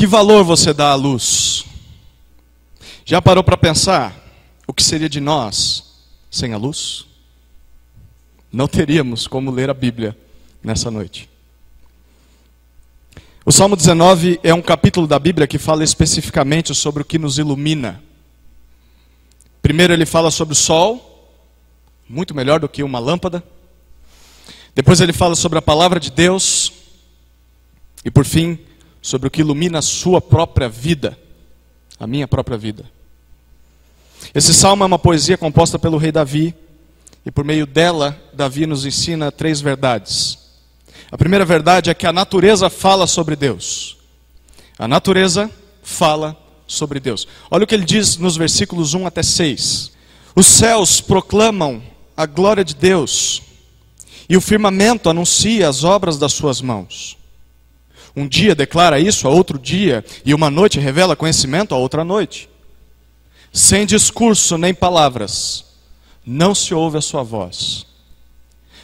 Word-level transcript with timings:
Que 0.00 0.06
valor 0.06 0.42
você 0.42 0.72
dá 0.72 0.92
à 0.92 0.94
luz? 0.94 1.66
Já 3.04 3.20
parou 3.20 3.44
para 3.44 3.54
pensar 3.54 4.16
o 4.66 4.72
que 4.72 4.82
seria 4.82 5.10
de 5.10 5.20
nós 5.20 5.92
sem 6.30 6.54
a 6.54 6.56
luz? 6.56 7.04
Não 8.50 8.66
teríamos 8.66 9.26
como 9.26 9.50
ler 9.50 9.68
a 9.68 9.74
Bíblia 9.74 10.16
nessa 10.64 10.90
noite. 10.90 11.28
O 13.44 13.52
Salmo 13.52 13.76
19 13.76 14.40
é 14.42 14.54
um 14.54 14.62
capítulo 14.62 15.06
da 15.06 15.18
Bíblia 15.18 15.46
que 15.46 15.58
fala 15.58 15.84
especificamente 15.84 16.74
sobre 16.74 17.02
o 17.02 17.04
que 17.04 17.18
nos 17.18 17.36
ilumina. 17.36 18.02
Primeiro 19.60 19.92
ele 19.92 20.06
fala 20.06 20.30
sobre 20.30 20.54
o 20.54 20.56
sol, 20.56 21.30
muito 22.08 22.34
melhor 22.34 22.58
do 22.58 22.70
que 22.70 22.82
uma 22.82 22.98
lâmpada. 22.98 23.44
Depois 24.74 24.98
ele 25.02 25.12
fala 25.12 25.36
sobre 25.36 25.58
a 25.58 25.62
palavra 25.62 26.00
de 26.00 26.10
Deus. 26.10 26.72
E 28.02 28.10
por 28.10 28.24
fim, 28.24 28.58
sobre 29.02 29.28
o 29.28 29.30
que 29.30 29.40
ilumina 29.40 29.78
a 29.78 29.82
sua 29.82 30.20
própria 30.20 30.68
vida, 30.68 31.18
a 31.98 32.06
minha 32.06 32.28
própria 32.28 32.58
vida. 32.58 32.84
Esse 34.34 34.52
salmo 34.52 34.82
é 34.82 34.86
uma 34.86 34.98
poesia 34.98 35.38
composta 35.38 35.78
pelo 35.78 35.96
rei 35.96 36.12
Davi, 36.12 36.54
e 37.24 37.30
por 37.30 37.44
meio 37.44 37.66
dela, 37.66 38.18
Davi 38.32 38.66
nos 38.66 38.86
ensina 38.86 39.30
três 39.30 39.60
verdades. 39.60 40.38
A 41.10 41.18
primeira 41.18 41.44
verdade 41.44 41.90
é 41.90 41.94
que 41.94 42.06
a 42.06 42.12
natureza 42.12 42.70
fala 42.70 43.06
sobre 43.06 43.36
Deus. 43.36 43.96
A 44.78 44.86
natureza 44.86 45.50
fala 45.82 46.36
sobre 46.66 47.00
Deus. 47.00 47.26
Olha 47.50 47.64
o 47.64 47.66
que 47.66 47.74
ele 47.74 47.84
diz 47.84 48.16
nos 48.16 48.36
versículos 48.36 48.94
1 48.94 49.06
até 49.06 49.22
6. 49.22 49.92
Os 50.34 50.46
céus 50.46 51.00
proclamam 51.00 51.82
a 52.16 52.26
glória 52.26 52.64
de 52.64 52.74
Deus, 52.74 53.42
e 54.28 54.36
o 54.36 54.40
firmamento 54.40 55.10
anuncia 55.10 55.68
as 55.68 55.82
obras 55.82 56.16
das 56.16 56.32
suas 56.32 56.60
mãos. 56.60 57.19
Um 58.20 58.28
dia 58.28 58.54
declara 58.54 59.00
isso 59.00 59.26
a 59.26 59.30
outro 59.30 59.58
dia, 59.58 60.04
e 60.26 60.34
uma 60.34 60.50
noite 60.50 60.78
revela 60.78 61.16
conhecimento 61.16 61.74
a 61.74 61.78
outra 61.78 62.04
noite. 62.04 62.50
Sem 63.50 63.86
discurso 63.86 64.58
nem 64.58 64.74
palavras, 64.74 65.64
não 66.24 66.54
se 66.54 66.74
ouve 66.74 66.98
a 66.98 67.00
sua 67.00 67.22
voz. 67.22 67.86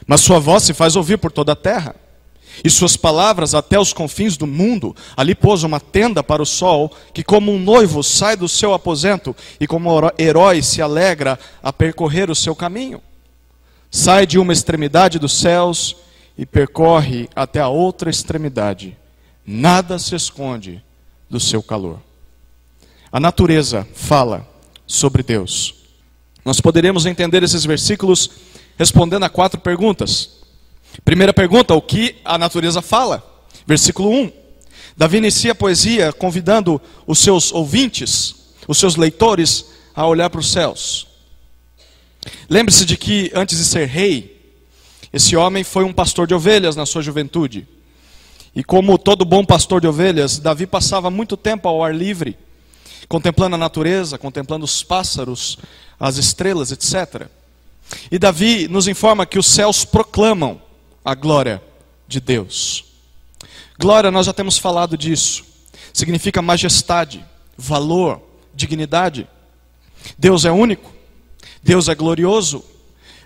Mas 0.06 0.22
sua 0.22 0.38
voz 0.38 0.62
se 0.62 0.72
faz 0.72 0.96
ouvir 0.96 1.18
por 1.18 1.30
toda 1.30 1.52
a 1.52 1.56
terra, 1.56 1.94
e 2.64 2.70
suas 2.70 2.96
palavras 2.96 3.54
até 3.54 3.78
os 3.78 3.92
confins 3.92 4.38
do 4.38 4.46
mundo. 4.46 4.96
Ali 5.14 5.34
pôs 5.34 5.64
uma 5.64 5.78
tenda 5.78 6.22
para 6.22 6.42
o 6.42 6.46
sol, 6.46 6.90
que 7.12 7.22
como 7.22 7.52
um 7.52 7.58
noivo 7.58 8.02
sai 8.02 8.38
do 8.38 8.48
seu 8.48 8.72
aposento, 8.72 9.36
e 9.60 9.66
como 9.66 9.90
herói 10.18 10.62
se 10.62 10.80
alegra 10.80 11.38
a 11.62 11.70
percorrer 11.74 12.30
o 12.30 12.34
seu 12.34 12.56
caminho. 12.56 13.02
Sai 13.90 14.26
de 14.26 14.38
uma 14.38 14.54
extremidade 14.54 15.18
dos 15.18 15.34
céus 15.38 15.94
e 16.38 16.46
percorre 16.46 17.28
até 17.36 17.60
a 17.60 17.68
outra 17.68 18.08
extremidade 18.08 18.96
nada 19.46 19.98
se 19.98 20.14
esconde 20.14 20.82
do 21.30 21.38
seu 21.38 21.62
calor. 21.62 22.00
A 23.12 23.20
natureza 23.20 23.86
fala 23.94 24.46
sobre 24.86 25.22
Deus. 25.22 25.74
Nós 26.44 26.60
poderíamos 26.60 27.06
entender 27.06 27.42
esses 27.42 27.64
versículos 27.64 28.30
respondendo 28.76 29.24
a 29.24 29.28
quatro 29.28 29.60
perguntas. 29.60 30.40
Primeira 31.04 31.32
pergunta: 31.32 31.74
o 31.74 31.82
que 31.82 32.16
a 32.24 32.36
natureza 32.36 32.82
fala? 32.82 33.24
Versículo 33.66 34.10
1. 34.10 34.32
Davi 34.96 35.18
inicia 35.18 35.52
a 35.52 35.54
poesia 35.54 36.12
convidando 36.12 36.80
os 37.06 37.18
seus 37.18 37.52
ouvintes, 37.52 38.34
os 38.66 38.78
seus 38.78 38.96
leitores, 38.96 39.66
a 39.94 40.06
olhar 40.06 40.30
para 40.30 40.40
os 40.40 40.50
céus. 40.50 41.06
Lembre-se 42.48 42.84
de 42.84 42.96
que 42.96 43.30
antes 43.34 43.58
de 43.58 43.64
ser 43.64 43.86
rei, 43.86 44.54
esse 45.12 45.36
homem 45.36 45.62
foi 45.64 45.84
um 45.84 45.92
pastor 45.92 46.26
de 46.26 46.34
ovelhas 46.34 46.76
na 46.76 46.86
sua 46.86 47.02
juventude. 47.02 47.66
E 48.56 48.64
como 48.64 48.96
todo 48.96 49.22
bom 49.26 49.44
pastor 49.44 49.82
de 49.82 49.86
ovelhas, 49.86 50.38
Davi 50.38 50.66
passava 50.66 51.10
muito 51.10 51.36
tempo 51.36 51.68
ao 51.68 51.84
ar 51.84 51.94
livre, 51.94 52.38
contemplando 53.06 53.54
a 53.54 53.58
natureza, 53.58 54.16
contemplando 54.16 54.64
os 54.64 54.82
pássaros, 54.82 55.58
as 56.00 56.16
estrelas, 56.16 56.72
etc. 56.72 57.28
E 58.10 58.18
Davi 58.18 58.66
nos 58.66 58.88
informa 58.88 59.26
que 59.26 59.38
os 59.38 59.46
céus 59.46 59.84
proclamam 59.84 60.58
a 61.04 61.14
glória 61.14 61.62
de 62.08 62.18
Deus. 62.18 62.86
Glória, 63.78 64.10
nós 64.10 64.24
já 64.24 64.32
temos 64.32 64.56
falado 64.56 64.96
disso. 64.96 65.44
Significa 65.92 66.40
majestade, 66.40 67.22
valor, 67.58 68.22
dignidade. 68.54 69.28
Deus 70.16 70.46
é 70.46 70.50
único, 70.50 70.90
Deus 71.62 71.90
é 71.90 71.94
glorioso, 71.94 72.64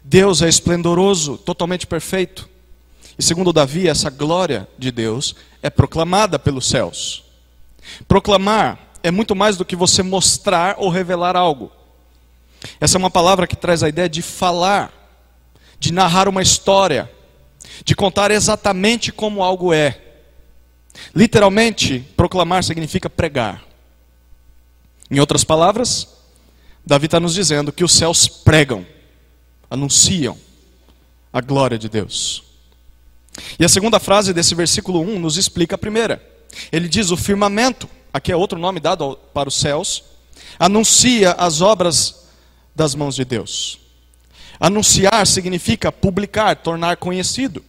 Deus 0.03 0.43
é 0.43 0.49
esplendoroso, 0.49 1.39
totalmente 1.39 1.87
perfeito. 1.87 2.50
E 3.21 3.23
segundo 3.23 3.53
Davi, 3.53 3.87
essa 3.87 4.09
glória 4.09 4.67
de 4.79 4.91
Deus 4.91 5.37
é 5.63 5.69
proclamada 5.69 6.39
pelos 6.39 6.67
céus. 6.67 7.23
Proclamar 8.09 8.79
é 9.03 9.11
muito 9.11 9.37
mais 9.37 9.59
do 9.59 9.65
que 9.67 9.77
você 9.77 10.03
mostrar 10.03 10.77
ou 10.79 10.89
revelar 10.89 11.37
algo. 11.37 11.71
Essa 12.81 12.97
é 12.97 12.99
uma 12.99 13.11
palavra 13.11 13.47
que 13.47 13.55
traz 13.55 13.83
a 13.83 13.91
ideia 13.91 14.09
de 14.09 14.23
falar, 14.23 14.91
de 15.79 15.93
narrar 15.93 16.29
uma 16.29 16.41
história, 16.41 17.13
de 17.85 17.95
contar 17.95 18.31
exatamente 18.31 19.13
como 19.13 19.43
algo 19.43 19.71
é. 19.71 20.01
Literalmente, 21.15 21.99
proclamar 22.17 22.65
significa 22.65 23.11
pregar. 23.11 23.63
Em 25.11 25.21
outras 25.21 25.45
palavras, 25.45 26.09
Davi 26.87 27.05
está 27.05 27.21
nos 27.21 27.35
dizendo 27.35 27.71
que 27.71 27.85
os 27.85 27.93
céus 27.93 28.27
pregam, 28.27 28.87
anunciam 29.69 30.39
a 31.31 31.43
glória 31.43 31.79
de 31.79 31.91
Deus. 31.91 32.49
E 33.59 33.65
a 33.65 33.69
segunda 33.69 33.99
frase 33.99 34.33
desse 34.33 34.55
versículo 34.55 35.01
1 35.01 35.19
nos 35.19 35.37
explica 35.37 35.75
a 35.75 35.79
primeira. 35.79 36.23
Ele 36.71 36.89
diz: 36.89 37.11
O 37.11 37.17
firmamento, 37.17 37.89
aqui 38.13 38.33
é 38.33 38.37
outro 38.37 38.59
nome 38.59 38.81
dado 38.81 39.17
para 39.33 39.49
os 39.49 39.55
céus, 39.55 40.05
anuncia 40.59 41.33
as 41.33 41.61
obras 41.61 42.27
das 42.75 42.95
mãos 42.95 43.15
de 43.15 43.25
Deus. 43.25 43.79
Anunciar 44.59 45.27
significa 45.27 45.91
publicar, 45.91 46.57
tornar 46.57 46.97
conhecido. 46.97 47.65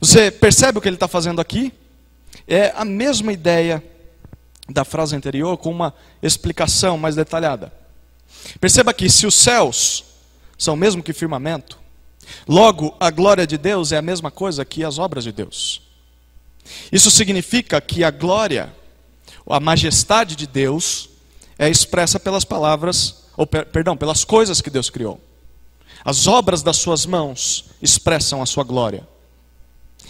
Você 0.00 0.30
percebe 0.30 0.78
o 0.78 0.80
que 0.80 0.88
ele 0.88 0.96
está 0.96 1.08
fazendo 1.08 1.40
aqui? 1.40 1.72
É 2.46 2.72
a 2.76 2.84
mesma 2.84 3.32
ideia 3.32 3.82
da 4.68 4.84
frase 4.84 5.14
anterior, 5.14 5.56
com 5.56 5.70
uma 5.70 5.94
explicação 6.22 6.98
mais 6.98 7.14
detalhada. 7.14 7.72
Perceba 8.60 8.92
que 8.92 9.08
se 9.08 9.26
os 9.26 9.34
céus 9.34 10.04
são 10.58 10.76
mesmo 10.76 11.02
que 11.02 11.12
firmamento, 11.12 11.78
Logo, 12.46 12.94
a 12.98 13.10
glória 13.10 13.46
de 13.46 13.56
Deus 13.56 13.92
é 13.92 13.96
a 13.96 14.02
mesma 14.02 14.30
coisa 14.30 14.64
que 14.64 14.84
as 14.84 14.98
obras 14.98 15.24
de 15.24 15.32
Deus. 15.32 15.82
Isso 16.90 17.10
significa 17.10 17.80
que 17.80 18.02
a 18.02 18.10
glória, 18.10 18.74
a 19.48 19.60
majestade 19.60 20.34
de 20.36 20.46
Deus, 20.46 21.08
é 21.58 21.68
expressa 21.68 22.18
pelas 22.18 22.44
palavras, 22.44 23.24
ou 23.36 23.46
perdão, 23.46 23.96
pelas 23.96 24.24
coisas 24.24 24.60
que 24.60 24.70
Deus 24.70 24.90
criou. 24.90 25.20
As 26.04 26.26
obras 26.26 26.62
das 26.62 26.76
suas 26.76 27.06
mãos 27.06 27.66
expressam 27.80 28.42
a 28.42 28.46
sua 28.46 28.64
glória. 28.64 29.06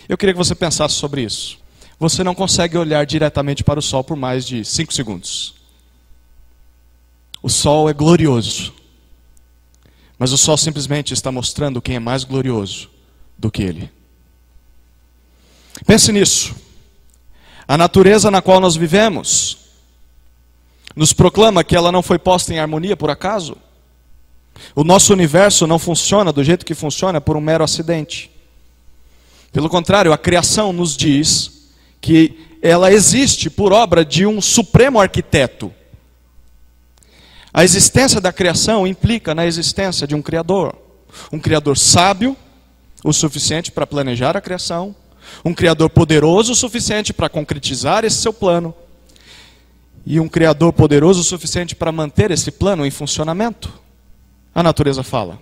Eu 0.09 0.19
queria 0.19 0.35
que 0.35 0.39
você 0.39 0.55
pensasse 0.55 0.95
sobre 0.95 1.23
isso. 1.23 1.59
Você 1.99 2.23
não 2.23 2.35
consegue 2.35 2.77
olhar 2.77 3.07
diretamente 3.07 3.65
para 3.65 3.79
o 3.79 3.83
sol 3.83 4.05
por 4.05 4.17
mais 4.17 4.45
de 4.45 4.65
cinco 4.65 4.93
segundos. 4.93 5.55
O 7.43 7.49
sol 7.49 7.89
é 7.89 7.95
glorioso. 7.95 8.75
Mas 10.19 10.33
o 10.33 10.39
sol 10.39 10.57
simplesmente 10.57 11.13
está 11.13 11.31
mostrando 11.31 11.83
quem 11.83 11.97
é 11.97 12.01
mais 12.01 12.25
glorioso 12.25 12.91
do 13.37 13.51
que 13.51 13.63
ele. 13.63 13.91
Pense 15.87 16.11
nisso. 16.11 16.55
A 17.69 17.77
natureza 17.77 18.31
na 18.31 18.41
qual 18.41 18.61
nós 18.61 18.77
vivemos 18.77 19.59
nos 20.95 21.13
proclama 21.13 21.63
que 21.63 21.77
ela 21.77 21.93
não 21.93 22.03
foi 22.03 22.19
posta 22.19 22.55
em 22.55 22.59
harmonia 22.59 22.97
por 22.97 23.11
acaso. 23.11 23.57
O 24.75 24.83
nosso 24.83 25.13
universo 25.13 25.67
não 25.67 25.79
funciona 25.79 26.33
do 26.33 26.43
jeito 26.43 26.65
que 26.65 26.75
funciona 26.75 27.21
por 27.21 27.37
um 27.37 27.41
mero 27.41 27.63
acidente. 27.63 28.31
Pelo 29.53 29.69
contrário, 29.69 30.13
a 30.13 30.19
criação 30.19 30.73
nos 30.73 30.97
diz 30.97 31.71
que 32.01 32.47
ela 32.63 32.91
existe 32.91 33.51
por 33.51 33.73
obra 33.73 34.05
de 34.05 34.27
um 34.27 34.41
supremo 34.41 34.99
arquiteto 34.99 35.73
a 37.57 37.65
existência 37.65 38.21
da 38.21 38.35
criação 38.35 38.87
implica 38.87 39.35
na 39.35 39.47
existência 39.47 40.07
de 40.07 40.15
um 40.15 40.21
Criador. 40.21 40.77
Um 41.33 41.39
Criador 41.39 41.79
sábio 41.79 42.37
o 43.03 43.15
suficiente 43.15 43.73
para 43.73 43.87
planejar 43.87 44.37
a 44.37 44.43
criação, 44.43 44.95
um 45.43 45.55
Criador 45.55 45.89
poderoso 45.89 46.53
o 46.53 46.55
suficiente 46.55 47.15
para 47.15 47.31
concretizar 47.31 48.05
esse 48.05 48.19
seu 48.19 48.31
plano, 48.31 48.75
e 50.05 50.21
um 50.21 50.29
Criador 50.29 50.71
poderoso 50.75 51.23
o 51.23 51.25
suficiente 51.25 51.75
para 51.75 51.91
manter 51.91 52.31
esse 52.31 52.51
plano 52.51 52.85
em 52.85 52.91
funcionamento. 52.91 53.73
A 54.55 54.63
natureza 54.63 55.03
fala. 55.03 55.41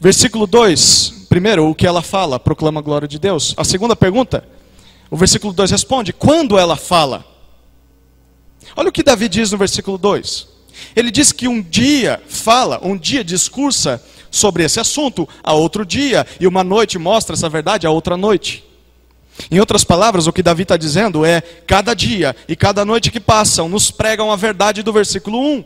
Versículo 0.00 0.44
2, 0.44 1.26
primeiro, 1.28 1.70
o 1.70 1.74
que 1.74 1.86
ela 1.86 2.02
fala, 2.02 2.40
proclama 2.40 2.80
a 2.80 2.82
glória 2.82 3.06
de 3.06 3.20
Deus. 3.20 3.54
A 3.56 3.62
segunda 3.62 3.94
pergunta, 3.94 4.42
o 5.08 5.16
versículo 5.16 5.52
2 5.52 5.70
responde: 5.70 6.12
quando 6.12 6.58
ela 6.58 6.74
fala? 6.74 7.27
Olha 8.76 8.88
o 8.88 8.92
que 8.92 9.02
Davi 9.02 9.28
diz 9.28 9.52
no 9.52 9.58
versículo 9.58 9.98
2. 9.98 10.46
Ele 10.94 11.10
diz 11.10 11.32
que 11.32 11.48
um 11.48 11.60
dia 11.60 12.22
fala, 12.28 12.80
um 12.82 12.96
dia 12.96 13.24
discursa 13.24 14.02
sobre 14.30 14.64
esse 14.64 14.78
assunto, 14.78 15.28
a 15.42 15.54
outro 15.54 15.84
dia, 15.84 16.26
e 16.38 16.46
uma 16.46 16.62
noite 16.62 16.98
mostra 16.98 17.34
essa 17.34 17.48
verdade 17.48 17.86
a 17.86 17.90
outra 17.90 18.16
noite. 18.16 18.64
Em 19.50 19.60
outras 19.60 19.84
palavras, 19.84 20.26
o 20.26 20.32
que 20.32 20.42
Davi 20.42 20.62
está 20.64 20.76
dizendo 20.76 21.24
é: 21.24 21.40
cada 21.40 21.94
dia 21.94 22.34
e 22.48 22.56
cada 22.56 22.84
noite 22.84 23.10
que 23.10 23.20
passam 23.20 23.68
nos 23.68 23.90
pregam 23.90 24.32
a 24.32 24.36
verdade 24.36 24.82
do 24.82 24.92
versículo 24.92 25.38
1, 25.38 25.64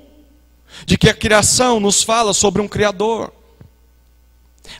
de 0.86 0.98
que 0.98 1.08
a 1.08 1.14
criação 1.14 1.80
nos 1.80 2.02
fala 2.02 2.34
sobre 2.34 2.60
um 2.60 2.68
Criador. 2.68 3.32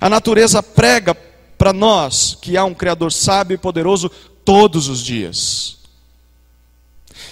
A 0.01 0.09
natureza 0.09 0.63
prega 0.63 1.15
para 1.15 1.73
nós 1.73 2.37
que 2.41 2.57
há 2.57 2.65
um 2.65 2.75
Criador 2.75 3.13
sábio 3.13 3.55
e 3.55 3.59
poderoso 3.59 4.11
todos 4.45 4.89
os 4.89 5.03
dias. 5.03 5.82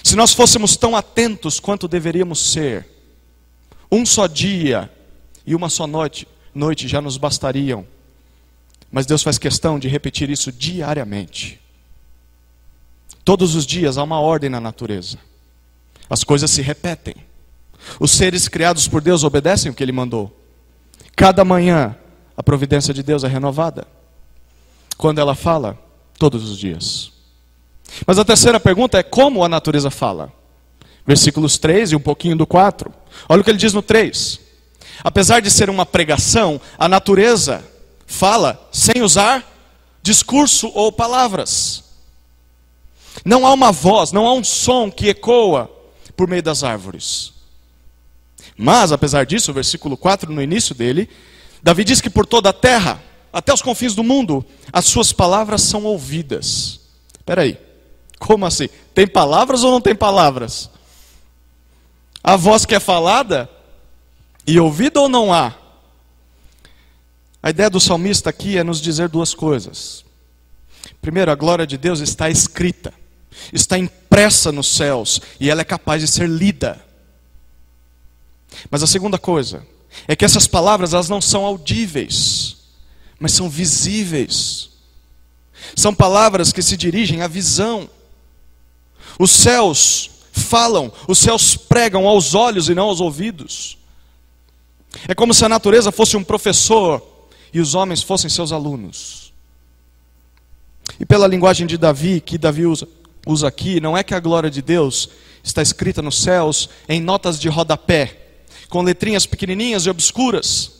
Se 0.03 0.15
nós 0.15 0.33
fôssemos 0.33 0.75
tão 0.75 0.95
atentos 0.95 1.59
quanto 1.59 1.87
deveríamos 1.87 2.51
ser, 2.51 2.87
um 3.91 4.05
só 4.05 4.27
dia 4.27 4.91
e 5.45 5.53
uma 5.53 5.69
só 5.69 5.85
noite, 5.85 6.27
noite 6.53 6.87
já 6.87 7.01
nos 7.01 7.17
bastariam. 7.17 7.85
Mas 8.91 9.05
Deus 9.05 9.23
faz 9.23 9.37
questão 9.37 9.79
de 9.79 9.87
repetir 9.87 10.29
isso 10.29 10.51
diariamente. 10.51 11.59
Todos 13.23 13.55
os 13.55 13.65
dias 13.65 13.97
há 13.97 14.03
uma 14.03 14.19
ordem 14.19 14.49
na 14.49 14.59
natureza. 14.59 15.17
As 16.09 16.23
coisas 16.23 16.51
se 16.51 16.61
repetem. 16.61 17.15
Os 17.99 18.11
seres 18.11 18.47
criados 18.47 18.87
por 18.87 19.01
Deus 19.01 19.23
obedecem 19.23 19.71
o 19.71 19.73
que 19.73 19.83
Ele 19.83 19.91
mandou. 19.91 20.35
Cada 21.15 21.45
manhã 21.45 21.95
a 22.35 22.43
providência 22.43 22.93
de 22.93 23.03
Deus 23.03 23.23
é 23.23 23.27
renovada. 23.27 23.87
Quando 24.97 25.19
ela 25.19 25.35
fala, 25.35 25.77
todos 26.17 26.49
os 26.49 26.57
dias. 26.57 27.11
Mas 28.05 28.17
a 28.17 28.25
terceira 28.25 28.59
pergunta 28.59 28.97
é 28.97 29.03
como 29.03 29.43
a 29.43 29.49
natureza 29.49 29.89
fala. 29.89 30.31
Versículos 31.05 31.57
3 31.57 31.91
e 31.91 31.95
um 31.95 31.99
pouquinho 31.99 32.35
do 32.35 32.45
4. 32.45 32.93
Olha 33.27 33.41
o 33.41 33.43
que 33.43 33.49
ele 33.49 33.57
diz 33.57 33.73
no 33.73 33.81
3. 33.81 34.39
Apesar 35.03 35.39
de 35.39 35.49
ser 35.49 35.69
uma 35.69 35.85
pregação, 35.85 36.61
a 36.77 36.87
natureza 36.87 37.63
fala 38.05 38.69
sem 38.71 39.01
usar 39.01 39.47
discurso 40.01 40.71
ou 40.73 40.91
palavras. 40.91 41.83
Não 43.25 43.45
há 43.45 43.53
uma 43.53 43.71
voz, 43.71 44.11
não 44.11 44.27
há 44.27 44.33
um 44.33 44.43
som 44.43 44.91
que 44.91 45.09
ecoa 45.09 45.69
por 46.15 46.27
meio 46.27 46.43
das 46.43 46.63
árvores. 46.63 47.33
Mas, 48.55 48.91
apesar 48.91 49.25
disso, 49.25 49.51
o 49.51 49.53
versículo 49.53 49.97
4, 49.97 50.31
no 50.31 50.41
início 50.41 50.75
dele, 50.75 51.09
Davi 51.63 51.83
diz 51.83 51.99
que 51.99 52.09
por 52.09 52.25
toda 52.25 52.49
a 52.49 52.53
terra, 52.53 53.01
até 53.33 53.53
os 53.53 53.61
confins 53.61 53.95
do 53.95 54.03
mundo, 54.03 54.45
as 54.71 54.85
suas 54.85 55.11
palavras 55.11 55.61
são 55.61 55.83
ouvidas. 55.83 56.79
Espera 57.17 57.41
aí, 57.41 57.57
como 58.21 58.45
assim? 58.45 58.69
Tem 58.93 59.07
palavras 59.07 59.63
ou 59.63 59.71
não 59.71 59.81
tem 59.81 59.95
palavras? 59.95 60.69
A 62.23 62.35
voz 62.35 62.67
que 62.67 62.75
é 62.75 62.79
falada 62.79 63.49
e 64.45 64.59
ouvida 64.59 65.01
ou 65.01 65.09
não 65.09 65.33
há? 65.33 65.55
A 67.41 67.49
ideia 67.49 67.67
do 67.67 67.79
salmista 67.79 68.29
aqui 68.29 68.59
é 68.59 68.63
nos 68.63 68.79
dizer 68.79 69.09
duas 69.09 69.33
coisas. 69.33 70.05
Primeiro, 71.01 71.31
a 71.31 71.35
glória 71.35 71.65
de 71.65 71.79
Deus 71.79 71.99
está 71.99 72.29
escrita, 72.29 72.93
está 73.51 73.75
impressa 73.75 74.51
nos 74.51 74.67
céus 74.67 75.19
e 75.39 75.49
ela 75.49 75.61
é 75.61 75.65
capaz 75.65 75.99
de 76.03 76.07
ser 76.07 76.29
lida. 76.29 76.79
Mas 78.69 78.83
a 78.83 78.87
segunda 78.87 79.17
coisa 79.17 79.65
é 80.07 80.15
que 80.15 80.23
essas 80.23 80.45
palavras 80.47 80.93
elas 80.93 81.09
não 81.09 81.19
são 81.19 81.43
audíveis, 81.43 82.57
mas 83.19 83.31
são 83.31 83.49
visíveis. 83.49 84.69
São 85.75 85.91
palavras 85.91 86.53
que 86.53 86.61
se 86.61 86.77
dirigem 86.77 87.23
à 87.23 87.27
visão. 87.27 87.89
Os 89.21 89.29
céus 89.29 90.09
falam, 90.31 90.91
os 91.07 91.19
céus 91.19 91.55
pregam 91.55 92.07
aos 92.07 92.33
olhos 92.33 92.69
e 92.69 92.73
não 92.73 92.85
aos 92.85 92.99
ouvidos. 92.99 93.77
É 95.07 95.13
como 95.13 95.31
se 95.31 95.45
a 95.45 95.49
natureza 95.49 95.91
fosse 95.91 96.17
um 96.17 96.23
professor 96.23 97.29
e 97.53 97.59
os 97.59 97.75
homens 97.75 98.01
fossem 98.01 98.31
seus 98.31 98.51
alunos. 98.51 99.31
E 100.99 101.05
pela 101.05 101.27
linguagem 101.27 101.67
de 101.67 101.77
Davi, 101.77 102.19
que 102.19 102.35
Davi 102.35 102.65
usa, 102.65 102.87
usa 103.27 103.47
aqui, 103.47 103.79
não 103.79 103.95
é 103.95 104.03
que 104.03 104.15
a 104.15 104.19
glória 104.19 104.49
de 104.49 104.59
Deus 104.59 105.07
está 105.43 105.61
escrita 105.61 106.01
nos 106.01 106.19
céus 106.19 106.67
em 106.89 106.99
notas 106.99 107.39
de 107.39 107.47
rodapé, 107.47 108.17
com 108.69 108.81
letrinhas 108.81 109.27
pequenininhas 109.27 109.85
e 109.85 109.89
obscuras. 109.91 110.71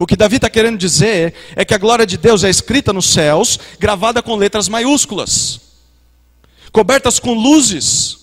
O 0.00 0.06
que 0.06 0.16
Davi 0.16 0.34
está 0.34 0.50
querendo 0.50 0.78
dizer 0.78 1.32
é 1.54 1.64
que 1.64 1.74
a 1.74 1.78
glória 1.78 2.04
de 2.04 2.16
Deus 2.16 2.42
é 2.42 2.50
escrita 2.50 2.92
nos 2.92 3.06
céus, 3.06 3.56
gravada 3.78 4.20
com 4.20 4.34
letras 4.34 4.66
maiúsculas, 4.68 5.60
cobertas 6.72 7.20
com 7.20 7.34
luzes, 7.34 8.18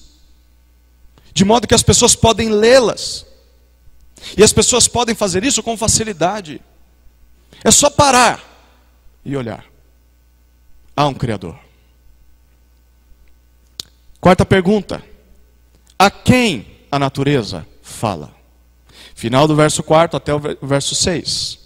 de 1.34 1.46
modo 1.46 1.68
que 1.68 1.76
as 1.76 1.84
pessoas 1.84 2.16
podem 2.16 2.50
lê-las. 2.50 3.26
E 4.38 4.44
as 4.44 4.52
pessoas 4.52 4.88
podem 4.88 5.16
fazer 5.16 5.44
isso 5.44 5.64
com 5.64 5.78
facilidade. 5.78 6.60
É 7.64 7.72
só 7.72 7.90
parar 7.90 8.44
e 9.24 9.38
olhar. 9.38 9.64
Há 10.96 11.08
um 11.08 11.14
Criador. 11.14 11.58
Quarta 14.20 14.46
pergunta: 14.46 15.02
a 15.98 16.12
quem 16.12 16.66
a 16.92 17.00
natureza 17.00 17.66
fala? 17.82 18.36
Final 19.16 19.48
do 19.48 19.56
verso 19.56 19.84
4 19.84 20.18
até 20.18 20.34
o 20.34 20.40
verso 20.62 20.96
6. 20.96 21.60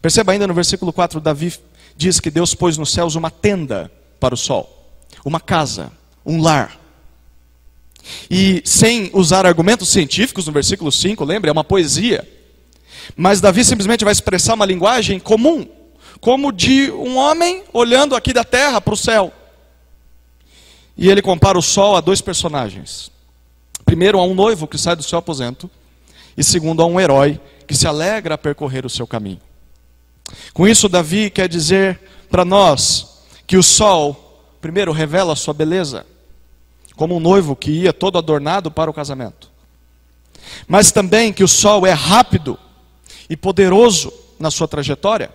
Perceba 0.00 0.32
ainda 0.32 0.46
no 0.46 0.54
versículo 0.54 0.92
4, 0.92 1.20
Davi 1.20 1.54
diz 1.96 2.20
que 2.20 2.30
Deus 2.30 2.54
pôs 2.54 2.76
nos 2.78 2.92
céus 2.92 3.14
uma 3.14 3.30
tenda 3.30 3.90
para 4.20 4.34
o 4.34 4.36
sol, 4.36 4.94
uma 5.24 5.40
casa, 5.40 5.90
um 6.28 6.40
lar. 6.42 6.78
E 8.30 8.62
sem 8.64 9.10
usar 9.12 9.46
argumentos 9.46 9.88
científicos 9.88 10.46
no 10.46 10.52
versículo 10.52 10.92
5, 10.92 11.24
lembra? 11.24 11.50
É 11.50 11.52
uma 11.52 11.64
poesia. 11.64 12.26
Mas 13.16 13.40
Davi 13.40 13.64
simplesmente 13.64 14.04
vai 14.04 14.12
expressar 14.12 14.54
uma 14.54 14.66
linguagem 14.66 15.18
comum, 15.18 15.66
como 16.20 16.52
de 16.52 16.90
um 16.90 17.16
homem 17.16 17.64
olhando 17.72 18.14
aqui 18.14 18.32
da 18.32 18.44
terra 18.44 18.80
para 18.80 18.94
o 18.94 18.96
céu. 18.96 19.32
E 20.96 21.08
ele 21.08 21.22
compara 21.22 21.58
o 21.58 21.62
sol 21.62 21.96
a 21.96 22.00
dois 22.00 22.20
personagens. 22.20 23.10
Primeiro, 23.84 24.18
a 24.18 24.24
um 24.24 24.34
noivo 24.34 24.66
que 24.66 24.76
sai 24.76 24.94
do 24.94 25.02
seu 25.02 25.18
aposento, 25.18 25.70
e 26.36 26.44
segundo, 26.44 26.82
a 26.82 26.86
um 26.86 27.00
herói 27.00 27.40
que 27.66 27.74
se 27.74 27.86
alegra 27.86 28.34
a 28.34 28.38
percorrer 28.38 28.84
o 28.84 28.90
seu 28.90 29.06
caminho. 29.06 29.40
Com 30.52 30.68
isso, 30.68 30.88
Davi 30.88 31.30
quer 31.30 31.48
dizer 31.48 31.98
para 32.30 32.44
nós 32.44 33.24
que 33.46 33.56
o 33.56 33.62
sol, 33.62 34.44
primeiro, 34.60 34.92
revela 34.92 35.32
a 35.32 35.36
sua 35.36 35.54
beleza, 35.54 36.04
como 36.98 37.16
um 37.16 37.20
noivo 37.20 37.54
que 37.54 37.70
ia 37.70 37.92
todo 37.92 38.18
adornado 38.18 38.72
para 38.72 38.90
o 38.90 38.92
casamento. 38.92 39.52
Mas 40.66 40.90
também 40.90 41.32
que 41.32 41.44
o 41.44 41.48
sol 41.48 41.86
é 41.86 41.92
rápido 41.92 42.58
e 43.30 43.36
poderoso 43.36 44.12
na 44.36 44.50
sua 44.50 44.66
trajetória, 44.66 45.30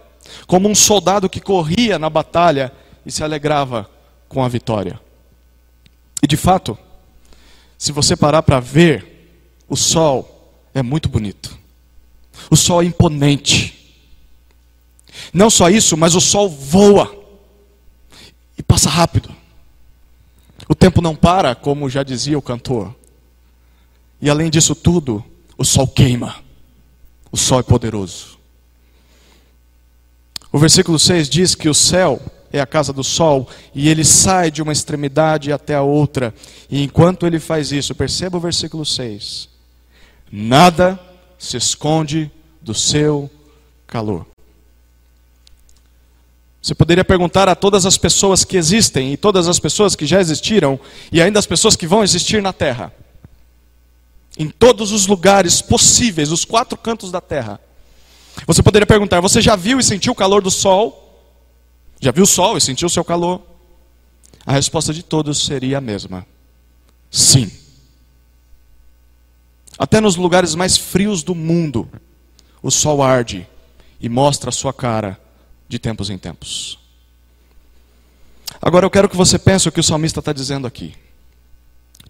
como 0.46 0.67
um 0.67 0.75
soldado 0.75 1.29
que 1.29 1.39
corria 1.39 1.98
na 1.98 2.10
batalha 2.10 2.70
e 3.05 3.12
se 3.12 3.24
alegrava 3.24 3.89
com 4.27 4.43
a 4.43 4.50
vitória. 4.50 5.00
E 6.22 6.27
de 6.27 6.36
fato, 6.36 6.77
se 7.77 7.93
você 7.93 8.17
parar 8.17 8.43
para 8.43 8.60
ver, 8.60 9.63
o 9.70 9.77
sol 9.77 10.53
é 10.74 10.84
muito 10.84 11.08
bonito. 11.08 11.58
O 12.51 12.58
sol 12.58 12.82
é 12.82 12.86
imponente. 12.86 14.03
Não 15.34 15.50
só 15.50 15.70
isso, 15.70 15.96
mas 15.96 16.13
o 16.13 16.20
sol 16.20 16.50
voa 16.50 17.15
e 18.58 18.62
passa 18.62 18.89
rápido. 18.89 19.43
O 20.67 20.75
tempo 20.75 21.01
não 21.01 21.15
para, 21.15 21.55
como 21.55 21.89
já 21.89 22.03
dizia 22.03 22.38
o 22.38 22.41
cantor. 22.41 22.93
E 24.22 24.29
além 24.29 24.50
disso 24.50 24.74
tudo, 24.74 25.24
o 25.58 25.65
sol 25.65 25.88
queima. 25.88 26.36
O 27.32 27.38
sol 27.38 27.60
é 27.60 27.63
poderoso. 27.63 28.38
O 30.51 30.60
versículo 30.60 31.00
6 31.00 31.29
diz 31.29 31.55
que 31.55 31.67
o 31.67 31.74
céu 31.74 32.22
é 32.51 32.62
a 32.62 32.65
casa 32.67 32.93
do 32.93 33.03
sol 33.03 33.50
e 33.74 33.89
ele 33.89 34.05
sai 34.05 34.51
de 34.51 34.62
uma 34.62 34.72
extremidade 34.72 35.51
até 35.51 35.74
a 35.74 35.82
outra. 35.82 36.34
E 36.70 36.84
enquanto 36.84 37.25
ele 37.25 37.39
faz 37.39 37.72
isso, 37.72 37.96
perceba 37.96 38.38
o 38.38 38.39
versículo 38.39 38.86
6. 38.86 39.50
Nada 40.32 41.00
se 41.39 41.58
esconde 41.58 42.32
do 42.62 42.74
seu 42.74 43.29
calor. 43.88 44.33
Você 46.63 46.74
poderia 46.74 47.03
perguntar 47.03 47.50
a 47.50 47.55
todas 47.55 47.86
as 47.86 47.98
pessoas 47.98 48.46
que 48.46 48.55
existem 48.55 49.12
e 49.12 49.17
todas 49.17 49.50
as 49.50 49.60
pessoas 49.60 49.98
que 49.98 50.05
já 50.05 50.22
existiram 50.22 50.79
e 51.12 51.22
ainda 51.22 51.38
as 51.38 51.46
pessoas 51.46 51.75
que 51.75 51.86
vão 51.86 52.01
existir 52.01 52.41
na 52.41 52.53
terra 52.53 52.93
em 54.38 54.50
todos 54.50 54.93
os 54.93 55.05
lugares 55.05 55.62
possíveis, 55.62 56.32
os 56.32 56.46
quatro 56.46 56.77
cantos 56.77 57.12
da 57.12 57.20
terra. 57.20 57.60
Você 58.48 58.63
poderia 58.63 58.86
perguntar: 58.86 59.20
você 59.20 59.41
já 59.41 59.58
viu 59.58 59.77
e 59.77 59.84
sentiu 59.84 60.13
o 60.13 60.15
calor 60.15 60.41
do 60.41 60.50
sol? 60.50 61.01
Já 62.00 62.12
viu 62.12 62.24
o 62.24 62.27
sol 62.27 62.55
e 62.55 62.62
sentiu 62.62 62.88
o 62.88 62.89
seu 62.89 63.03
calor? 63.03 63.41
A 64.46 64.53
resposta 64.53 64.93
de 64.93 65.03
todos 65.03 65.46
seria 65.46 65.79
a 65.79 65.82
mesma: 65.82 66.25
sim. 67.12 67.51
Até 69.77 70.00
nos 70.00 70.15
lugares 70.15 70.55
mais 70.55 70.77
frios 70.77 71.24
do 71.24 71.36
mundo, 71.36 71.89
o 72.62 72.72
sol 72.72 73.03
arde 73.03 73.46
e 74.00 74.08
mostra 74.08 74.48
a 74.48 74.53
sua 74.53 74.72
cara 74.72 75.20
de 75.74 75.80
tempos 75.80 76.12
em 76.12 76.18
tempos. 76.20 76.77
Agora 78.62 78.86
eu 78.86 78.92
quero 78.92 79.10
que 79.10 79.18
você 79.18 79.39
pense 79.39 79.68
o 79.68 79.72
que 79.72 79.80
o 79.80 79.84
salmista 79.84 80.20
está 80.20 80.32
dizendo 80.32 80.68
aqui. 80.68 80.94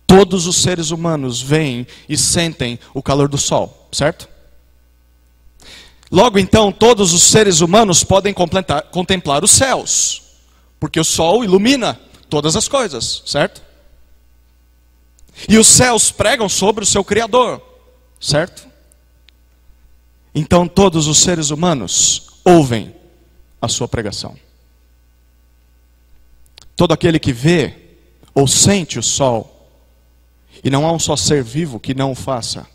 Todos 0.05 0.45
os 0.47 0.57
seres 0.57 0.91
humanos 0.91 1.41
veem 1.41 1.87
e 2.09 2.17
sentem 2.17 2.77
o 2.93 3.01
calor 3.01 3.29
do 3.29 3.37
sol, 3.37 3.87
certo? 3.91 4.27
Logo 6.11 6.37
então, 6.37 6.73
todos 6.73 7.13
os 7.13 7.23
seres 7.23 7.61
humanos 7.61 8.03
podem 8.03 8.35
contemplar 8.91 9.43
os 9.45 9.51
céus, 9.51 10.21
porque 10.77 10.99
o 10.99 11.05
sol 11.05 11.43
ilumina 11.43 11.99
todas 12.29 12.57
as 12.57 12.67
coisas, 12.67 13.23
certo? 13.25 13.61
E 15.47 15.57
os 15.57 15.67
céus 15.67 16.11
pregam 16.11 16.49
sobre 16.49 16.83
o 16.83 16.87
seu 16.87 17.03
Criador, 17.03 17.61
certo? 18.19 18.67
Então 20.35 20.67
todos 20.67 21.07
os 21.07 21.19
seres 21.19 21.49
humanos 21.49 22.27
ouvem 22.43 22.93
a 23.63 23.67
sua 23.69 23.87
pregação. 23.87 24.37
Todo 26.75 26.93
aquele 26.93 27.17
que 27.17 27.31
vê 27.31 27.77
ou 28.33 28.45
sente 28.45 28.99
o 28.99 29.03
sol, 29.03 29.71
e 30.61 30.69
não 30.69 30.85
há 30.85 30.91
um 30.91 30.99
só 30.99 31.15
ser 31.15 31.41
vivo 31.41 31.79
que 31.79 31.93
não 31.93 32.11
o 32.11 32.15
faça, 32.15 32.67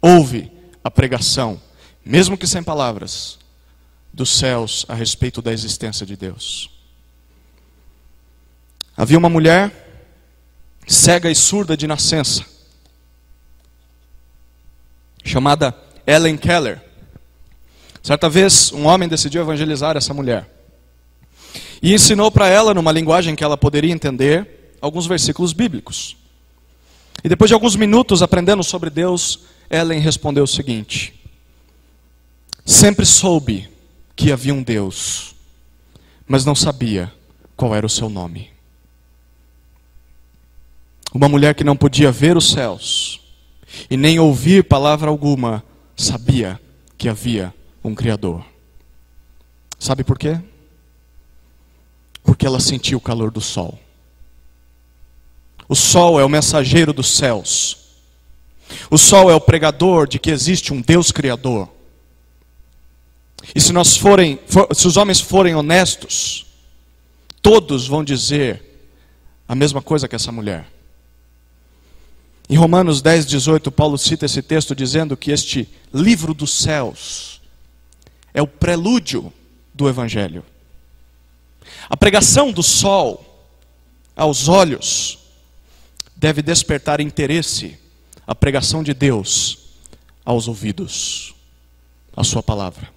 ouve 0.00 0.52
a 0.84 0.88
pregação, 0.88 1.60
mesmo 2.04 2.38
que 2.38 2.46
sem 2.46 2.62
palavras, 2.62 3.36
dos 4.12 4.30
céus 4.30 4.86
a 4.88 4.94
respeito 4.94 5.42
da 5.42 5.52
existência 5.52 6.06
de 6.06 6.16
Deus. 6.16 6.70
Havia 8.96 9.18
uma 9.18 9.28
mulher 9.28 10.06
cega 10.86 11.28
e 11.28 11.34
surda 11.34 11.76
de 11.76 11.88
nascença, 11.88 12.46
chamada 15.24 15.76
Ellen 16.06 16.36
Keller. 16.36 16.87
Certa 18.02 18.28
vez, 18.28 18.72
um 18.72 18.86
homem 18.86 19.08
decidiu 19.08 19.42
evangelizar 19.42 19.96
essa 19.96 20.14
mulher. 20.14 20.48
E 21.82 21.94
ensinou 21.94 22.30
para 22.30 22.48
ela, 22.48 22.74
numa 22.74 22.92
linguagem 22.92 23.36
que 23.36 23.44
ela 23.44 23.56
poderia 23.56 23.92
entender, 23.92 24.76
alguns 24.80 25.06
versículos 25.06 25.52
bíblicos. 25.52 26.16
E 27.22 27.28
depois 27.28 27.48
de 27.48 27.54
alguns 27.54 27.76
minutos 27.76 28.22
aprendendo 28.22 28.62
sobre 28.62 28.90
Deus, 28.90 29.40
Ellen 29.70 30.00
respondeu 30.00 30.44
o 30.44 30.48
seguinte: 30.48 31.14
Sempre 32.64 33.04
soube 33.04 33.68
que 34.14 34.32
havia 34.32 34.54
um 34.54 34.62
Deus, 34.62 35.34
mas 36.26 36.44
não 36.44 36.54
sabia 36.54 37.12
qual 37.56 37.74
era 37.74 37.86
o 37.86 37.90
seu 37.90 38.08
nome. 38.08 38.50
Uma 41.12 41.28
mulher 41.28 41.54
que 41.54 41.64
não 41.64 41.76
podia 41.76 42.12
ver 42.12 42.36
os 42.36 42.50
céus 42.50 43.20
e 43.90 43.96
nem 43.96 44.18
ouvir 44.18 44.64
palavra 44.64 45.10
alguma, 45.10 45.64
sabia 45.96 46.60
que 46.96 47.08
havia 47.08 47.54
um 47.82 47.94
Criador. 47.94 48.44
Sabe 49.78 50.02
por 50.02 50.18
quê? 50.18 50.40
Porque 52.22 52.46
ela 52.46 52.60
sentiu 52.60 52.98
o 52.98 53.00
calor 53.00 53.30
do 53.30 53.40
sol. 53.40 53.78
O 55.68 55.74
sol 55.74 56.18
é 56.18 56.24
o 56.24 56.28
mensageiro 56.28 56.92
dos 56.92 57.08
céus. 57.08 57.76
O 58.90 58.98
sol 58.98 59.30
é 59.30 59.34
o 59.34 59.40
pregador 59.40 60.08
de 60.08 60.18
que 60.18 60.30
existe 60.30 60.72
um 60.72 60.80
Deus 60.80 61.12
Criador. 61.12 61.68
E 63.54 63.60
se 63.60 63.72
nós 63.72 63.96
forem, 63.96 64.38
for, 64.46 64.68
se 64.74 64.86
os 64.86 64.96
homens 64.96 65.20
forem 65.20 65.54
honestos, 65.54 66.46
todos 67.40 67.86
vão 67.86 68.02
dizer 68.02 68.62
a 69.46 69.54
mesma 69.54 69.80
coisa 69.80 70.08
que 70.08 70.16
essa 70.16 70.32
mulher. 70.32 70.66
Em 72.50 72.56
Romanos 72.56 73.02
10, 73.02 73.26
18, 73.26 73.70
Paulo 73.70 73.98
cita 73.98 74.26
esse 74.26 74.42
texto 74.42 74.74
dizendo 74.74 75.16
que 75.16 75.30
este 75.30 75.68
livro 75.92 76.32
dos 76.32 76.50
céus 76.50 77.37
é 78.32 78.42
o 78.42 78.46
prelúdio 78.46 79.32
do 79.74 79.88
Evangelho. 79.88 80.44
A 81.88 81.96
pregação 81.96 82.52
do 82.52 82.62
sol 82.62 83.24
aos 84.16 84.48
olhos 84.48 85.18
deve 86.16 86.42
despertar 86.42 87.00
interesse, 87.00 87.78
a 88.26 88.34
pregação 88.34 88.82
de 88.82 88.92
Deus 88.92 89.58
aos 90.24 90.48
ouvidos, 90.48 91.34
a 92.16 92.24
Sua 92.24 92.42
palavra. 92.42 92.90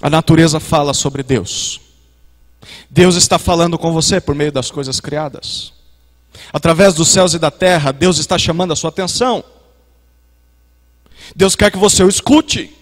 A 0.00 0.08
natureza 0.08 0.60
fala 0.60 0.94
sobre 0.94 1.22
Deus. 1.22 1.80
Deus 2.88 3.16
está 3.16 3.38
falando 3.38 3.78
com 3.78 3.92
você 3.92 4.20
por 4.20 4.34
meio 4.34 4.52
das 4.52 4.70
coisas 4.70 5.00
criadas. 5.00 5.72
Através 6.52 6.94
dos 6.94 7.08
céus 7.08 7.34
e 7.34 7.38
da 7.38 7.50
terra, 7.50 7.92
Deus 7.92 8.18
está 8.18 8.38
chamando 8.38 8.72
a 8.72 8.76
sua 8.76 8.90
atenção. 8.90 9.44
Deus 11.34 11.54
quer 11.54 11.70
que 11.70 11.78
você 11.78 12.02
o 12.02 12.08
escute, 12.08 12.74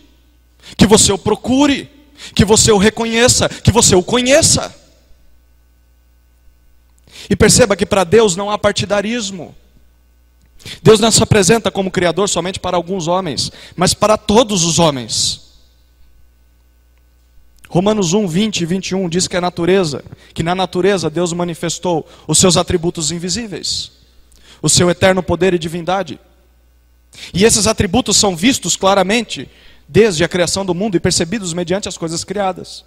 que 0.76 0.86
você 0.86 1.12
o 1.12 1.18
procure, 1.18 1.90
que 2.34 2.44
você 2.44 2.72
o 2.72 2.78
reconheça, 2.78 3.48
que 3.48 3.70
você 3.70 3.94
o 3.94 4.02
conheça. 4.02 4.74
E 7.28 7.36
perceba 7.36 7.76
que 7.76 7.86
para 7.86 8.04
Deus 8.04 8.36
não 8.36 8.50
há 8.50 8.58
partidarismo. 8.58 9.54
Deus 10.82 10.98
não 10.98 11.10
se 11.10 11.22
apresenta 11.22 11.70
como 11.70 11.90
Criador 11.90 12.28
somente 12.28 12.58
para 12.58 12.76
alguns 12.76 13.06
homens, 13.06 13.50
mas 13.76 13.94
para 13.94 14.16
todos 14.16 14.64
os 14.64 14.78
homens. 14.78 15.46
Romanos 17.68 18.12
1, 18.12 18.26
20 18.26 18.60
e 18.60 18.66
21 18.66 19.08
diz 19.08 19.28
que 19.28 19.36
a 19.36 19.40
natureza, 19.40 20.04
que 20.32 20.42
na 20.42 20.54
natureza 20.54 21.10
Deus 21.10 21.32
manifestou 21.32 22.08
os 22.26 22.38
seus 22.38 22.56
atributos 22.56 23.10
invisíveis, 23.10 23.92
o 24.62 24.68
seu 24.68 24.88
eterno 24.88 25.22
poder 25.22 25.52
e 25.52 25.58
divindade. 25.58 26.18
E 27.34 27.44
esses 27.44 27.66
atributos 27.66 28.16
são 28.16 28.36
vistos 28.36 28.76
claramente 28.76 29.48
desde 29.88 30.24
a 30.24 30.28
criação 30.28 30.64
do 30.64 30.74
mundo 30.74 30.96
e 30.96 31.00
percebidos 31.00 31.52
mediante 31.52 31.88
as 31.88 31.96
coisas 31.96 32.24
criadas. 32.24 32.84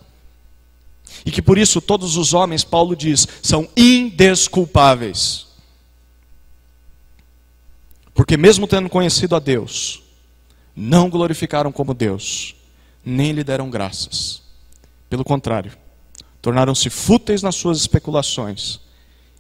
E 1.26 1.32
que 1.32 1.42
por 1.42 1.58
isso 1.58 1.82
todos 1.82 2.18
os 2.18 2.34
homens, 2.34 2.64
Paulo 2.64 2.96
diz, 2.96 3.28
são 3.42 3.68
indesculpáveis. 3.76 5.48
Porque 8.14 8.38
mesmo 8.38 8.68
tendo 8.68 8.90
conhecido 8.90 9.36
a 9.36 9.40
Deus, 9.40 10.04
não 10.76 11.10
glorificaram 11.10 11.72
como 11.72 11.94
Deus, 11.94 12.56
nem 13.04 13.32
lhe 13.32 13.44
deram 13.44 13.70
graças 13.70 14.50
pelo 15.10 15.26
contrário, 15.26 15.72
tornaram-se 16.42 16.90
fúteis 16.90 17.42
nas 17.42 17.56
suas 17.56 17.80
especulações 17.80 18.80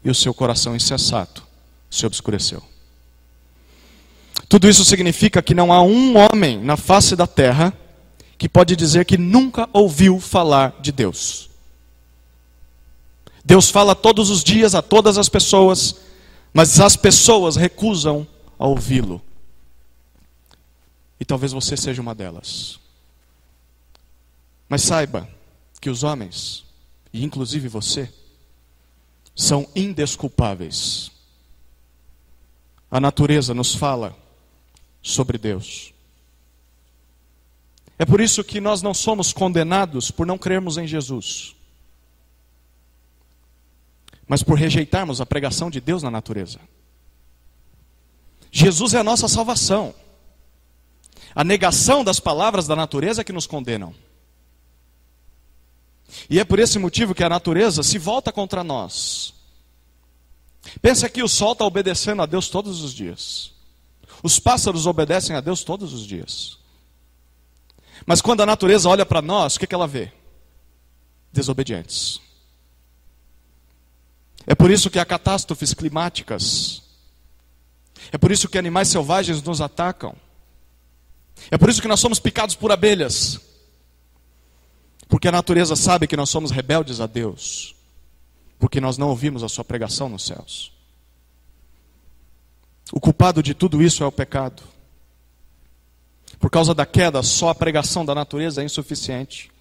e 0.04 0.10
o 0.10 0.16
seu 0.16 0.34
coração 0.34 0.76
insensato 0.76 1.46
se 1.90 2.06
obscureceu. 2.06 2.64
Tudo 4.50 4.68
isso 4.68 4.84
significa 4.84 5.44
que 5.44 5.54
não 5.54 5.72
há 5.72 5.80
um 5.84 6.16
homem 6.18 6.60
na 6.60 6.76
face 6.76 7.16
da 7.16 7.28
terra 7.28 7.72
que 8.36 8.50
pode 8.50 8.76
dizer 8.76 9.06
que 9.06 9.16
nunca 9.16 9.70
ouviu 9.72 10.20
falar 10.20 10.76
de 10.82 10.92
Deus. 10.92 11.52
Deus 13.46 13.70
fala 13.70 13.96
todos 13.96 14.32
os 14.32 14.44
dias 14.44 14.74
a 14.74 14.82
todas 14.82 15.20
as 15.20 15.30
pessoas, 15.30 15.98
mas 16.52 16.80
as 16.80 16.96
pessoas 16.96 17.56
recusam 17.56 18.28
a 18.58 18.66
ouvi-lo. 18.66 19.22
E 21.20 21.26
talvez 21.26 21.52
você 21.52 21.78
seja 21.78 22.02
uma 22.02 22.16
delas. 22.16 22.80
Mas 24.68 24.82
saiba, 24.82 25.30
que 25.80 25.90
os 25.90 26.04
homens, 26.04 26.66
e 27.14 27.24
inclusive 27.24 27.68
você, 27.68 28.12
são 29.36 29.68
indesculpáveis. 29.76 31.12
A 32.90 33.00
natureza 33.00 33.54
nos 33.54 33.76
fala 33.76 34.18
sobre 35.02 35.38
Deus. 35.38 35.94
É 37.98 38.06
por 38.06 38.22
isso 38.22 38.44
que 38.44 38.62
nós 38.62 38.82
não 38.82 38.94
somos 38.94 39.34
condenados 39.34 40.10
por 40.10 40.26
não 40.26 40.38
crermos 40.38 40.78
em 40.78 40.88
Jesus, 40.88 41.54
mas 44.28 44.42
por 44.42 44.58
rejeitarmos 44.58 45.20
a 45.20 45.26
pregação 45.26 45.70
de 45.70 45.82
Deus 45.82 46.02
na 46.02 46.10
natureza. 46.10 46.60
Jesus 48.52 48.94
é 48.94 49.00
a 49.00 49.04
nossa 49.04 49.28
salvação. 49.28 49.94
A 51.36 51.44
negação 51.44 52.04
das 52.04 52.20
palavras 52.20 52.68
da 52.68 52.76
natureza 52.76 53.22
é 53.22 53.24
que 53.24 53.34
nos 53.34 53.46
condenam. 53.46 53.94
E 56.30 56.40
é 56.40 56.44
por 56.44 56.58
esse 56.58 56.80
motivo 56.80 57.14
que 57.14 57.24
a 57.24 57.30
natureza 57.30 57.84
se 57.84 58.00
volta 58.00 58.32
contra 58.32 58.64
nós. 58.64 59.34
Pensa 60.82 61.10
que 61.10 61.22
o 61.22 61.28
sol 61.28 61.54
está 61.54 61.66
obedecendo 61.66 62.22
a 62.22 62.26
Deus 62.26 62.50
todos 62.50 62.82
os 62.82 62.94
dias. 62.94 63.59
Os 64.22 64.40
pássaros 64.40 64.86
obedecem 64.86 65.36
a 65.36 65.42
Deus 65.42 65.64
todos 65.64 65.94
os 65.94 66.06
dias. 66.06 66.58
Mas 68.06 68.22
quando 68.22 68.42
a 68.42 68.46
natureza 68.46 68.90
olha 68.90 69.06
para 69.06 69.22
nós, 69.22 69.56
o 69.56 69.60
que, 69.60 69.68
que 69.68 69.76
ela 69.76 69.88
vê? 69.88 70.12
Desobedientes. 71.32 72.22
É 74.48 74.56
por 74.56 74.72
isso 74.72 74.90
que 74.90 75.00
há 75.00 75.06
catástrofes 75.06 75.74
climáticas. 75.74 76.82
É 78.12 78.18
por 78.18 78.32
isso 78.32 78.48
que 78.50 78.58
animais 78.58 78.88
selvagens 78.88 79.42
nos 79.44 79.62
atacam. 79.62 80.16
É 81.52 81.58
por 81.58 81.70
isso 81.70 81.82
que 81.82 81.88
nós 81.88 82.00
somos 82.00 82.20
picados 82.20 82.56
por 82.56 82.72
abelhas. 82.72 83.40
Porque 85.08 85.28
a 85.28 85.32
natureza 85.32 85.76
sabe 85.76 86.08
que 86.08 86.18
nós 86.18 86.30
somos 86.30 86.52
rebeldes 86.52 87.00
a 87.00 87.08
Deus, 87.08 87.76
porque 88.60 88.80
nós 88.80 88.98
não 88.98 89.10
ouvimos 89.10 89.44
a 89.44 89.50
Sua 89.50 89.64
pregação 89.64 90.08
nos 90.08 90.24
céus. 90.24 90.72
O 92.92 93.00
culpado 93.00 93.44
de 93.44 93.54
tudo 93.54 93.82
isso 93.82 94.04
é 94.04 94.08
o 94.08 94.12
pecado. 94.12 94.64
Por 96.40 96.50
causa 96.50 96.74
da 96.74 96.86
queda, 96.86 97.22
só 97.22 97.50
a 97.50 97.56
pregação 97.56 98.06
da 98.06 98.16
natureza 98.16 98.62
é 98.62 98.66
insuficiente. 98.66 99.52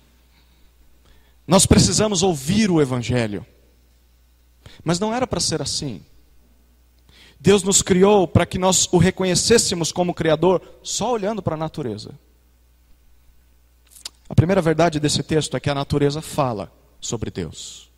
Nós 1.47 1.67
precisamos 1.67 2.23
ouvir 2.23 2.71
o 2.71 2.81
Evangelho. 2.81 3.45
Mas 4.85 5.01
não 5.01 5.13
era 5.13 5.27
para 5.27 5.41
ser 5.41 5.61
assim. 5.61 6.03
Deus 7.41 7.63
nos 7.63 7.83
criou 7.83 8.27
para 8.27 8.47
que 8.47 8.59
nós 8.59 8.89
o 8.93 8.99
reconhecêssemos 8.99 9.93
como 9.93 10.15
Criador 10.15 10.63
só 10.83 11.13
olhando 11.13 11.43
para 11.43 11.55
a 11.55 11.59
natureza. 11.59 12.19
A 14.29 14.35
primeira 14.35 14.61
verdade 14.61 15.01
desse 15.01 15.23
texto 15.23 15.57
é 15.57 15.61
que 15.61 15.71
a 15.71 15.75
natureza 15.75 16.21
fala 16.21 16.73
sobre 17.01 17.31
Deus. 17.31 17.89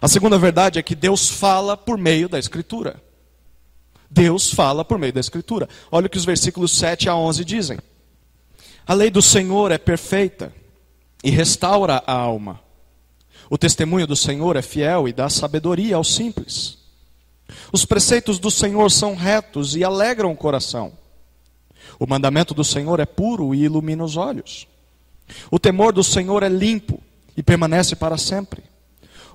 A 0.00 0.08
segunda 0.08 0.38
verdade 0.38 0.78
é 0.78 0.82
que 0.82 0.94
Deus 0.94 1.28
fala 1.28 1.76
por 1.76 1.96
meio 1.96 2.28
da 2.28 2.38
Escritura. 2.38 3.00
Deus 4.10 4.52
fala 4.52 4.84
por 4.84 4.98
meio 4.98 5.12
da 5.12 5.20
Escritura. 5.20 5.68
Olha 5.90 6.06
o 6.06 6.10
que 6.10 6.18
os 6.18 6.24
versículos 6.24 6.72
7 6.72 7.08
a 7.08 7.14
11 7.14 7.44
dizem. 7.44 7.78
A 8.86 8.92
lei 8.92 9.08
do 9.08 9.22
Senhor 9.22 9.70
é 9.70 9.78
perfeita 9.78 10.52
e 11.22 11.30
restaura 11.30 12.02
a 12.04 12.12
alma. 12.12 12.60
O 13.48 13.56
testemunho 13.56 14.06
do 14.06 14.16
Senhor 14.16 14.56
é 14.56 14.62
fiel 14.62 15.06
e 15.06 15.12
dá 15.12 15.28
sabedoria 15.28 15.96
aos 15.96 16.12
simples. 16.12 16.78
Os 17.72 17.84
preceitos 17.84 18.38
do 18.38 18.50
Senhor 18.50 18.90
são 18.90 19.14
retos 19.14 19.76
e 19.76 19.84
alegram 19.84 20.32
o 20.32 20.36
coração. 20.36 20.92
O 21.98 22.06
mandamento 22.06 22.54
do 22.54 22.64
Senhor 22.64 22.98
é 22.98 23.06
puro 23.06 23.54
e 23.54 23.62
ilumina 23.62 24.02
os 24.02 24.16
olhos. 24.16 24.66
O 25.50 25.58
temor 25.58 25.92
do 25.92 26.02
Senhor 26.02 26.42
é 26.42 26.48
limpo 26.48 27.00
e 27.36 27.42
permanece 27.42 27.94
para 27.94 28.18
sempre. 28.18 28.62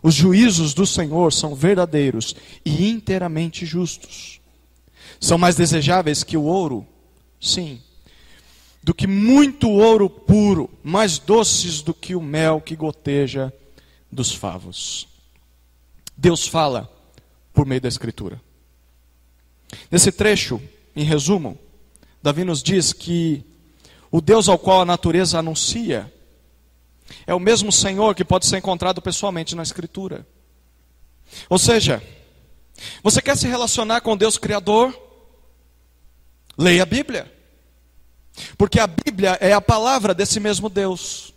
Os 0.04 0.14
juízos 0.14 0.74
do 0.74 0.86
Senhor 0.86 1.32
são 1.32 1.56
verdadeiros 1.56 2.36
e 2.66 2.90
inteiramente 2.90 3.66
justos. 3.66 4.42
São 5.26 5.40
mais 5.40 5.56
desejáveis 5.56 6.24
que 6.24 6.38
o 6.38 6.44
ouro, 6.44 6.86
sim, 7.42 7.82
do 8.84 8.94
que 8.94 9.08
muito 9.08 9.68
ouro 9.68 10.08
puro, 10.08 10.70
mais 10.84 11.18
doces 11.18 11.82
do 11.82 11.96
que 11.96 12.14
o 12.14 12.22
mel 12.22 12.62
que 12.62 12.76
goteja 12.76 13.52
dos 14.12 14.32
favos. 14.32 15.08
Deus 16.16 16.48
fala 16.48 16.88
por 17.52 17.66
meio 17.66 17.82
da 17.82 17.88
Escritura. 17.88 18.40
Nesse 19.90 20.12
trecho, 20.12 20.62
em 20.96 21.04
resumo, 21.04 21.58
Davi 22.22 22.44
nos 22.44 22.62
diz 22.62 22.94
que 22.94 23.44
o 24.12 24.22
Deus 24.22 24.48
ao 24.48 24.60
qual 24.60 24.82
a 24.82 24.86
natureza 24.86 25.40
anuncia 25.40 26.14
é 27.26 27.34
o 27.34 27.40
mesmo 27.40 27.72
Senhor 27.72 28.14
que 28.14 28.24
pode 28.24 28.46
ser 28.46 28.58
encontrado 28.58 29.02
pessoalmente 29.02 29.56
na 29.56 29.64
Escritura. 29.64 30.24
Ou 31.50 31.58
seja, 31.58 32.00
você 33.02 33.24
quer 33.24 33.36
se 33.36 33.48
relacionar 33.48 34.02
com 34.02 34.16
Deus 34.16 34.38
Criador? 34.38 35.05
Leia 36.58 36.84
a 36.84 36.86
Bíblia. 36.86 37.32
Porque 38.58 38.80
a 38.80 38.88
Bíblia 38.88 39.38
é 39.42 39.54
a 39.54 39.62
palavra 39.62 40.14
desse 40.14 40.40
mesmo 40.40 40.70
Deus. 40.70 41.34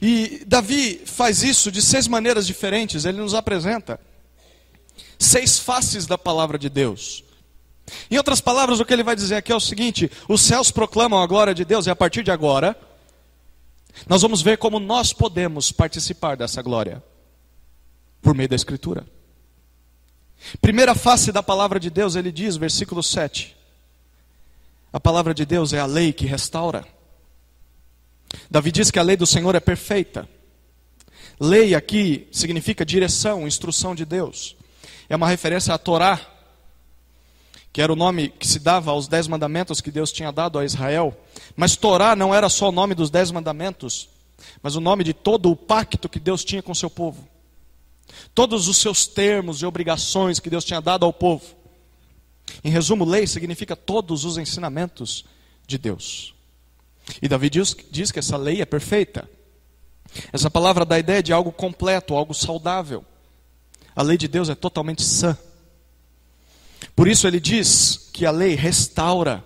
E 0.00 0.44
Davi 0.46 1.02
faz 1.04 1.42
isso 1.42 1.70
de 1.70 1.82
seis 1.82 2.08
maneiras 2.08 2.46
diferentes, 2.46 3.04
ele 3.04 3.18
nos 3.18 3.34
apresenta 3.34 4.00
seis 5.18 5.58
faces 5.58 6.06
da 6.06 6.16
palavra 6.16 6.58
de 6.58 6.68
Deus. 6.68 7.24
Em 8.10 8.16
outras 8.16 8.40
palavras, 8.40 8.80
o 8.80 8.84
que 8.84 8.92
ele 8.92 9.02
vai 9.02 9.16
dizer 9.16 9.36
aqui 9.36 9.50
é 9.50 9.56
o 9.56 9.60
seguinte: 9.60 10.10
os 10.28 10.42
céus 10.42 10.70
proclamam 10.70 11.20
a 11.20 11.26
glória 11.26 11.54
de 11.54 11.64
Deus, 11.64 11.86
e 11.86 11.90
a 11.90 11.96
partir 11.96 12.22
de 12.22 12.30
agora, 12.30 12.76
nós 14.06 14.22
vamos 14.22 14.42
ver 14.42 14.58
como 14.58 14.78
nós 14.78 15.12
podemos 15.12 15.72
participar 15.72 16.36
dessa 16.36 16.62
glória, 16.62 17.02
por 18.20 18.34
meio 18.34 18.48
da 18.48 18.56
Escritura. 18.56 19.06
Primeira 20.60 20.94
face 20.94 21.32
da 21.32 21.42
palavra 21.42 21.80
de 21.80 21.90
Deus, 21.90 22.14
ele 22.14 22.32
diz, 22.32 22.56
versículo 22.56 23.02
7. 23.02 23.56
A 24.92 24.98
palavra 24.98 25.34
de 25.34 25.44
Deus 25.44 25.72
é 25.72 25.80
a 25.80 25.86
lei 25.86 26.12
que 26.12 26.26
restaura. 26.26 26.86
Davi 28.50 28.72
diz 28.72 28.90
que 28.90 28.98
a 28.98 29.02
lei 29.02 29.16
do 29.16 29.26
Senhor 29.26 29.54
é 29.54 29.60
perfeita. 29.60 30.28
Lei 31.38 31.74
aqui 31.74 32.26
significa 32.32 32.84
direção, 32.84 33.46
instrução 33.46 33.94
de 33.94 34.04
Deus. 34.04 34.56
É 35.08 35.16
uma 35.16 35.28
referência 35.28 35.72
à 35.72 35.78
Torá, 35.78 36.20
que 37.72 37.80
era 37.80 37.92
o 37.92 37.96
nome 37.96 38.28
que 38.28 38.46
se 38.46 38.58
dava 38.58 38.90
aos 38.90 39.06
dez 39.06 39.28
mandamentos 39.28 39.80
que 39.80 39.90
Deus 39.90 40.10
tinha 40.10 40.32
dado 40.32 40.58
a 40.58 40.64
Israel. 40.64 41.16
Mas 41.54 41.76
Torá 41.76 42.16
não 42.16 42.34
era 42.34 42.48
só 42.48 42.70
o 42.70 42.72
nome 42.72 42.94
dos 42.94 43.10
dez 43.10 43.30
mandamentos, 43.30 44.08
mas 44.62 44.74
o 44.74 44.80
nome 44.80 45.04
de 45.04 45.12
todo 45.12 45.50
o 45.50 45.56
pacto 45.56 46.08
que 46.08 46.18
Deus 46.18 46.44
tinha 46.44 46.62
com 46.62 46.74
seu 46.74 46.90
povo. 46.90 47.28
Todos 48.34 48.68
os 48.68 48.78
seus 48.78 49.06
termos 49.06 49.62
e 49.62 49.66
obrigações 49.66 50.40
que 50.40 50.50
Deus 50.50 50.64
tinha 50.64 50.80
dado 50.80 51.04
ao 51.04 51.12
povo. 51.12 51.44
Em 52.64 52.70
resumo, 52.70 53.04
lei 53.04 53.26
significa 53.26 53.76
todos 53.76 54.24
os 54.24 54.38
ensinamentos 54.38 55.24
de 55.66 55.78
Deus. 55.78 56.34
E 57.20 57.28
Davi 57.28 57.50
diz, 57.50 57.76
diz 57.90 58.10
que 58.10 58.18
essa 58.18 58.36
lei 58.36 58.60
é 58.60 58.66
perfeita. 58.66 59.28
Essa 60.32 60.50
palavra 60.50 60.84
dá 60.84 60.96
a 60.96 60.98
ideia 60.98 61.22
de 61.22 61.32
algo 61.32 61.52
completo, 61.52 62.14
algo 62.14 62.34
saudável. 62.34 63.04
A 63.94 64.02
lei 64.02 64.16
de 64.16 64.28
Deus 64.28 64.48
é 64.48 64.54
totalmente 64.54 65.02
sã. 65.02 65.36
Por 66.94 67.08
isso 67.08 67.26
ele 67.26 67.40
diz 67.40 68.08
que 68.12 68.24
a 68.24 68.30
lei 68.30 68.54
restaura 68.54 69.44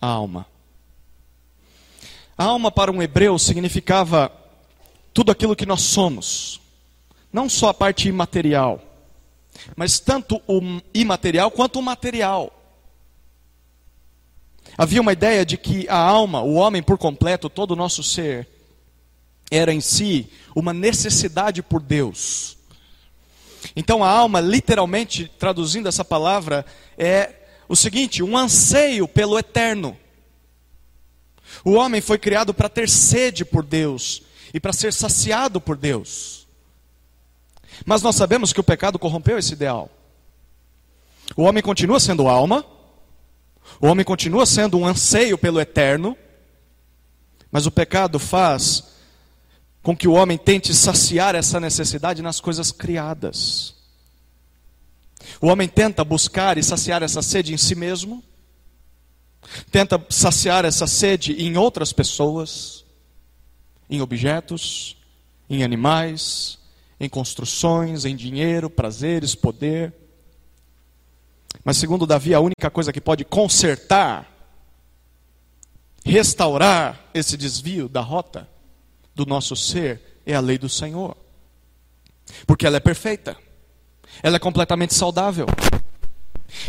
a 0.00 0.06
alma. 0.06 0.46
A 2.36 2.44
alma 2.44 2.70
para 2.70 2.90
um 2.90 3.02
hebreu 3.02 3.38
significava 3.38 4.32
tudo 5.12 5.32
aquilo 5.32 5.56
que 5.56 5.66
nós 5.66 5.82
somos, 5.82 6.60
não 7.32 7.48
só 7.48 7.68
a 7.68 7.74
parte 7.74 8.08
imaterial, 8.08 8.82
mas 9.76 9.98
tanto 9.98 10.40
o 10.46 10.60
imaterial 10.94 11.50
quanto 11.50 11.78
o 11.78 11.82
material. 11.82 12.54
Havia 14.76 15.00
uma 15.00 15.12
ideia 15.12 15.44
de 15.44 15.56
que 15.56 15.88
a 15.88 15.96
alma, 15.96 16.42
o 16.42 16.54
homem 16.54 16.82
por 16.82 16.98
completo, 16.98 17.48
todo 17.48 17.72
o 17.72 17.76
nosso 17.76 18.02
ser, 18.02 18.46
era 19.50 19.72
em 19.72 19.80
si 19.80 20.30
uma 20.54 20.72
necessidade 20.72 21.62
por 21.62 21.82
Deus. 21.82 22.56
Então 23.74 24.04
a 24.04 24.08
alma, 24.08 24.40
literalmente 24.40 25.30
traduzindo 25.38 25.88
essa 25.88 26.04
palavra, 26.04 26.64
é 26.96 27.34
o 27.68 27.76
seguinte: 27.76 28.22
um 28.22 28.36
anseio 28.36 29.08
pelo 29.08 29.38
eterno. 29.38 29.96
O 31.64 31.72
homem 31.72 32.00
foi 32.00 32.18
criado 32.18 32.54
para 32.54 32.68
ter 32.68 32.88
sede 32.88 33.44
por 33.44 33.64
Deus 33.64 34.22
e 34.54 34.60
para 34.60 34.72
ser 34.72 34.92
saciado 34.92 35.60
por 35.60 35.76
Deus. 35.76 36.46
Mas 37.84 38.02
nós 38.02 38.16
sabemos 38.16 38.52
que 38.52 38.60
o 38.60 38.64
pecado 38.64 38.98
corrompeu 38.98 39.38
esse 39.38 39.52
ideal. 39.52 39.90
O 41.36 41.42
homem 41.42 41.62
continua 41.62 42.00
sendo 42.00 42.28
alma, 42.28 42.64
o 43.80 43.86
homem 43.86 44.04
continua 44.04 44.46
sendo 44.46 44.78
um 44.78 44.86
anseio 44.86 45.36
pelo 45.36 45.60
eterno, 45.60 46.16
mas 47.50 47.66
o 47.66 47.70
pecado 47.70 48.18
faz 48.18 48.84
com 49.82 49.96
que 49.96 50.08
o 50.08 50.12
homem 50.12 50.36
tente 50.36 50.74
saciar 50.74 51.34
essa 51.34 51.60
necessidade 51.60 52.22
nas 52.22 52.40
coisas 52.40 52.72
criadas. 52.72 53.74
O 55.40 55.46
homem 55.46 55.68
tenta 55.68 56.04
buscar 56.04 56.58
e 56.58 56.62
saciar 56.62 57.02
essa 57.02 57.22
sede 57.22 57.54
em 57.54 57.58
si 57.58 57.74
mesmo, 57.74 58.22
tenta 59.70 60.04
saciar 60.10 60.64
essa 60.64 60.86
sede 60.86 61.32
em 61.34 61.56
outras 61.56 61.92
pessoas, 61.92 62.84
em 63.88 64.00
objetos, 64.00 64.96
em 65.48 65.62
animais, 65.62 66.57
em 67.00 67.08
construções, 67.08 68.04
em 68.04 68.16
dinheiro, 68.16 68.68
prazeres, 68.68 69.34
poder. 69.34 69.92
Mas 71.64 71.76
segundo 71.76 72.06
Davi, 72.06 72.34
a 72.34 72.40
única 72.40 72.70
coisa 72.70 72.92
que 72.92 73.00
pode 73.00 73.24
consertar, 73.24 74.26
restaurar 76.04 77.08
esse 77.14 77.36
desvio 77.36 77.88
da 77.88 78.00
rota 78.00 78.48
do 79.14 79.24
nosso 79.26 79.54
ser 79.54 80.20
é 80.26 80.34
a 80.34 80.40
lei 80.40 80.58
do 80.58 80.68
Senhor. 80.68 81.16
Porque 82.46 82.66
ela 82.66 82.76
é 82.76 82.80
perfeita. 82.80 83.36
Ela 84.22 84.36
é 84.36 84.40
completamente 84.40 84.94
saudável. 84.94 85.46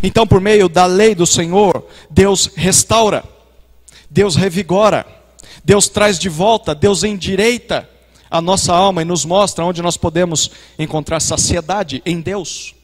Então, 0.04 0.28
por 0.28 0.42
meio 0.42 0.68
da 0.68 0.86
lei 0.86 1.16
do 1.16 1.26
Senhor, 1.26 1.88
Deus 2.10 2.48
restaura, 2.56 3.24
Deus 4.10 4.36
revigora, 4.36 5.06
Deus 5.64 5.88
traz 5.88 6.20
de 6.20 6.30
volta, 6.30 6.76
Deus 6.76 7.04
endireita 7.04 7.90
a 8.30 8.42
nossa 8.42 8.74
alma 8.74 9.02
e 9.02 9.06
nos 9.06 9.26
mostra 9.26 9.66
onde 9.66 9.82
nós 9.82 9.98
podemos 9.98 10.52
encontrar 10.78 11.20
saciedade 11.20 12.02
em 12.06 12.22
Deus. 12.22 12.76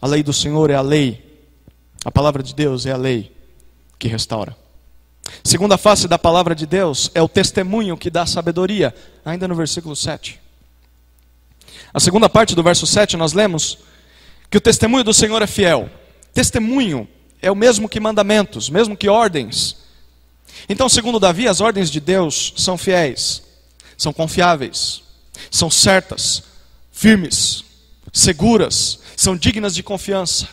A 0.00 0.06
lei 0.06 0.22
do 0.22 0.32
Senhor 0.32 0.70
é 0.70 0.74
a 0.74 0.80
lei. 0.80 1.26
A 2.04 2.10
palavra 2.10 2.42
de 2.42 2.54
Deus 2.54 2.86
é 2.86 2.92
a 2.92 2.96
lei 2.96 3.32
que 3.98 4.06
restaura. 4.06 4.56
Segunda 5.42 5.76
face 5.76 6.06
da 6.06 6.18
palavra 6.18 6.54
de 6.54 6.66
Deus 6.66 7.10
é 7.14 7.20
o 7.20 7.28
testemunho 7.28 7.96
que 7.96 8.10
dá 8.10 8.24
sabedoria, 8.24 8.94
ainda 9.24 9.48
no 9.48 9.54
versículo 9.54 9.96
7. 9.96 10.40
A 11.92 12.00
segunda 12.00 12.28
parte 12.28 12.54
do 12.54 12.62
verso 12.62 12.86
7 12.86 13.16
nós 13.16 13.32
lemos 13.32 13.78
que 14.50 14.56
o 14.56 14.60
testemunho 14.60 15.04
do 15.04 15.12
Senhor 15.12 15.42
é 15.42 15.46
fiel. 15.46 15.90
Testemunho 16.32 17.08
é 17.42 17.50
o 17.50 17.56
mesmo 17.56 17.88
que 17.88 18.00
mandamentos, 18.00 18.70
mesmo 18.70 18.96
que 18.96 19.08
ordens. 19.08 19.76
Então, 20.68 20.88
segundo 20.88 21.20
Davi, 21.20 21.48
as 21.48 21.60
ordens 21.60 21.90
de 21.90 22.00
Deus 22.00 22.54
são 22.56 22.78
fiéis, 22.78 23.42
são 23.98 24.12
confiáveis, 24.12 25.02
são 25.50 25.68
certas, 25.68 26.44
firmes, 26.92 27.64
seguras, 28.12 29.00
são 29.16 29.36
dignas 29.36 29.74
de 29.74 29.82
confiança. 29.82 30.48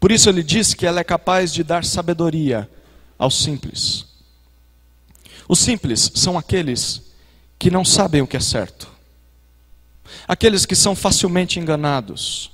Por 0.00 0.10
isso 0.10 0.28
ele 0.28 0.42
diz 0.42 0.74
que 0.74 0.84
ela 0.84 1.00
é 1.00 1.04
capaz 1.04 1.52
de 1.52 1.62
dar 1.62 1.84
sabedoria 1.84 2.68
aos 3.16 3.40
simples. 3.40 4.04
Os 5.48 5.60
simples 5.60 6.10
são 6.14 6.36
aqueles 6.36 7.02
que 7.58 7.70
não 7.70 7.84
sabem 7.84 8.20
o 8.20 8.26
que 8.26 8.36
é 8.36 8.40
certo, 8.40 8.88
aqueles 10.26 10.66
que 10.66 10.74
são 10.74 10.96
facilmente 10.96 11.60
enganados, 11.60 12.50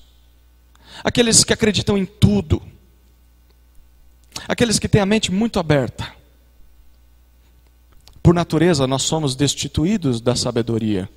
aqueles 1.02 1.42
que 1.42 1.52
acreditam 1.54 1.96
em 1.96 2.04
tudo, 2.04 2.60
aqueles 4.46 4.78
que 4.78 4.88
têm 4.88 5.00
a 5.00 5.06
mente 5.06 5.32
muito 5.32 5.58
aberta. 5.58 6.17
Por 8.28 8.34
natureza, 8.34 8.86
nós 8.86 9.04
somos 9.04 9.34
destituídos 9.34 10.20
da 10.20 10.36
sabedoria. 10.36 11.08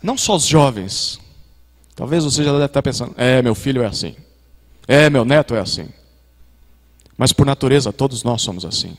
Não 0.00 0.16
só 0.16 0.36
os 0.36 0.46
jovens. 0.46 1.18
Talvez 1.96 2.22
você 2.22 2.44
já 2.44 2.52
deve 2.52 2.66
estar 2.66 2.80
pensando: 2.80 3.12
é, 3.16 3.42
meu 3.42 3.52
filho 3.52 3.82
é 3.82 3.86
assim. 3.86 4.14
É, 4.86 5.10
meu 5.10 5.24
neto 5.24 5.56
é 5.56 5.58
assim. 5.58 5.88
Mas 7.18 7.32
por 7.32 7.44
natureza, 7.44 7.92
todos 7.92 8.22
nós 8.22 8.42
somos 8.42 8.64
assim. 8.64 8.96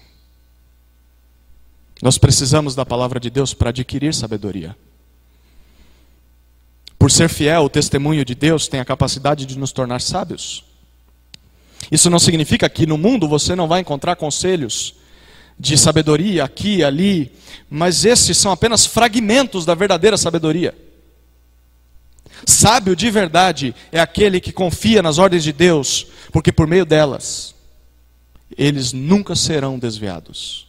Nós 2.01 2.17
precisamos 2.17 2.75
da 2.75 2.85
palavra 2.85 3.17
de 3.17 3.29
Deus 3.29 3.53
para 3.53 3.69
adquirir 3.69 4.13
sabedoria. 4.13 4.75
Por 6.99 7.09
ser 7.09 7.29
fiel, 7.29 7.63
o 7.63 7.69
testemunho 7.69 8.25
de 8.25 8.35
Deus 8.35 8.67
tem 8.67 8.81
a 8.81 8.85
capacidade 8.85 9.45
de 9.45 9.57
nos 9.57 9.71
tornar 9.71 10.01
sábios. 10.01 10.65
Isso 11.89 12.09
não 12.09 12.19
significa 12.19 12.67
que 12.67 12.85
no 12.85 12.97
mundo 12.97 13.25
você 13.25 13.55
não 13.55 13.69
vai 13.69 13.79
encontrar 13.79 14.17
conselhos 14.17 15.01
de 15.59 15.77
sabedoria 15.77 16.43
aqui 16.43 16.83
ali, 16.83 17.31
mas 17.69 18.05
esses 18.05 18.37
são 18.37 18.51
apenas 18.51 18.85
fragmentos 18.85 19.65
da 19.65 19.75
verdadeira 19.75 20.17
sabedoria. 20.17 20.75
Sábio 22.45 22.95
de 22.95 23.09
verdade 23.09 23.73
é 23.91 23.99
aquele 23.99 24.39
que 24.39 24.51
confia 24.51 25.01
nas 25.01 25.17
ordens 25.17 25.43
de 25.43 25.53
Deus, 25.53 26.07
porque 26.31 26.51
por 26.51 26.67
meio 26.67 26.85
delas 26.85 27.53
eles 28.57 28.93
nunca 28.93 29.35
serão 29.35 29.79
desviados. 29.79 30.67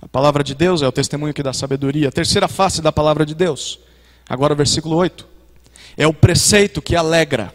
A 0.00 0.08
palavra 0.08 0.44
de 0.44 0.54
Deus 0.54 0.82
é 0.82 0.88
o 0.88 0.92
testemunho 0.92 1.34
que 1.34 1.42
dá 1.42 1.52
sabedoria. 1.52 2.08
A 2.08 2.12
terceira 2.12 2.48
face 2.48 2.82
da 2.82 2.92
palavra 2.92 3.24
de 3.24 3.34
Deus, 3.34 3.78
agora 4.28 4.54
versículo 4.54 4.96
8, 4.96 5.26
é 5.96 6.06
o 6.06 6.12
preceito 6.12 6.82
que 6.82 6.94
alegra. 6.94 7.54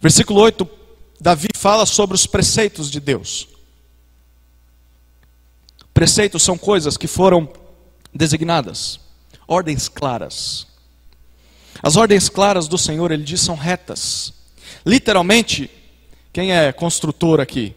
Versículo 0.00 0.40
8, 0.40 0.68
Davi 1.20 1.48
fala 1.54 1.84
sobre 1.86 2.14
os 2.14 2.26
preceitos 2.26 2.90
de 2.90 3.00
Deus. 3.00 3.48
Preceitos 6.00 6.42
são 6.42 6.56
coisas 6.56 6.96
que 6.96 7.06
foram 7.06 7.46
designadas, 8.10 8.98
ordens 9.46 9.86
claras. 9.86 10.66
As 11.82 11.94
ordens 11.94 12.26
claras 12.26 12.66
do 12.66 12.78
Senhor, 12.78 13.12
ele 13.12 13.22
diz, 13.22 13.42
são 13.42 13.54
retas. 13.54 14.32
Literalmente, 14.86 15.70
quem 16.32 16.54
é 16.54 16.72
construtor 16.72 17.38
aqui? 17.38 17.76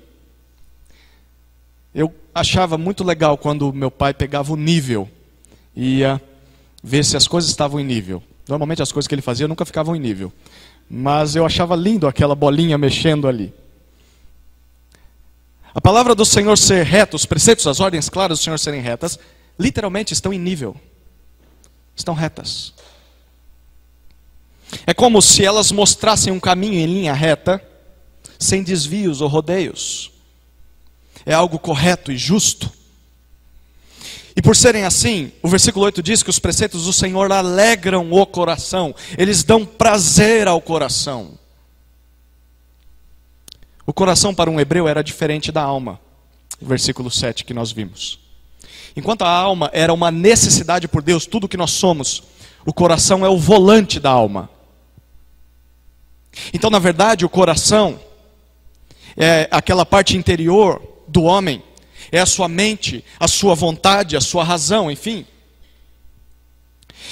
Eu 1.93 2.15
achava 2.33 2.77
muito 2.77 3.03
legal 3.03 3.37
quando 3.37 3.73
meu 3.73 3.91
pai 3.91 4.13
pegava 4.13 4.53
o 4.53 4.55
nível 4.55 5.09
e 5.75 5.97
ia 5.97 6.21
ver 6.81 7.03
se 7.03 7.17
as 7.17 7.27
coisas 7.27 7.49
estavam 7.49 7.77
em 7.77 7.83
nível. 7.83 8.23
Normalmente 8.47 8.81
as 8.81 8.93
coisas 8.93 9.05
que 9.05 9.13
ele 9.15 9.21
fazia 9.21 9.49
nunca 9.49 9.65
ficavam 9.65 9.97
em 9.97 9.99
nível. 9.99 10.31
Mas 10.89 11.35
eu 11.35 11.45
achava 11.45 11.75
lindo 11.75 12.07
aquela 12.07 12.35
bolinha 12.35 12.77
mexendo 12.77 13.27
ali. 13.27 13.53
A 15.73 15.81
palavra 15.81 16.13
do 16.13 16.25
Senhor 16.25 16.57
ser 16.57 16.85
reta, 16.85 17.15
os 17.15 17.25
preceitos, 17.25 17.65
as 17.67 17.79
ordens 17.79 18.09
claras 18.09 18.39
do 18.39 18.43
Senhor 18.43 18.57
serem 18.59 18.81
retas, 18.81 19.17
literalmente 19.59 20.13
estão 20.13 20.33
em 20.33 20.39
nível. 20.39 20.75
Estão 21.95 22.13
retas. 22.13 22.73
É 24.85 24.93
como 24.93 25.21
se 25.21 25.45
elas 25.45 25.71
mostrassem 25.71 26.31
um 26.33 26.39
caminho 26.39 26.75
em 26.75 26.85
linha 26.85 27.13
reta, 27.13 27.61
sem 28.39 28.63
desvios 28.63 29.21
ou 29.21 29.27
rodeios 29.27 30.13
é 31.25 31.33
algo 31.33 31.59
correto 31.59 32.11
e 32.11 32.17
justo. 32.17 32.71
E 34.35 34.41
por 34.41 34.55
serem 34.55 34.83
assim, 34.83 35.31
o 35.43 35.47
versículo 35.47 35.85
8 35.85 36.01
diz 36.01 36.23
que 36.23 36.29
os 36.29 36.39
preceitos 36.39 36.85
do 36.85 36.93
Senhor 36.93 37.31
alegram 37.31 38.11
o 38.11 38.25
coração, 38.25 38.93
eles 39.17 39.43
dão 39.43 39.65
prazer 39.65 40.47
ao 40.47 40.59
coração. 40.59 41.37
O 43.85 43.93
coração 43.93 44.33
para 44.33 44.49
um 44.49 44.59
hebreu 44.59 44.87
era 44.87 45.03
diferente 45.03 45.51
da 45.51 45.61
alma, 45.61 45.99
versículo 46.61 47.11
7 47.11 47.43
que 47.43 47.53
nós 47.53 47.71
vimos. 47.71 48.19
Enquanto 48.95 49.23
a 49.23 49.29
alma 49.29 49.69
era 49.73 49.93
uma 49.93 50.11
necessidade 50.11 50.87
por 50.87 51.01
Deus, 51.01 51.25
tudo 51.25 51.47
que 51.47 51.57
nós 51.57 51.71
somos, 51.71 52.23
o 52.65 52.73
coração 52.73 53.25
é 53.25 53.29
o 53.29 53.37
volante 53.37 53.99
da 53.99 54.09
alma. 54.09 54.49
Então, 56.53 56.69
na 56.69 56.79
verdade, 56.79 57.25
o 57.25 57.29
coração 57.29 57.99
é 59.17 59.47
aquela 59.51 59.85
parte 59.85 60.15
interior 60.15 60.81
do 61.07 61.23
homem, 61.23 61.61
é 62.11 62.19
a 62.19 62.25
sua 62.25 62.47
mente, 62.47 63.03
a 63.19 63.27
sua 63.27 63.53
vontade, 63.53 64.15
a 64.15 64.21
sua 64.21 64.43
razão, 64.43 64.89
enfim. 64.89 65.25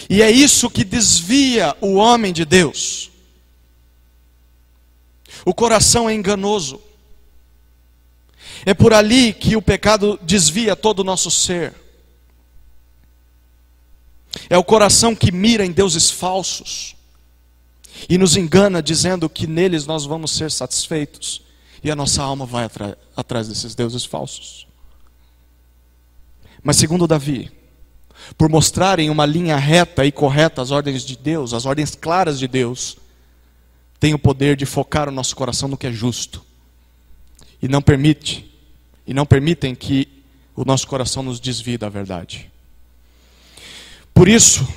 E 0.10 0.22
é 0.22 0.32
isso 0.32 0.70
que 0.70 0.84
desvia 0.84 1.76
o 1.82 1.96
homem 1.96 2.32
de 2.32 2.46
Deus. 2.46 3.11
O 5.46 5.54
coração 5.54 6.10
é 6.10 6.14
enganoso. 6.14 6.82
É 8.66 8.74
por 8.74 8.94
ali 8.94 9.34
que 9.34 9.56
o 9.56 9.62
pecado 9.62 10.20
desvia 10.22 10.76
todo 10.76 11.00
o 11.00 11.04
nosso 11.04 11.32
ser. 11.32 11.74
É 14.50 14.58
o 14.58 14.64
coração 14.64 15.16
que 15.16 15.32
mira 15.32 15.66
em 15.66 15.72
deuses 15.72 16.10
falsos 16.10 16.96
e 18.08 18.18
nos 18.18 18.38
engana 18.38 18.82
dizendo 18.82 19.30
que 19.30 19.48
neles 19.48 19.86
nós 19.86 20.06
vamos 20.06 20.32
ser 20.32 20.52
satisfeitos. 20.52 21.42
E 21.84 21.90
a 21.90 21.96
nossa 21.96 22.22
alma 22.22 22.46
vai 22.46 22.70
atrás 23.16 23.48
desses 23.48 23.74
deuses 23.74 24.06
falsos. 24.06 24.68
Mas 26.64 26.78
segundo 26.78 27.08
Davi, 27.08 27.52
por 28.38 28.50
mostrarem 28.50 29.10
uma 29.10 29.26
linha 29.26 29.58
reta 29.58 30.06
e 30.06 30.12
correta 30.12 30.62
as 30.62 30.70
ordens 30.70 31.04
de 31.04 31.18
Deus, 31.18 31.54
as 31.54 31.66
ordens 31.66 31.96
claras 31.96 32.38
de 32.38 32.48
Deus, 32.48 32.98
tem 34.02 34.14
o 34.14 34.20
poder 34.20 34.58
de 34.58 34.66
focar 34.66 35.08
o 35.08 35.12
nosso 35.12 35.34
coração 35.34 35.70
no 35.70 35.78
que 35.78 35.88
é 35.88 35.92
justo. 35.94 36.44
E 37.62 37.70
não 37.70 37.82
permite, 37.82 38.54
e 39.08 39.14
não 39.14 39.26
permitem 39.26 39.74
que 39.74 40.10
o 40.54 40.66
nosso 40.66 40.86
coração 40.86 41.24
nos 41.24 41.40
desvie 41.40 41.78
da 41.78 41.88
verdade. 41.88 42.52
Por 44.14 44.28
isso, 44.28 44.68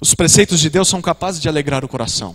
os 0.00 0.14
preceitos 0.14 0.58
de 0.60 0.70
Deus 0.70 0.88
são 0.88 1.02
capazes 1.02 1.42
de 1.42 1.48
alegrar 1.48 1.84
o 1.84 1.88
coração 1.88 2.34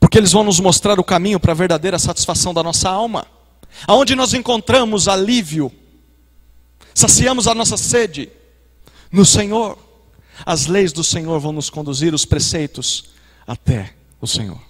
porque 0.00 0.16
eles 0.16 0.32
vão 0.32 0.42
nos 0.42 0.58
mostrar 0.58 0.98
o 0.98 1.04
caminho 1.04 1.38
para 1.38 1.52
a 1.52 1.54
verdadeira 1.54 1.98
satisfação 1.98 2.54
da 2.54 2.62
nossa 2.62 2.88
alma, 2.88 3.26
aonde 3.86 4.16
nós 4.16 4.32
encontramos 4.32 5.06
alívio, 5.06 5.70
saciamos 6.94 7.46
a 7.46 7.54
nossa 7.54 7.76
sede 7.76 8.30
no 9.12 9.24
Senhor. 9.24 9.78
As 10.44 10.66
leis 10.66 10.90
do 10.90 11.04
Senhor 11.04 11.38
vão 11.38 11.52
nos 11.52 11.68
conduzir, 11.68 12.14
os 12.14 12.24
preceitos, 12.24 13.10
até 13.46 13.94
o 14.20 14.26
Senhor. 14.26 14.60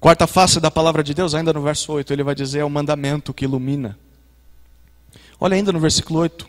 Quarta 0.00 0.26
face 0.26 0.58
da 0.58 0.70
palavra 0.70 1.02
de 1.02 1.12
Deus, 1.12 1.34
ainda 1.34 1.52
no 1.52 1.60
verso 1.60 1.92
8, 1.92 2.12
ele 2.12 2.22
vai 2.22 2.34
dizer: 2.34 2.60
é 2.60 2.64
o 2.64 2.70
mandamento 2.70 3.34
que 3.34 3.44
ilumina. 3.44 3.98
Olha 5.38 5.54
ainda 5.54 5.72
no 5.72 5.78
versículo 5.78 6.20
8. 6.20 6.48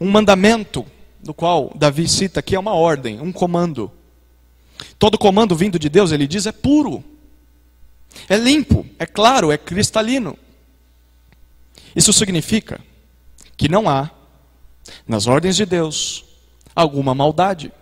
Um 0.00 0.10
mandamento, 0.10 0.84
do 1.20 1.32
qual 1.32 1.72
Davi 1.74 2.06
cita 2.06 2.40
aqui, 2.40 2.54
é 2.54 2.58
uma 2.58 2.74
ordem, 2.74 3.20
um 3.20 3.32
comando. 3.32 3.90
Todo 4.98 5.18
comando 5.18 5.56
vindo 5.56 5.78
de 5.78 5.88
Deus, 5.88 6.12
ele 6.12 6.26
diz, 6.26 6.46
é 6.46 6.52
puro, 6.52 7.02
é 8.28 8.36
limpo, 8.36 8.86
é 8.98 9.06
claro, 9.06 9.50
é 9.50 9.56
cristalino. 9.56 10.36
Isso 11.94 12.12
significa 12.12 12.80
que 13.56 13.68
não 13.68 13.88
há, 13.88 14.10
nas 15.06 15.26
ordens 15.26 15.56
de 15.56 15.64
Deus, 15.64 16.24
alguma 16.74 17.14
maldade, 17.14 17.72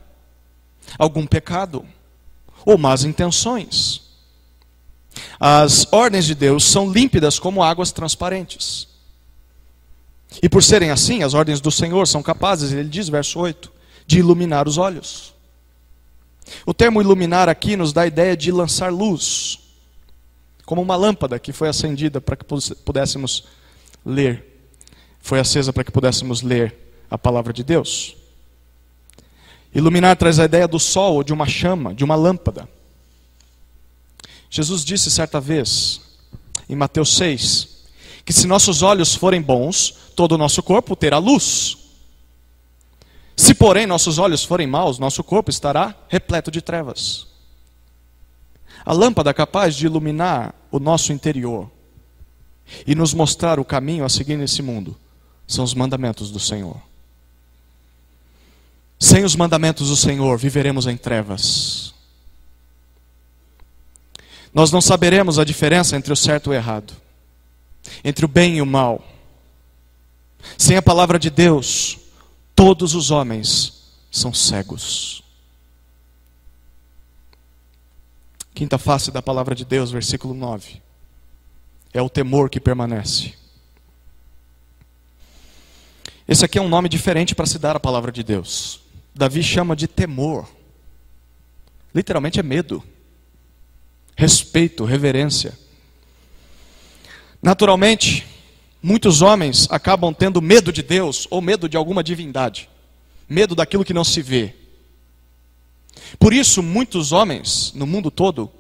algum 0.99 1.27
pecado 1.27 1.85
ou 2.65 2.79
más 2.79 3.05
intenções. 3.05 4.03
As 5.39 5.87
ordens 5.93 6.25
de 6.25 6.35
Deus 6.35 6.65
são 6.65 6.91
límpidas 6.91 7.39
como 7.39 7.63
águas 7.63 7.93
transparentes. 7.93 8.89
E 10.43 10.49
por 10.49 10.63
serem 10.63 10.91
assim, 10.91 11.23
as 11.23 11.35
ordens 11.35 11.61
do 11.61 11.71
Senhor 11.71 12.07
são 12.07 12.23
capazes, 12.23 12.73
ele 12.73 12.89
diz, 12.89 13.09
verso 13.09 13.39
8, 13.39 13.71
de 14.07 14.19
iluminar 14.19 14.67
os 14.67 14.79
olhos. 14.79 15.35
O 16.65 16.73
termo 16.73 17.01
iluminar 17.01 17.49
aqui 17.49 17.77
nos 17.77 17.93
dá 17.93 18.03
a 18.03 18.07
ideia 18.07 18.37
de 18.37 18.51
lançar 18.51 18.93
luz, 18.93 19.59
como 20.65 20.81
uma 20.81 20.97
lâmpada 20.97 21.39
que 21.39 21.53
foi 21.53 21.69
acendida 21.69 22.21
para 22.21 22.37
que 22.37 22.45
pudéssemos 22.85 23.45
ler, 24.05 24.69
foi 25.21 25.39
acesa 25.39 25.73
para 25.73 25.85
que 25.85 25.93
pudéssemos 25.93 26.43
ler 26.43 26.75
a 27.11 27.19
palavra 27.19 27.53
de 27.53 27.63
Deus. 27.63 28.17
Iluminar 29.75 30.17
traz 30.17 30.39
a 30.39 30.45
ideia 30.45 30.69
do 30.69 30.79
sol 30.79 31.15
ou 31.15 31.25
de 31.25 31.33
uma 31.33 31.47
chama, 31.47 31.95
de 31.95 32.05
uma 32.05 32.15
lâmpada. 32.15 32.69
Jesus 34.51 34.85
disse 34.85 35.11
certa 35.11 35.41
vez, 35.41 36.01
em 36.69 36.77
Mateus 36.77 37.17
6, 37.17 37.87
que 38.25 38.33
se 38.33 38.47
nossos 38.47 38.83
olhos 38.83 39.15
forem 39.15 39.41
bons, 39.41 39.95
todo 40.15 40.33
o 40.33 40.39
nosso 40.39 40.63
corpo 40.63 40.95
terá 40.95 41.19
luz. 41.19 41.79
Se, 43.35 43.55
porém, 43.55 43.87
nossos 43.87 44.19
olhos 44.19 44.45
forem 44.45 44.67
maus, 44.67 44.99
nosso 44.99 45.25
corpo 45.25 45.51
estará 45.51 45.95
repleto 46.09 46.51
de 46.51 46.61
trevas. 46.61 47.27
A 48.85 48.93
lâmpada 48.93 49.33
capaz 49.33 49.75
de 49.75 49.87
iluminar 49.87 50.55
o 50.71 50.79
nosso 50.79 51.13
interior 51.13 51.71
e 52.87 52.95
nos 52.95 53.15
mostrar 53.15 53.59
o 53.59 53.65
caminho 53.65 54.05
a 54.05 54.09
seguir 54.09 54.37
nesse 54.37 54.61
mundo 54.61 54.97
são 55.47 55.65
os 55.65 55.75
mandamentos 55.75 56.31
do 56.31 56.39
Senhor. 56.39 56.77
Sem 59.03 59.25
os 59.25 59.35
mandamentos 59.35 59.89
do 59.89 59.97
Senhor, 59.97 60.39
viveremos 60.39 60.87
em 60.87 60.97
trevas. 60.97 61.93
Nós 64.55 64.71
não 64.71 64.81
saberemos 64.81 65.41
a 65.41 65.45
diferença 65.45 65.97
entre 65.97 66.13
o 66.13 66.17
certo 66.17 66.47
e 66.47 66.51
o 66.51 66.55
errado, 66.55 66.95
entre 68.05 68.25
o 68.25 68.29
bem 68.29 68.59
e 68.59 68.63
o 68.63 68.67
mal. 68.67 69.05
Sem 70.57 70.77
a 70.77 70.83
palavra 70.83 71.19
de 71.19 71.31
Deus, 71.31 71.99
todos 72.55 72.95
os 72.95 73.11
homens 73.11 73.91
são 74.09 74.33
cegos. 74.33 75.25
Quinta 78.55 78.79
face 78.79 79.11
da 79.11 79.21
palavra 79.21 79.53
de 79.53 79.65
Deus, 79.65 79.91
versículo 79.91 80.33
9. 80.33 80.81
É 81.93 82.01
o 82.01 82.09
temor 82.09 82.49
que 82.49 82.61
permanece. 82.61 83.35
Esse 86.29 86.45
aqui 86.45 86.57
é 86.57 86.63
um 86.63 86.69
nome 86.69 86.89
diferente 86.89 87.35
para 87.35 87.47
se 87.47 87.59
dar 87.59 87.75
à 87.75 87.81
palavra 87.81 88.13
de 88.13 88.23
Deus. 88.23 88.82
Davi 89.15 89.43
chama 89.43 89.77
de 89.77 89.87
temor. 89.87 90.49
Literalmente 91.95 92.41
é 92.41 92.43
medo, 92.43 92.83
respeito, 94.17 94.85
reverência. 94.85 95.59
Naturalmente, 97.43 98.27
muitos 98.83 99.21
homens 99.21 99.69
acabam 99.71 100.15
tendo 100.15 100.41
medo 100.41 100.73
de 100.73 100.83
Deus 100.83 101.27
ou 101.31 101.43
medo 101.43 101.69
de 101.69 101.77
alguma 101.77 102.03
divindade, 102.03 102.71
medo 103.29 103.55
daquilo 103.55 103.85
que 103.85 103.93
não 103.93 104.05
se 104.05 104.23
vê. 104.23 104.55
Por 106.19 106.33
isso, 106.33 106.63
muitos 106.63 107.13
homens 107.13 107.73
no 107.75 107.87
mundo 107.87 108.11
todo 108.11 108.51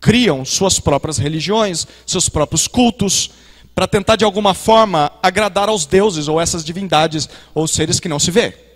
criam 0.00 0.44
suas 0.44 0.80
próprias 0.80 1.18
religiões, 1.18 1.86
seus 2.06 2.28
próprios 2.28 2.66
cultos, 2.66 3.30
para 3.74 3.86
tentar 3.86 4.16
de 4.16 4.24
alguma 4.24 4.54
forma 4.54 5.12
agradar 5.22 5.68
aos 5.68 5.86
deuses 5.86 6.26
ou 6.28 6.40
essas 6.40 6.64
divindades 6.64 7.28
ou 7.54 7.68
seres 7.68 8.00
que 8.00 8.08
não 8.08 8.18
se 8.18 8.30
vê. 8.30 8.71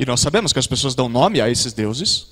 E 0.00 0.06
nós 0.06 0.20
sabemos 0.20 0.50
que 0.50 0.58
as 0.58 0.66
pessoas 0.66 0.94
dão 0.94 1.10
nome 1.10 1.42
a 1.42 1.50
esses 1.50 1.74
deuses, 1.74 2.28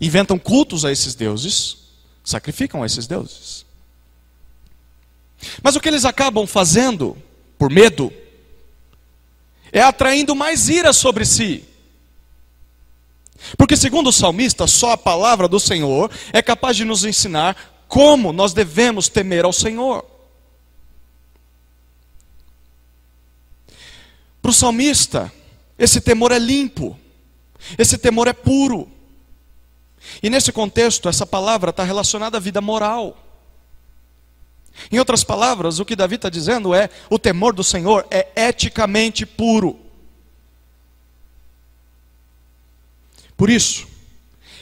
inventam 0.00 0.36
cultos 0.40 0.84
a 0.84 0.90
esses 0.90 1.14
deuses, 1.14 1.76
sacrificam 2.24 2.82
a 2.82 2.86
esses 2.86 3.06
deuses. 3.06 3.64
Mas 5.62 5.76
o 5.76 5.80
que 5.80 5.88
eles 5.88 6.04
acabam 6.04 6.44
fazendo, 6.44 7.16
por 7.56 7.70
medo, 7.70 8.12
é 9.70 9.80
atraindo 9.80 10.34
mais 10.34 10.68
ira 10.68 10.92
sobre 10.92 11.24
si. 11.24 11.62
Porque, 13.56 13.76
segundo 13.76 14.08
o 14.08 14.12
salmista, 14.12 14.66
só 14.66 14.90
a 14.90 14.98
palavra 14.98 15.46
do 15.46 15.60
Senhor 15.60 16.10
é 16.32 16.42
capaz 16.42 16.76
de 16.76 16.84
nos 16.84 17.04
ensinar 17.04 17.84
como 17.86 18.32
nós 18.32 18.52
devemos 18.52 19.08
temer 19.08 19.44
ao 19.44 19.52
Senhor. 19.52 20.04
Para 24.42 24.50
o 24.50 24.52
salmista, 24.52 25.32
esse 25.78 26.00
temor 26.00 26.32
é 26.32 26.38
limpo, 26.38 26.98
esse 27.78 27.98
temor 27.98 28.28
é 28.28 28.32
puro. 28.32 28.90
E 30.22 30.30
nesse 30.30 30.52
contexto, 30.52 31.08
essa 31.08 31.26
palavra 31.26 31.70
está 31.70 31.82
relacionada 31.82 32.36
à 32.36 32.40
vida 32.40 32.60
moral. 32.60 33.22
Em 34.90 34.98
outras 34.98 35.24
palavras, 35.24 35.78
o 35.78 35.84
que 35.84 35.96
Davi 35.96 36.16
está 36.16 36.28
dizendo 36.28 36.74
é: 36.74 36.88
o 37.10 37.18
temor 37.18 37.52
do 37.52 37.64
Senhor 37.64 38.06
é 38.10 38.28
eticamente 38.36 39.26
puro. 39.26 39.78
Por 43.36 43.50
isso, 43.50 43.86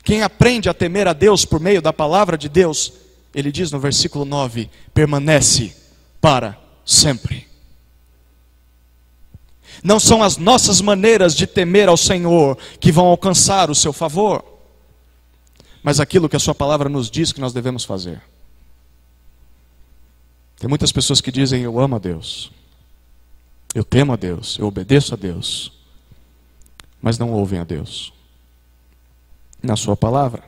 quem 0.02 0.22
aprende 0.22 0.68
a 0.68 0.74
temer 0.74 1.06
a 1.06 1.12
Deus 1.12 1.44
por 1.44 1.60
meio 1.60 1.80
da 1.80 1.92
palavra 1.92 2.36
de 2.36 2.48
Deus, 2.48 2.92
ele 3.34 3.52
diz 3.52 3.70
no 3.70 3.78
versículo 3.78 4.24
9: 4.24 4.70
permanece 4.92 5.74
para 6.20 6.58
sempre. 6.84 7.53
Não 9.82 9.98
são 9.98 10.22
as 10.22 10.36
nossas 10.36 10.80
maneiras 10.80 11.34
de 11.34 11.46
temer 11.46 11.88
ao 11.88 11.96
Senhor 11.96 12.56
que 12.80 12.92
vão 12.92 13.06
alcançar 13.06 13.70
o 13.70 13.74
seu 13.74 13.92
favor, 13.92 14.44
mas 15.82 16.00
aquilo 16.00 16.28
que 16.28 16.36
a 16.36 16.40
Sua 16.40 16.54
palavra 16.54 16.88
nos 16.88 17.10
diz 17.10 17.32
que 17.32 17.40
nós 17.40 17.52
devemos 17.52 17.84
fazer. 17.84 18.22
Tem 20.58 20.68
muitas 20.68 20.92
pessoas 20.92 21.20
que 21.20 21.32
dizem: 21.32 21.62
Eu 21.62 21.78
amo 21.78 21.96
a 21.96 21.98
Deus, 21.98 22.50
eu 23.74 23.84
temo 23.84 24.12
a 24.12 24.16
Deus, 24.16 24.56
eu 24.58 24.66
obedeço 24.66 25.14
a 25.14 25.16
Deus, 25.16 25.72
mas 27.02 27.18
não 27.18 27.32
ouvem 27.32 27.58
a 27.58 27.64
Deus 27.64 28.12
na 29.62 29.76
Sua 29.76 29.96
palavra. 29.96 30.42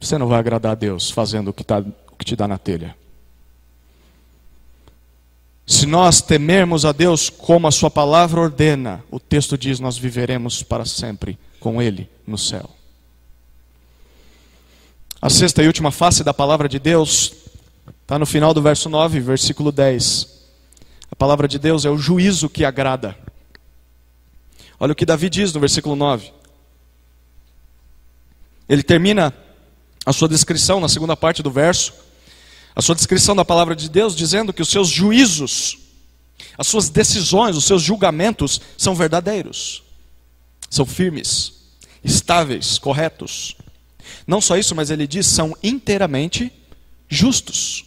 Você 0.00 0.18
não 0.18 0.28
vai 0.28 0.38
agradar 0.38 0.72
a 0.72 0.74
Deus 0.74 1.10
fazendo 1.10 1.48
o 1.48 1.52
que, 1.52 1.64
tá, 1.64 1.78
o 1.80 2.16
que 2.16 2.24
te 2.24 2.36
dá 2.36 2.46
na 2.46 2.58
telha. 2.58 2.96
Se 5.66 5.84
nós 5.84 6.20
temermos 6.20 6.84
a 6.84 6.92
Deus 6.92 7.28
como 7.28 7.66
a 7.66 7.72
Sua 7.72 7.90
palavra 7.90 8.40
ordena, 8.40 9.02
o 9.10 9.18
texto 9.18 9.58
diz: 9.58 9.80
nós 9.80 9.98
viveremos 9.98 10.62
para 10.62 10.84
sempre 10.84 11.36
com 11.58 11.82
Ele 11.82 12.08
no 12.24 12.38
céu. 12.38 12.70
A 15.20 15.28
sexta 15.28 15.62
e 15.62 15.66
última 15.66 15.90
face 15.90 16.22
da 16.22 16.32
palavra 16.32 16.68
de 16.68 16.78
Deus 16.78 17.34
está 18.02 18.16
no 18.16 18.26
final 18.26 18.54
do 18.54 18.62
verso 18.62 18.88
9, 18.88 19.18
versículo 19.18 19.72
10. 19.72 20.36
A 21.10 21.16
palavra 21.16 21.48
de 21.48 21.58
Deus 21.58 21.84
é 21.84 21.90
o 21.90 21.98
juízo 21.98 22.48
que 22.48 22.64
agrada. 22.64 23.16
Olha 24.78 24.92
o 24.92 24.94
que 24.94 25.06
Davi 25.06 25.28
diz 25.28 25.52
no 25.52 25.58
versículo 25.58 25.96
9. 25.96 26.30
Ele 28.68 28.84
termina 28.84 29.34
a 30.04 30.12
sua 30.12 30.28
descrição 30.28 30.78
na 30.78 30.88
segunda 30.88 31.16
parte 31.16 31.42
do 31.42 31.50
verso 31.50 32.05
a 32.76 32.82
sua 32.82 32.94
descrição 32.94 33.34
da 33.34 33.42
palavra 33.42 33.74
de 33.74 33.88
Deus, 33.88 34.14
dizendo 34.14 34.52
que 34.52 34.60
os 34.60 34.68
seus 34.68 34.88
juízos, 34.88 35.78
as 36.58 36.66
suas 36.66 36.90
decisões, 36.90 37.56
os 37.56 37.64
seus 37.64 37.80
julgamentos 37.80 38.60
são 38.76 38.94
verdadeiros, 38.94 39.82
são 40.68 40.84
firmes, 40.84 41.54
estáveis, 42.04 42.78
corretos. 42.78 43.56
Não 44.26 44.42
só 44.42 44.58
isso, 44.58 44.74
mas 44.74 44.90
ele 44.90 45.06
diz 45.06 45.26
são 45.26 45.56
inteiramente 45.62 46.52
justos. 47.08 47.86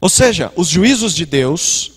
Ou 0.00 0.08
seja, 0.08 0.52
os 0.56 0.66
juízos 0.66 1.14
de 1.14 1.24
Deus, 1.24 1.92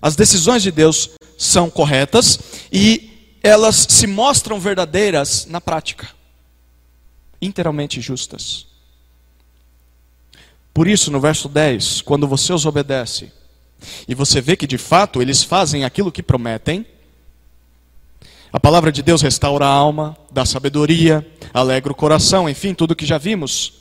as 0.00 0.14
decisões 0.14 0.62
de 0.62 0.70
Deus 0.70 1.10
são 1.36 1.68
corretas 1.68 2.38
e 2.70 3.36
elas 3.42 3.84
se 3.88 4.06
mostram 4.06 4.60
verdadeiras 4.60 5.44
na 5.46 5.60
prática, 5.60 6.08
inteiramente 7.42 8.00
justas. 8.00 8.67
Por 10.78 10.86
isso, 10.86 11.10
no 11.10 11.18
verso 11.18 11.48
10, 11.48 12.02
quando 12.02 12.28
você 12.28 12.52
os 12.52 12.64
obedece, 12.64 13.32
e 14.06 14.14
você 14.14 14.40
vê 14.40 14.56
que 14.56 14.64
de 14.64 14.78
fato 14.78 15.20
eles 15.20 15.42
fazem 15.42 15.84
aquilo 15.84 16.12
que 16.12 16.22
prometem, 16.22 16.86
a 18.52 18.60
palavra 18.60 18.92
de 18.92 19.02
Deus 19.02 19.20
restaura 19.20 19.66
a 19.66 19.68
alma, 19.68 20.16
dá 20.30 20.46
sabedoria, 20.46 21.26
alegra 21.52 21.90
o 21.90 21.96
coração, 21.96 22.48
enfim, 22.48 22.74
tudo 22.74 22.94
que 22.94 23.04
já 23.04 23.18
vimos. 23.18 23.72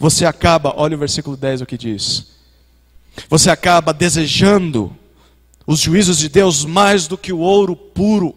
Você 0.00 0.26
acaba, 0.26 0.74
olha 0.76 0.96
o 0.96 0.98
versículo 0.98 1.36
10 1.36 1.60
o 1.60 1.66
que 1.66 1.78
diz. 1.78 2.32
Você 3.28 3.48
acaba 3.48 3.94
desejando 3.94 4.92
os 5.64 5.78
juízos 5.78 6.18
de 6.18 6.28
Deus 6.28 6.64
mais 6.64 7.06
do 7.06 7.16
que 7.16 7.32
o 7.32 7.38
ouro 7.38 7.76
puro. 7.76 8.34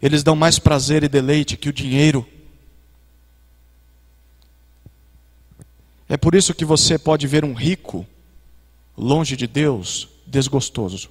Eles 0.00 0.22
dão 0.22 0.34
mais 0.34 0.58
prazer 0.58 1.04
e 1.04 1.08
deleite 1.08 1.58
que 1.58 1.68
o 1.68 1.72
dinheiro. 1.72 2.26
É 6.08 6.16
por 6.16 6.34
isso 6.34 6.54
que 6.54 6.64
você 6.64 6.98
pode 6.98 7.26
ver 7.26 7.44
um 7.44 7.54
rico 7.54 8.06
longe 8.96 9.36
de 9.36 9.46
Deus 9.46 10.08
desgostoso. 10.26 11.08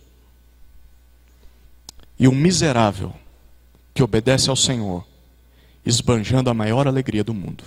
E 2.19 2.27
um 2.27 2.35
miserável 2.35 3.13
que 3.93 4.03
obedece 4.03 4.49
ao 4.49 4.55
Senhor, 4.55 5.05
esbanjando 5.85 6.49
a 6.49 6.53
maior 6.53 6.87
alegria 6.87 7.23
do 7.23 7.33
mundo. 7.33 7.63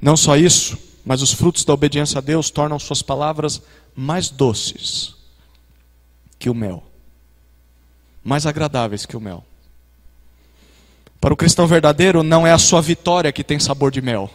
Não 0.00 0.16
só 0.16 0.36
isso, 0.36 0.78
mas 1.04 1.22
os 1.22 1.32
frutos 1.32 1.64
da 1.64 1.72
obediência 1.72 2.18
a 2.18 2.20
Deus 2.20 2.50
tornam 2.50 2.78
suas 2.78 3.02
palavras 3.02 3.62
mais 3.96 4.30
doces 4.30 5.16
que 6.38 6.48
o 6.48 6.54
mel, 6.54 6.84
mais 8.22 8.46
agradáveis 8.46 9.04
que 9.04 9.16
o 9.16 9.20
mel. 9.20 9.44
Para 11.20 11.34
o 11.34 11.36
cristão 11.36 11.66
verdadeiro, 11.66 12.22
não 12.22 12.46
é 12.46 12.52
a 12.52 12.58
sua 12.58 12.80
vitória 12.80 13.32
que 13.32 13.42
tem 13.42 13.58
sabor 13.58 13.90
de 13.90 14.00
mel, 14.00 14.30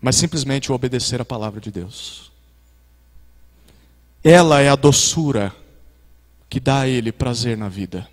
mas 0.00 0.16
simplesmente 0.16 0.70
o 0.70 0.74
obedecer 0.74 1.20
a 1.20 1.24
palavra 1.24 1.60
de 1.60 1.70
Deus. 1.70 2.30
Ela 4.22 4.60
é 4.60 4.68
a 4.68 4.76
doçura 4.76 5.54
que 6.48 6.60
dá 6.60 6.80
a 6.80 6.88
ele 6.88 7.10
prazer 7.10 7.56
na 7.56 7.68
vida. 7.68 8.08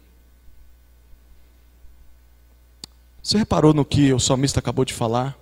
Você 3.22 3.38
reparou 3.38 3.74
no 3.74 3.86
que 3.86 4.12
o 4.12 4.20
salmista 4.20 4.60
acabou 4.60 4.84
de 4.84 4.94
falar? 4.94 5.38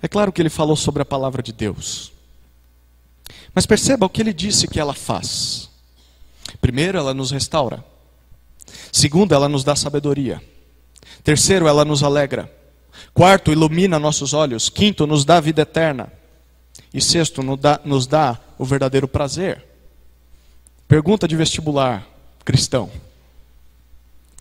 É 0.00 0.06
claro 0.06 0.32
que 0.32 0.40
ele 0.40 0.50
falou 0.50 0.76
sobre 0.76 1.02
a 1.02 1.04
palavra 1.04 1.42
de 1.42 1.52
Deus. 1.52 2.12
Mas 3.54 3.66
perceba 3.66 4.06
o 4.06 4.08
que 4.08 4.20
ele 4.20 4.32
disse 4.32 4.68
que 4.68 4.78
ela 4.78 4.94
faz. 4.94 5.70
Primeiro, 6.60 6.98
ela 6.98 7.14
nos 7.14 7.30
restaura. 7.30 7.84
Segundo, 8.92 9.34
ela 9.34 9.48
nos 9.48 9.64
dá 9.64 9.74
sabedoria. 9.74 10.42
Terceiro, 11.22 11.66
ela 11.66 11.84
nos 11.84 12.02
alegra. 12.02 12.52
Quarto, 13.12 13.50
ilumina 13.50 13.98
nossos 13.98 14.32
olhos. 14.32 14.68
Quinto, 14.68 15.06
nos 15.06 15.24
dá 15.24 15.40
vida 15.40 15.62
eterna. 15.62 16.12
E 16.92 17.00
sexto, 17.00 17.42
nos 17.42 17.58
dá, 17.58 17.80
nos 17.84 18.06
dá 18.06 18.38
o 18.58 18.64
verdadeiro 18.64 19.08
prazer. 19.08 19.64
Pergunta 20.86 21.26
de 21.26 21.36
vestibular 21.36 22.06
cristão: 22.44 22.90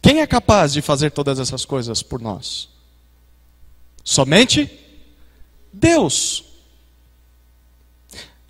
Quem 0.01 0.21
é 0.21 0.27
capaz 0.27 0.73
de 0.73 0.81
fazer 0.81 1.11
todas 1.11 1.39
essas 1.39 1.65
coisas 1.65 2.03
por 2.03 2.21
nós? 2.21 2.69
Somente 4.03 4.69
Deus. 5.71 6.43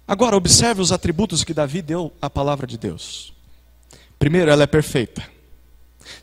Agora, 0.05 0.35
observe 0.35 0.81
os 0.81 0.91
atributos 0.91 1.43
que 1.43 1.53
Davi 1.53 1.81
deu 1.81 2.11
à 2.21 2.29
palavra 2.29 2.67
de 2.67 2.77
Deus. 2.77 3.33
Primeiro, 4.19 4.51
ela 4.51 4.63
é 4.63 4.67
perfeita. 4.67 5.32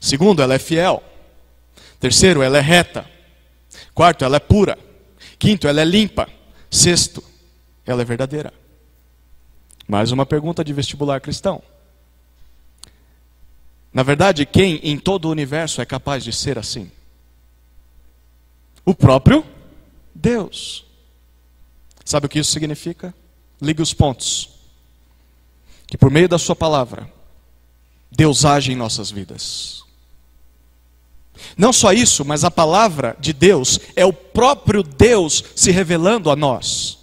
Segundo, 0.00 0.42
ela 0.42 0.54
é 0.54 0.58
fiel. 0.58 1.02
Terceiro, 1.98 2.42
ela 2.42 2.58
é 2.58 2.60
reta. 2.60 3.08
Quarto, 3.94 4.24
ela 4.24 4.36
é 4.36 4.40
pura. 4.40 4.78
Quinto, 5.38 5.68
ela 5.68 5.80
é 5.80 5.84
limpa. 5.84 6.28
Sexto, 6.70 7.22
ela 7.84 8.02
é 8.02 8.04
verdadeira. 8.04 8.52
Mais 9.86 10.12
uma 10.12 10.24
pergunta 10.24 10.64
de 10.64 10.72
vestibular 10.72 11.20
cristão. 11.20 11.62
Na 13.92 14.02
verdade, 14.02 14.46
quem 14.46 14.76
em 14.84 14.98
todo 14.98 15.24
o 15.26 15.30
universo 15.30 15.80
é 15.80 15.84
capaz 15.84 16.22
de 16.22 16.32
ser 16.32 16.58
assim? 16.58 16.90
O 18.84 18.94
próprio 18.94 19.44
Deus. 20.14 20.84
Sabe 22.04 22.26
o 22.26 22.28
que 22.28 22.38
isso 22.38 22.52
significa? 22.52 23.12
Ligue 23.60 23.82
os 23.82 23.92
pontos. 23.92 24.50
Que 25.86 25.98
por 25.98 26.10
meio 26.10 26.28
da 26.28 26.38
Sua 26.38 26.54
palavra, 26.54 27.10
Deus 28.10 28.44
age 28.44 28.72
em 28.72 28.76
nossas 28.76 29.10
vidas. 29.10 29.84
Não 31.56 31.72
só 31.72 31.92
isso, 31.92 32.24
mas 32.24 32.44
a 32.44 32.50
palavra 32.50 33.16
de 33.18 33.32
Deus 33.32 33.80
é 33.96 34.04
o 34.04 34.12
próprio 34.12 34.82
Deus 34.82 35.44
se 35.54 35.70
revelando 35.70 36.30
a 36.30 36.36
nós. 36.36 36.98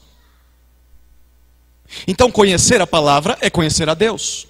Então, 2.08 2.32
conhecer 2.32 2.82
a 2.82 2.88
palavra 2.88 3.38
é 3.42 3.50
conhecer 3.50 3.90
a 3.90 3.94
Deus. 3.94 4.48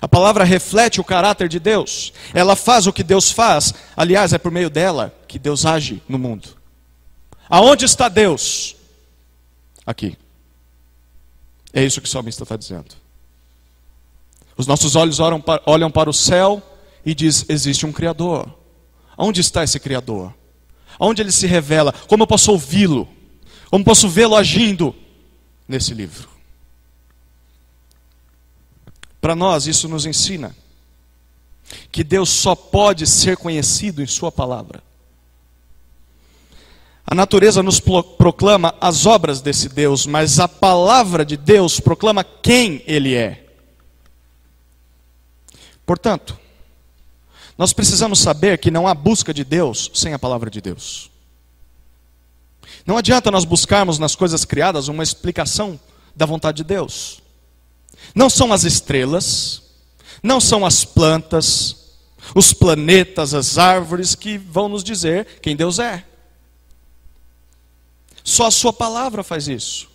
A 0.00 0.08
palavra 0.08 0.44
reflete 0.44 1.00
o 1.00 1.04
caráter 1.04 1.48
de 1.48 1.58
Deus. 1.58 2.12
Ela 2.32 2.56
faz 2.56 2.86
o 2.86 2.92
que 2.92 3.02
Deus 3.02 3.30
faz. 3.30 3.74
Aliás, 3.96 4.32
é 4.32 4.38
por 4.38 4.50
meio 4.50 4.70
dela 4.70 5.14
que 5.28 5.38
Deus 5.38 5.66
age 5.66 6.02
no 6.08 6.18
mundo. 6.18 6.48
Aonde 7.48 7.84
está 7.84 8.08
Deus? 8.08 8.76
Aqui. 9.84 10.16
É 11.72 11.84
isso 11.84 12.00
que 12.00 12.08
o 12.08 12.10
salmista 12.10 12.44
está 12.44 12.56
dizendo. 12.56 12.94
Os 14.56 14.66
nossos 14.66 14.94
olhos 14.96 15.18
olham 15.20 15.90
para 15.90 16.10
o 16.10 16.14
céu 16.14 16.62
e 17.04 17.14
diz: 17.14 17.44
existe 17.48 17.84
um 17.84 17.92
Criador. 17.92 18.52
Onde 19.16 19.40
está 19.40 19.64
esse 19.64 19.78
Criador? 19.78 20.34
Onde 20.98 21.22
ele 21.22 21.32
se 21.32 21.46
revela? 21.46 21.92
Como 22.08 22.22
eu 22.22 22.26
posso 22.26 22.52
ouvi-lo? 22.52 23.08
Como 23.70 23.84
posso 23.84 24.08
vê-lo 24.08 24.36
agindo 24.36 24.94
nesse 25.66 25.92
livro? 25.92 26.28
Para 29.20 29.34
nós, 29.34 29.66
isso 29.66 29.88
nos 29.88 30.06
ensina 30.06 30.54
que 31.90 32.04
Deus 32.04 32.28
só 32.28 32.54
pode 32.54 33.06
ser 33.06 33.36
conhecido 33.36 34.02
em 34.02 34.06
Sua 34.06 34.30
palavra. 34.30 34.82
A 37.06 37.14
natureza 37.14 37.62
nos 37.62 37.80
proclama 37.80 38.74
as 38.80 39.06
obras 39.06 39.40
desse 39.40 39.68
Deus, 39.68 40.06
mas 40.06 40.38
a 40.38 40.46
palavra 40.46 41.24
de 41.24 41.36
Deus 41.36 41.80
proclama 41.80 42.22
quem 42.22 42.82
Ele 42.86 43.14
é. 43.14 43.43
Portanto, 45.86 46.38
nós 47.56 47.72
precisamos 47.72 48.18
saber 48.18 48.58
que 48.58 48.70
não 48.70 48.88
há 48.88 48.94
busca 48.94 49.32
de 49.32 49.44
Deus 49.44 49.90
sem 49.94 50.12
a 50.12 50.18
palavra 50.18 50.50
de 50.50 50.60
Deus. 50.60 51.10
Não 52.86 52.96
adianta 52.96 53.30
nós 53.30 53.44
buscarmos 53.44 53.98
nas 53.98 54.14
coisas 54.14 54.44
criadas 54.44 54.88
uma 54.88 55.02
explicação 55.02 55.78
da 56.14 56.26
vontade 56.26 56.58
de 56.58 56.64
Deus. 56.64 57.22
Não 58.14 58.28
são 58.28 58.52
as 58.52 58.64
estrelas, 58.64 59.62
não 60.22 60.40
são 60.40 60.66
as 60.66 60.84
plantas, 60.84 61.76
os 62.34 62.52
planetas, 62.52 63.34
as 63.34 63.58
árvores 63.58 64.14
que 64.14 64.36
vão 64.36 64.68
nos 64.68 64.82
dizer 64.82 65.40
quem 65.40 65.56
Deus 65.56 65.78
é. 65.78 66.04
Só 68.22 68.46
a 68.46 68.50
Sua 68.50 68.72
palavra 68.72 69.22
faz 69.22 69.48
isso. 69.48 69.93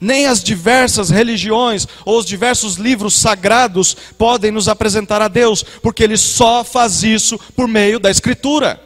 Nem 0.00 0.26
as 0.26 0.42
diversas 0.42 1.10
religiões 1.10 1.86
ou 2.04 2.18
os 2.18 2.26
diversos 2.26 2.76
livros 2.76 3.14
sagrados 3.14 3.96
podem 4.18 4.50
nos 4.50 4.68
apresentar 4.68 5.22
a 5.22 5.28
Deus, 5.28 5.62
porque 5.62 6.02
Ele 6.02 6.16
só 6.16 6.62
faz 6.62 7.02
isso 7.02 7.38
por 7.54 7.66
meio 7.66 7.98
da 7.98 8.10
Escritura. 8.10 8.80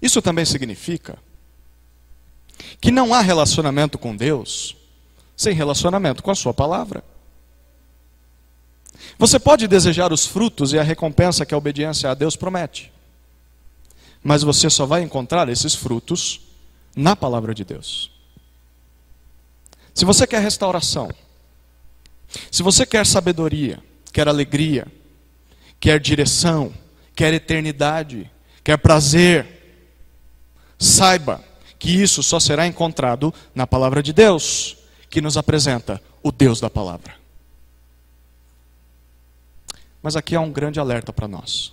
Isso 0.00 0.22
também 0.22 0.44
significa 0.44 1.18
que 2.80 2.90
não 2.90 3.12
há 3.12 3.20
relacionamento 3.20 3.98
com 3.98 4.16
Deus 4.16 4.76
sem 5.36 5.54
relacionamento 5.54 6.22
com 6.22 6.30
a 6.30 6.34
Sua 6.34 6.54
palavra. 6.54 7.02
Você 9.18 9.38
pode 9.38 9.66
desejar 9.66 10.12
os 10.12 10.26
frutos 10.26 10.72
e 10.72 10.78
a 10.78 10.82
recompensa 10.82 11.44
que 11.44 11.54
a 11.54 11.58
obediência 11.58 12.10
a 12.10 12.14
Deus 12.14 12.36
promete, 12.36 12.92
mas 14.22 14.42
você 14.42 14.70
só 14.70 14.86
vai 14.86 15.02
encontrar 15.02 15.48
esses 15.48 15.74
frutos 15.74 16.40
na 16.94 17.16
palavra 17.16 17.54
de 17.54 17.64
Deus. 17.64 18.11
Se 19.94 20.04
você 20.04 20.26
quer 20.26 20.40
restauração, 20.40 21.10
se 22.50 22.62
você 22.62 22.86
quer 22.86 23.06
sabedoria, 23.06 23.82
quer 24.12 24.28
alegria, 24.28 24.86
quer 25.78 26.00
direção, 26.00 26.72
quer 27.14 27.34
eternidade, 27.34 28.30
quer 28.64 28.78
prazer, 28.78 29.46
saiba 30.78 31.42
que 31.78 31.90
isso 31.90 32.22
só 32.22 32.38
será 32.38 32.66
encontrado 32.66 33.34
na 33.54 33.66
palavra 33.66 34.02
de 34.02 34.12
Deus 34.12 34.76
que 35.10 35.20
nos 35.20 35.36
apresenta 35.36 36.00
o 36.22 36.32
Deus 36.32 36.60
da 36.60 36.70
palavra. 36.70 37.14
Mas 40.02 40.16
aqui 40.16 40.34
há 40.34 40.40
um 40.40 40.50
grande 40.50 40.80
alerta 40.80 41.12
para 41.12 41.28
nós. 41.28 41.72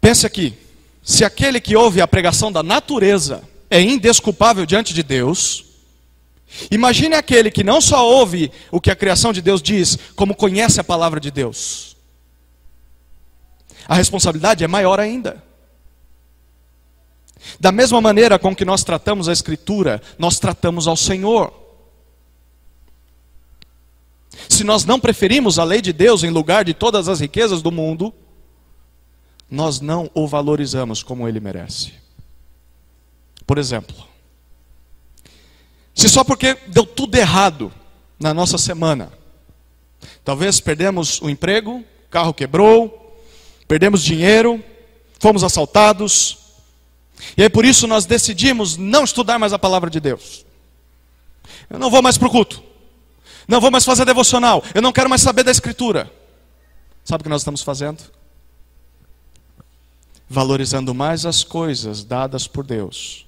Pense 0.00 0.26
aqui: 0.26 0.56
se 1.02 1.24
aquele 1.24 1.60
que 1.60 1.76
ouve 1.76 2.00
a 2.00 2.08
pregação 2.08 2.50
da 2.50 2.62
natureza 2.62 3.42
é 3.70 3.80
indesculpável 3.80 4.64
diante 4.64 4.94
de 4.94 5.02
Deus, 5.02 5.64
imagine 6.70 7.14
aquele 7.14 7.50
que 7.50 7.64
não 7.64 7.80
só 7.80 8.06
ouve 8.06 8.50
o 8.70 8.80
que 8.80 8.90
a 8.90 8.96
criação 8.96 9.32
de 9.32 9.42
Deus 9.42 9.60
diz, 9.62 9.98
como 10.14 10.34
conhece 10.34 10.80
a 10.80 10.84
palavra 10.84 11.20
de 11.20 11.30
Deus. 11.30 11.96
A 13.88 13.94
responsabilidade 13.94 14.64
é 14.64 14.68
maior 14.68 14.98
ainda. 14.98 15.42
Da 17.60 17.70
mesma 17.70 18.00
maneira 18.00 18.38
com 18.38 18.54
que 18.54 18.64
nós 18.64 18.82
tratamos 18.82 19.28
a 19.28 19.32
Escritura, 19.32 20.02
nós 20.18 20.38
tratamos 20.38 20.88
ao 20.88 20.96
Senhor. 20.96 21.52
Se 24.48 24.64
nós 24.64 24.84
não 24.84 24.98
preferimos 24.98 25.58
a 25.58 25.64
lei 25.64 25.80
de 25.80 25.92
Deus 25.92 26.24
em 26.24 26.30
lugar 26.30 26.64
de 26.64 26.74
todas 26.74 27.08
as 27.08 27.20
riquezas 27.20 27.62
do 27.62 27.70
mundo, 27.70 28.12
nós 29.50 29.80
não 29.80 30.10
o 30.12 30.26
valorizamos 30.26 31.02
como 31.02 31.28
ele 31.28 31.40
merece. 31.40 32.05
Por 33.46 33.58
exemplo, 33.58 33.94
se 35.94 36.08
só 36.08 36.24
porque 36.24 36.58
deu 36.66 36.84
tudo 36.84 37.14
errado 37.14 37.72
na 38.18 38.34
nossa 38.34 38.58
semana, 38.58 39.12
talvez 40.24 40.60
perdemos 40.60 41.20
o 41.22 41.30
emprego, 41.30 41.84
carro 42.10 42.34
quebrou, 42.34 43.22
perdemos 43.68 44.02
dinheiro, 44.02 44.62
fomos 45.20 45.44
assaltados, 45.44 46.38
e 47.36 47.42
aí 47.42 47.48
por 47.48 47.64
isso 47.64 47.86
nós 47.86 48.04
decidimos 48.04 48.76
não 48.76 49.04
estudar 49.04 49.38
mais 49.38 49.52
a 49.52 49.58
palavra 49.58 49.88
de 49.88 50.00
Deus. 50.00 50.44
Eu 51.70 51.78
não 51.78 51.90
vou 51.90 52.02
mais 52.02 52.18
para 52.18 52.28
o 52.28 52.30
culto. 52.30 52.62
Não 53.48 53.60
vou 53.60 53.70
mais 53.70 53.84
fazer 53.84 54.04
devocional. 54.04 54.62
Eu 54.74 54.82
não 54.82 54.92
quero 54.92 55.08
mais 55.08 55.22
saber 55.22 55.44
da 55.44 55.50
Escritura. 55.50 56.12
Sabe 57.04 57.22
o 57.22 57.24
que 57.24 57.30
nós 57.30 57.40
estamos 57.40 57.62
fazendo? 57.62 58.02
Valorizando 60.28 60.92
mais 60.92 61.24
as 61.24 61.44
coisas 61.44 62.04
dadas 62.04 62.46
por 62.46 62.66
Deus 62.66 63.25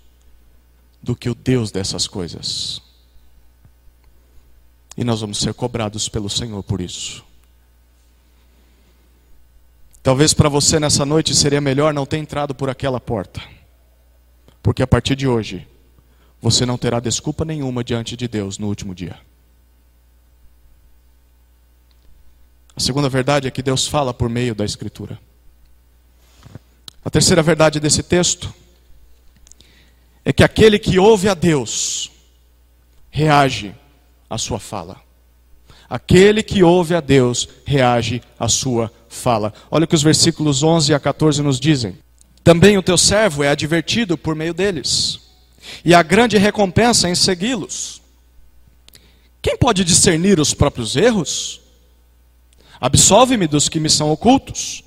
do 1.03 1.15
que 1.15 1.31
o 1.31 1.35
Deus 1.35 1.71
dessas 1.71 2.07
coisas. 2.07 2.83
E 4.97 5.05
nós 5.05 5.21
vamos 5.21 5.39
ser 5.39 5.55
cobrados 5.55 6.09
pelo 6.09 6.29
Senhor 6.29 6.63
por 6.63 6.81
isso. 6.81 7.25
Talvez 10.03 10.33
para 10.33 10.49
você 10.49 10.81
nessa 10.81 11.05
noite 11.05 11.35
seria 11.35 11.61
melhor 11.61 11.93
não 11.93 12.07
ter 12.07 12.19
entrado 12.19 12.55
por 12.55 12.71
aquela 12.71 12.99
porta. 12.99 13.43
Porque 14.63 14.83
a 14.83 14.87
partir 14.87 15.15
de 15.15 15.29
hoje, 15.29 15.67
você 16.41 16.65
não 16.65 16.79
terá 16.79 17.01
desculpa 17.01 17.45
nenhuma 17.45 17.85
diante 17.85 18.17
de 18.17 18.27
Deus 18.27 18.59
no 18.59 18.69
último 18.69 18.95
dia. 18.95 19.19
A 22.75 22.81
segunda 22.81 23.09
verdade 23.09 23.49
é 23.49 23.51
que 23.51 23.63
Deus 23.63 23.87
fala 23.87 24.15
por 24.15 24.29
meio 24.29 24.55
da 24.55 24.65
Escritura. 24.65 25.19
A 27.05 27.11
terceira 27.11 27.43
verdade 27.43 27.81
desse 27.81 28.03
texto 28.03 28.55
é 30.29 30.33
que 30.35 30.45
aquele 30.45 30.79
que 30.79 30.99
ouve 30.99 31.27
a 31.27 31.33
Deus 31.33 32.11
reage 33.11 33.75
à 34.29 34.37
sua 34.37 34.61
fala. 34.61 35.01
Aquele 35.89 36.43
que 36.43 36.63
ouve 36.63 36.95
a 36.95 37.01
Deus 37.01 37.49
reage 37.65 38.21
à 38.39 38.47
sua 38.47 38.93
fala. 39.09 39.55
Olha 39.71 39.85
o 39.85 39.89
que 39.89 39.95
os 39.95 40.03
versículos 40.03 40.63
11 40.63 40.93
a 40.93 41.01
14 41.01 41.41
nos 41.41 41.59
dizem. 41.59 41.97
Também 42.45 42.77
o 42.77 42.83
teu 42.83 42.99
servo 42.99 43.43
é 43.43 43.49
advertido 43.49 44.19
por 44.19 44.35
meio 44.35 44.53
deles, 44.53 45.19
e 45.83 45.95
a 45.95 46.03
grande 46.03 46.37
recompensa 46.37 47.09
em 47.09 47.15
segui-los. 47.15 48.03
Quem 49.41 49.57
pode 49.57 49.83
discernir 49.83 50.39
os 50.39 50.53
próprios 50.53 50.95
erros? 50.95 51.63
Absolve-me 52.79 53.47
dos 53.47 53.67
que 53.71 53.81
me 53.81 53.89
são 53.89 54.11
ocultos. 54.11 54.85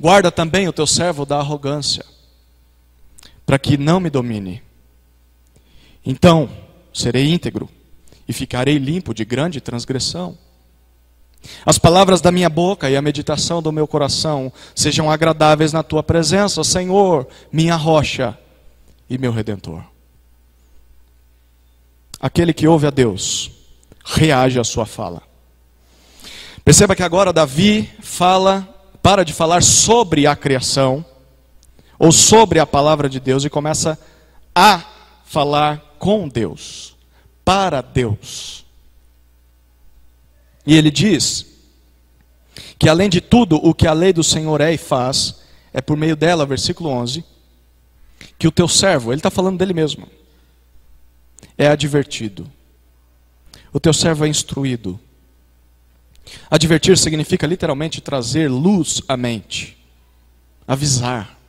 Guarda 0.00 0.32
também 0.32 0.66
o 0.66 0.72
teu 0.72 0.88
servo 0.88 1.24
da 1.24 1.38
arrogância, 1.38 2.04
para 3.46 3.58
que 3.58 3.76
não 3.76 4.00
me 4.00 4.10
domine. 4.10 4.62
Então 6.04 6.48
serei 6.92 7.32
íntegro 7.32 7.68
e 8.28 8.32
ficarei 8.32 8.78
limpo 8.78 9.14
de 9.14 9.24
grande 9.24 9.60
transgressão. 9.60 10.36
As 11.66 11.78
palavras 11.78 12.20
da 12.20 12.30
minha 12.30 12.48
boca 12.48 12.88
e 12.88 12.96
a 12.96 13.02
meditação 13.02 13.60
do 13.60 13.72
meu 13.72 13.86
coração 13.86 14.52
sejam 14.74 15.10
agradáveis 15.10 15.72
na 15.72 15.82
tua 15.82 16.02
presença, 16.02 16.62
Senhor, 16.62 17.26
minha 17.52 17.74
rocha 17.74 18.38
e 19.10 19.18
meu 19.18 19.32
redentor. 19.32 19.82
Aquele 22.20 22.52
que 22.52 22.68
ouve 22.68 22.86
a 22.86 22.90
Deus 22.90 23.50
reage 24.04 24.60
à 24.60 24.64
sua 24.64 24.86
fala. 24.86 25.22
Perceba 26.64 26.94
que 26.94 27.02
agora 27.02 27.32
Davi 27.32 27.90
fala, 28.00 28.68
para 29.02 29.24
de 29.24 29.32
falar 29.32 29.62
sobre 29.64 30.28
a 30.28 30.36
criação, 30.36 31.04
ou 32.02 32.10
sobre 32.10 32.58
a 32.58 32.66
palavra 32.66 33.08
de 33.08 33.20
Deus, 33.20 33.44
e 33.44 33.48
começa 33.48 33.96
a 34.52 34.84
falar 35.24 35.94
com 36.00 36.26
Deus, 36.26 36.96
para 37.44 37.80
Deus. 37.80 38.64
E 40.66 40.76
ele 40.76 40.90
diz 40.90 41.46
que 42.76 42.88
além 42.88 43.08
de 43.08 43.20
tudo 43.20 43.54
o 43.64 43.72
que 43.72 43.86
a 43.86 43.92
lei 43.92 44.12
do 44.12 44.24
Senhor 44.24 44.60
é 44.60 44.74
e 44.74 44.76
faz, 44.76 45.42
é 45.72 45.80
por 45.80 45.96
meio 45.96 46.16
dela, 46.16 46.44
versículo 46.44 46.90
11, 46.90 47.24
que 48.36 48.48
o 48.48 48.52
teu 48.52 48.66
servo, 48.66 49.12
ele 49.12 49.20
está 49.20 49.30
falando 49.30 49.58
dele 49.58 49.72
mesmo, 49.72 50.08
é 51.56 51.68
advertido. 51.68 52.50
O 53.72 53.78
teu 53.78 53.92
servo 53.92 54.26
é 54.26 54.28
instruído. 54.28 54.98
Advertir 56.50 56.98
significa 56.98 57.46
literalmente 57.46 58.00
trazer 58.00 58.50
luz 58.50 59.02
à 59.06 59.16
mente, 59.16 59.78
avisar. 60.66 61.41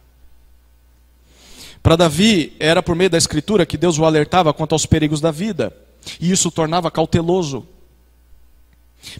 Para 1.83 1.97
Davi, 1.97 2.55
era 2.61 2.81
por 2.81 2.95
meio 2.95 3.09
da 3.09 3.17
escritura 3.17 3.65
que 3.65 3.77
Deus 3.77 3.99
o 3.99 4.05
alertava 4.05 4.53
quanto 4.53 4.71
aos 4.71 4.85
perigos 4.85 5.19
da 5.19 5.31
vida, 5.31 5.75
e 6.17 6.31
isso 6.31 6.47
o 6.47 6.51
tornava 6.51 6.89
cauteloso. 6.89 7.67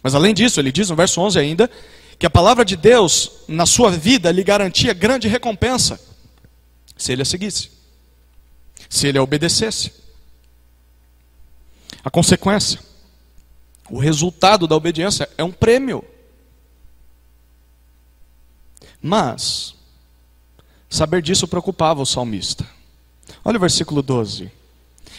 Mas 0.02 0.16
além 0.16 0.34
disso, 0.34 0.62
ele 0.62 0.72
diz 0.72 0.90
no 0.90 0.96
verso 0.96 1.20
11 1.20 1.38
ainda, 1.38 1.70
que 2.18 2.26
a 2.26 2.30
palavra 2.30 2.64
de 2.64 2.78
Deus 2.78 3.44
na 3.50 3.66
sua 3.66 3.92
vida 3.92 4.32
lhe 4.32 4.46
garantia 4.46 4.94
grande 4.94 5.28
recompensa, 5.28 6.00
se 6.96 7.12
ele 7.12 7.22
a 7.22 7.26
seguisse, 7.26 7.70
se 8.90 9.08
ele 9.08 9.18
a 9.18 9.24
obedecesse. 9.24 9.92
A 12.02 12.10
consequência, 12.10 12.80
o 13.90 14.00
resultado 14.00 14.68
da 14.68 14.76
obediência 14.76 15.30
é 15.38 15.44
um 15.44 15.52
prêmio. 15.52 16.04
Mas, 19.02 19.76
saber 20.94 21.24
disso 21.24 21.48
preocupava 21.48 22.04
o 22.04 22.06
salmista. 22.06 22.70
Olha 23.44 23.58
o 23.58 23.60
versículo 23.60 24.04
12. 24.04 24.52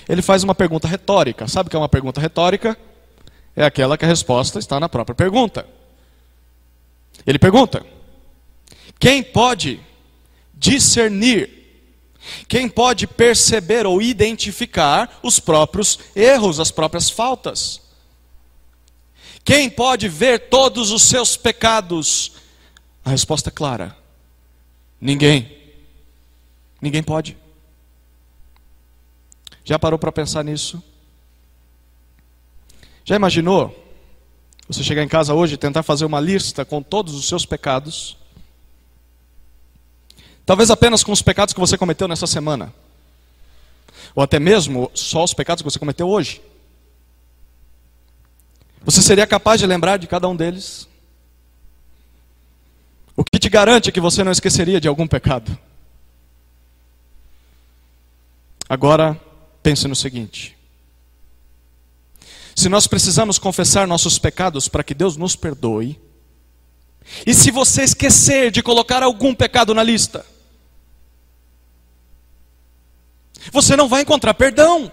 Ele 0.09 0.23
faz 0.23 0.45
uma 0.45 0.55
pergunta 0.55 0.87
retórica. 0.87 1.49
Sabe 1.49 1.67
o 1.67 1.71
que 1.71 1.75
é 1.75 1.79
uma 1.79 1.89
pergunta 1.89 2.21
retórica? 2.21 2.79
É 3.57 3.65
aquela 3.65 3.99
que 3.99 4.05
a 4.05 4.09
resposta 4.09 4.61
está 4.61 4.79
na 4.79 4.89
própria 4.89 5.17
pergunta. 5.17 5.67
Ele 7.27 7.41
pergunta: 7.41 7.85
quem 9.01 9.21
pode 9.21 9.81
discernir, 10.55 11.51
quem 12.47 12.69
pode 12.69 13.09
perceber 13.09 13.85
ou 13.85 14.01
identificar 14.01 15.19
os 15.25 15.41
próprios 15.41 15.99
erros, 16.15 16.61
as 16.61 16.71
próprias 16.71 17.11
faltas? 17.11 17.81
Quem 19.45 19.69
pode 19.69 20.09
ver 20.09 20.49
todos 20.49 20.93
os 20.93 21.03
seus 21.03 21.37
pecados? 21.37 22.33
A 23.05 23.11
resposta 23.11 23.49
é 23.49 23.53
clara: 23.53 23.97
ninguém. 25.01 25.64
Ninguém 26.85 27.03
pode. 27.03 27.35
Já 29.65 29.79
parou 29.79 29.99
para 29.99 30.13
pensar 30.13 30.45
nisso? 30.45 30.83
Já 33.07 33.17
imaginou 33.17 33.75
você 34.69 34.85
chegar 34.85 35.03
em 35.03 35.09
casa 35.09 35.33
hoje 35.33 35.55
e 35.55 35.57
tentar 35.57 35.83
fazer 35.83 36.05
uma 36.05 36.21
lista 36.21 36.63
com 36.63 36.83
todos 36.83 37.15
os 37.15 37.27
seus 37.27 37.47
pecados? 37.47 38.19
Talvez 40.45 40.71
apenas 40.71 41.03
com 41.03 41.11
os 41.11 41.23
pecados 41.23 41.55
que 41.55 41.61
você 41.61 41.79
cometeu 41.79 42.07
nessa 42.07 42.27
semana. 42.27 42.71
Ou 44.15 44.23
até 44.23 44.39
mesmo 44.39 44.91
só 44.93 45.25
os 45.25 45.33
pecados 45.33 45.63
que 45.63 45.71
você 45.71 45.79
cometeu 45.79 46.07
hoje. 46.07 46.43
Você 48.83 49.01
seria 49.01 49.27
capaz 49.27 49.59
de 49.59 49.67
lembrar 49.67 49.97
de 49.97 50.07
cada 50.07 50.29
um 50.29 50.37
deles? 50.37 50.87
O 53.17 53.25
que 53.25 53.39
te 53.39 53.49
garante 53.49 53.91
que 53.91 54.03
você 54.03 54.23
não 54.23 54.33
esqueceria 54.33 54.79
de 54.79 54.87
algum 54.87 55.07
pecado? 55.07 55.59
Agora, 58.69 59.21
pense 59.63 59.87
no 59.87 59.97
seguinte: 59.97 60.57
se 62.55 62.69
nós 62.69 62.87
precisamos 62.87 63.39
confessar 63.39 63.87
nossos 63.87 64.19
pecados 64.19 64.69
para 64.69 64.85
que 64.85 64.95
Deus 64.95 65.17
nos 65.17 65.37
perdoe, 65.37 66.01
e 67.27 67.35
se 67.35 67.51
você 67.51 67.83
esquecer 67.83 68.51
de 68.51 68.63
colocar 68.63 69.03
algum 69.03 69.35
pecado 69.35 69.75
na 69.75 69.83
lista, 69.83 70.25
você 73.53 73.77
não 73.77 73.89
vai 73.89 74.03
encontrar 74.03 74.35
perdão. 74.35 74.91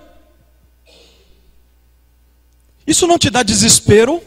Isso 2.85 3.07
não 3.07 3.17
te 3.17 3.29
dá 3.29 3.43
desespero? 3.43 4.21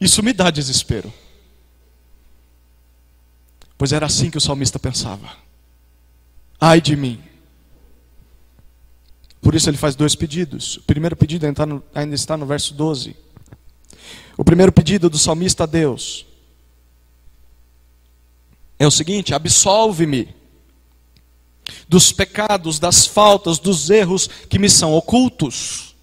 Isso 0.00 0.22
me 0.22 0.32
dá 0.32 0.50
desespero. 0.50 1.12
Pois 3.76 3.92
era 3.92 4.06
assim 4.06 4.30
que 4.30 4.36
o 4.36 4.40
salmista 4.40 4.78
pensava. 4.78 5.36
Ai 6.60 6.80
de 6.80 6.96
mim, 6.96 7.22
por 9.40 9.54
isso 9.54 9.68
ele 9.70 9.76
faz 9.76 9.94
dois 9.94 10.14
pedidos. 10.14 10.76
O 10.78 10.82
primeiro 10.82 11.16
pedido 11.16 11.46
ainda 11.94 12.14
está 12.14 12.36
no 12.36 12.46
verso 12.46 12.74
12. 12.74 13.16
O 14.36 14.44
primeiro 14.44 14.72
pedido 14.72 15.08
do 15.10 15.18
salmista 15.18 15.64
a 15.64 15.66
Deus 15.66 16.26
é 18.78 18.86
o 18.86 18.90
seguinte: 18.90 19.34
absolve-me 19.34 20.34
dos 21.88 22.12
pecados, 22.12 22.78
das 22.78 23.06
faltas, 23.06 23.58
dos 23.58 23.90
erros 23.90 24.28
que 24.48 24.58
me 24.58 24.70
são 24.70 24.94
ocultos. 24.94 25.94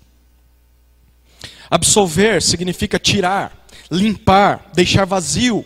Absolver 1.70 2.42
significa 2.42 3.00
tirar, 3.00 3.68
limpar, 3.90 4.70
deixar 4.74 5.06
vazio. 5.06 5.66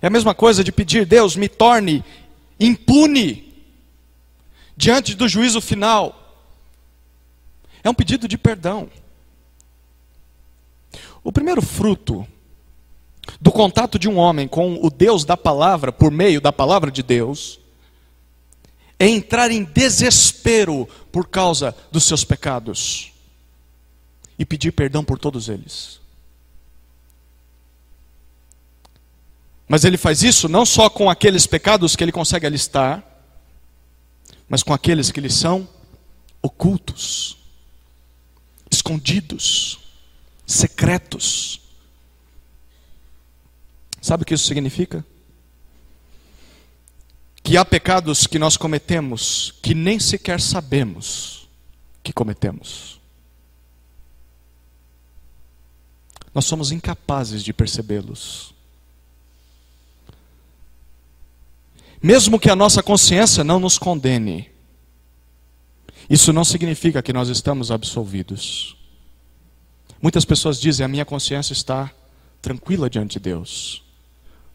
É 0.00 0.06
a 0.06 0.10
mesma 0.10 0.34
coisa 0.34 0.62
de 0.62 0.72
pedir, 0.72 1.04
Deus, 1.04 1.36
me 1.36 1.48
torne 1.48 2.04
impune 2.58 3.54
diante 4.76 5.14
do 5.14 5.26
juízo 5.26 5.60
final. 5.60 6.19
É 7.82 7.90
um 7.90 7.94
pedido 7.94 8.28
de 8.28 8.36
perdão. 8.36 8.88
O 11.22 11.32
primeiro 11.32 11.62
fruto 11.62 12.26
do 13.40 13.52
contato 13.52 13.98
de 13.98 14.08
um 14.08 14.16
homem 14.16 14.48
com 14.48 14.78
o 14.82 14.90
Deus 14.90 15.24
da 15.24 15.36
palavra, 15.36 15.92
por 15.92 16.10
meio 16.10 16.40
da 16.40 16.52
palavra 16.52 16.90
de 16.90 17.02
Deus, 17.02 17.60
é 18.98 19.08
entrar 19.08 19.50
em 19.50 19.64
desespero 19.64 20.86
por 21.10 21.28
causa 21.28 21.74
dos 21.90 22.04
seus 22.04 22.24
pecados 22.24 23.12
e 24.38 24.44
pedir 24.44 24.72
perdão 24.72 25.04
por 25.04 25.18
todos 25.18 25.48
eles. 25.48 26.00
Mas 29.68 29.84
ele 29.84 29.96
faz 29.96 30.22
isso 30.22 30.48
não 30.48 30.66
só 30.66 30.90
com 30.90 31.08
aqueles 31.08 31.46
pecados 31.46 31.94
que 31.94 32.02
ele 32.02 32.12
consegue 32.12 32.46
alistar, 32.46 33.04
mas 34.48 34.62
com 34.62 34.74
aqueles 34.74 35.12
que 35.12 35.20
lhe 35.20 35.30
são 35.30 35.68
ocultos 36.42 37.39
escondidos, 38.70 39.78
secretos. 40.46 41.60
Sabe 44.00 44.22
o 44.22 44.26
que 44.26 44.34
isso 44.34 44.46
significa? 44.46 45.04
Que 47.42 47.56
há 47.56 47.64
pecados 47.64 48.26
que 48.26 48.38
nós 48.38 48.56
cometemos 48.56 49.54
que 49.62 49.74
nem 49.74 49.98
sequer 49.98 50.40
sabemos 50.40 51.48
que 52.02 52.12
cometemos. 52.12 53.00
Nós 56.32 56.44
somos 56.44 56.70
incapazes 56.70 57.42
de 57.42 57.52
percebê-los. 57.52 58.54
Mesmo 62.02 62.38
que 62.38 62.48
a 62.48 62.56
nossa 62.56 62.82
consciência 62.82 63.44
não 63.44 63.60
nos 63.60 63.76
condene, 63.76 64.50
isso 66.10 66.32
não 66.32 66.44
significa 66.44 67.00
que 67.00 67.12
nós 67.12 67.28
estamos 67.28 67.70
absolvidos. 67.70 68.76
Muitas 70.02 70.24
pessoas 70.24 70.60
dizem: 70.60 70.84
a 70.84 70.88
minha 70.88 71.04
consciência 71.04 71.52
está 71.52 71.88
tranquila 72.42 72.90
diante 72.90 73.12
de 73.12 73.20
Deus. 73.20 73.84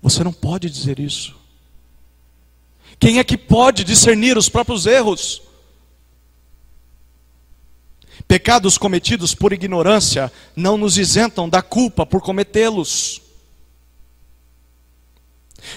Você 0.02 0.22
não 0.22 0.34
pode 0.34 0.70
dizer 0.70 1.00
isso. 1.00 1.34
Quem 3.00 3.20
é 3.20 3.24
que 3.24 3.38
pode 3.38 3.86
discernir 3.86 4.38
os 4.38 4.50
próprios 4.50 4.86
erros? 4.86 5.42
Pecados 8.28 8.78
cometidos 8.78 9.34
por 9.34 9.54
ignorância 9.54 10.32
não 10.56 10.78
nos 10.78 10.98
isentam 10.98 11.48
da 11.48 11.62
culpa 11.62 12.06
por 12.06 12.22
cometê-los. 12.22 13.22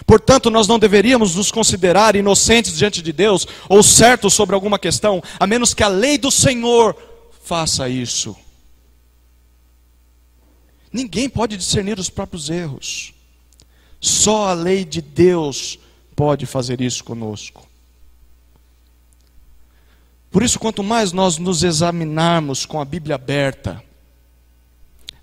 Portanto, 0.07 0.51
nós 0.51 0.66
não 0.66 0.78
deveríamos 0.78 1.34
nos 1.34 1.51
considerar 1.51 2.16
inocentes 2.16 2.76
diante 2.76 3.03
de 3.03 3.12
Deus 3.12 3.47
ou 3.68 3.82
certos 3.82 4.34
sobre 4.34 4.55
alguma 4.55 4.78
questão, 4.78 5.22
a 5.39 5.47
menos 5.47 5.74
que 5.74 5.82
a 5.82 5.89
lei 5.89 6.18
do 6.18 6.30
Senhor 6.30 6.97
faça 7.45 7.89
isso. 7.89 8.36
Ninguém 10.93 11.28
pode 11.28 11.57
discernir 11.57 11.99
os 11.99 12.11
próprios 12.11 12.49
erros. 12.49 13.12
Só 14.01 14.49
a 14.49 14.53
lei 14.53 14.84
de 14.84 15.03
Deus 15.03 15.78
pode 16.14 16.47
fazer 16.47 16.80
isso 16.80 17.05
conosco. 17.05 17.68
Por 20.30 20.43
isso, 20.43 20.59
quanto 20.59 20.82
mais 20.82 21.12
nós 21.12 21.39
nos 21.39 21.62
examinarmos 21.62 22.66
com 22.66 22.80
a 22.80 22.84
Bíblia 22.84 23.14
aberta, 23.14 23.82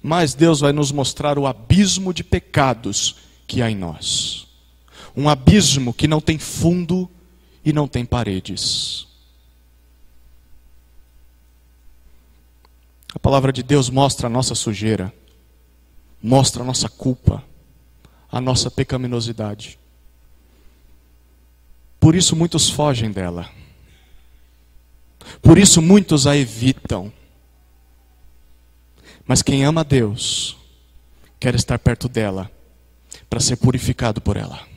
mais 0.02 0.34
Deus 0.34 0.60
vai 0.60 0.72
nos 0.72 0.92
mostrar 0.92 1.38
o 1.38 1.48
abismo 1.48 2.14
de 2.14 2.24
pecados 2.24 3.16
que 3.48 3.62
há 3.62 3.70
em 3.70 3.76
nós. 3.76 4.45
Um 5.16 5.30
abismo 5.30 5.94
que 5.94 6.08
não 6.08 6.20
tem 6.20 6.38
fundo 6.38 7.10
e 7.64 7.72
não 7.72 7.88
tem 7.88 8.06
paredes. 8.06 9.08
A 13.14 13.20
palavra 13.20 13.54
de 13.54 13.64
Deus 13.64 13.90
mostra 13.90 14.28
a 14.28 14.30
nossa 14.30 14.54
sujeira, 14.54 15.14
mostra 16.22 16.64
a 16.64 16.66
nossa 16.66 16.90
culpa, 16.90 17.42
a 18.30 18.42
nossa 18.42 18.70
pecaminosidade. 18.70 19.80
Por 21.98 22.14
isso 22.14 22.36
muitos 22.36 22.70
fogem 22.70 23.10
dela. 23.10 23.50
Por 25.42 25.58
isso 25.58 25.82
muitos 25.82 26.28
a 26.28 26.36
evitam. 26.36 27.12
Mas 29.26 29.42
quem 29.42 29.64
ama 29.64 29.82
a 29.82 29.84
Deus, 29.84 30.58
quer 31.40 31.56
estar 31.56 31.80
perto 31.80 32.08
dela, 32.10 32.52
para 33.30 33.40
ser 33.40 33.56
purificado 33.56 34.22
por 34.22 34.38
ela. 34.38 34.75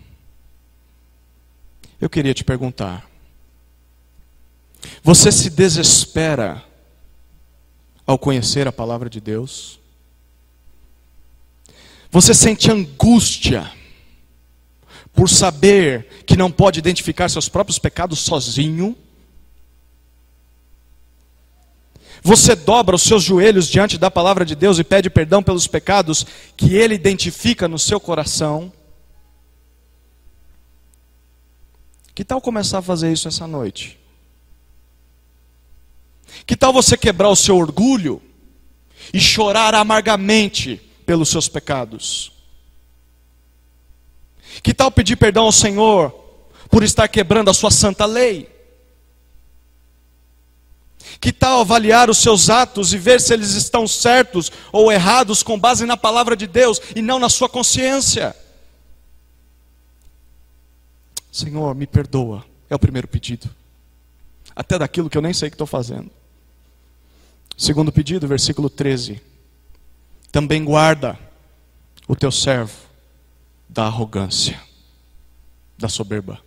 Eu 2.00 2.08
queria 2.08 2.34
te 2.34 2.44
perguntar: 2.44 3.08
você 5.02 5.32
se 5.32 5.50
desespera 5.50 6.64
ao 8.06 8.18
conhecer 8.18 8.66
a 8.66 8.72
palavra 8.72 9.10
de 9.10 9.20
Deus? 9.20 9.78
Você 12.10 12.32
sente 12.32 12.70
angústia 12.70 13.70
por 15.12 15.28
saber 15.28 16.22
que 16.24 16.36
não 16.36 16.50
pode 16.50 16.78
identificar 16.78 17.28
seus 17.28 17.48
próprios 17.48 17.78
pecados 17.78 18.20
sozinho? 18.20 18.96
Você 22.22 22.56
dobra 22.56 22.96
os 22.96 23.02
seus 23.02 23.22
joelhos 23.22 23.68
diante 23.68 23.98
da 23.98 24.10
palavra 24.10 24.44
de 24.44 24.54
Deus 24.54 24.78
e 24.78 24.84
pede 24.84 25.10
perdão 25.10 25.42
pelos 25.42 25.66
pecados 25.66 26.26
que 26.56 26.74
ele 26.74 26.94
identifica 26.94 27.68
no 27.68 27.78
seu 27.78 28.00
coração? 28.00 28.72
Que 32.18 32.24
tal 32.24 32.40
começar 32.40 32.78
a 32.78 32.82
fazer 32.82 33.12
isso 33.12 33.28
essa 33.28 33.46
noite? 33.46 33.96
Que 36.44 36.56
tal 36.56 36.72
você 36.72 36.96
quebrar 36.96 37.28
o 37.28 37.36
seu 37.36 37.56
orgulho 37.56 38.20
e 39.14 39.20
chorar 39.20 39.72
amargamente 39.72 40.82
pelos 41.06 41.28
seus 41.28 41.48
pecados? 41.48 42.32
Que 44.64 44.74
tal 44.74 44.90
pedir 44.90 45.14
perdão 45.14 45.44
ao 45.44 45.52
Senhor 45.52 46.10
por 46.68 46.82
estar 46.82 47.06
quebrando 47.06 47.50
a 47.50 47.54
sua 47.54 47.70
santa 47.70 48.04
lei? 48.04 48.50
Que 51.20 51.32
tal 51.32 51.60
avaliar 51.60 52.10
os 52.10 52.18
seus 52.18 52.50
atos 52.50 52.92
e 52.92 52.98
ver 52.98 53.20
se 53.20 53.32
eles 53.32 53.52
estão 53.52 53.86
certos 53.86 54.50
ou 54.72 54.90
errados 54.90 55.44
com 55.44 55.56
base 55.56 55.86
na 55.86 55.96
palavra 55.96 56.34
de 56.34 56.48
Deus 56.48 56.80
e 56.96 57.00
não 57.00 57.20
na 57.20 57.28
sua 57.28 57.48
consciência? 57.48 58.34
Senhor, 61.38 61.72
me 61.72 61.86
perdoa, 61.86 62.44
é 62.68 62.74
o 62.74 62.78
primeiro 62.80 63.06
pedido. 63.06 63.48
Até 64.56 64.76
daquilo 64.76 65.08
que 65.08 65.16
eu 65.16 65.22
nem 65.22 65.32
sei 65.32 65.48
que 65.48 65.54
estou 65.54 65.68
fazendo. 65.68 66.10
Segundo 67.56 67.92
pedido, 67.92 68.26
versículo 68.26 68.68
13. 68.68 69.22
Também 70.32 70.64
guarda 70.64 71.16
o 72.08 72.16
teu 72.16 72.32
servo 72.32 72.76
da 73.68 73.84
arrogância, 73.84 74.60
da 75.78 75.88
soberba. 75.88 76.40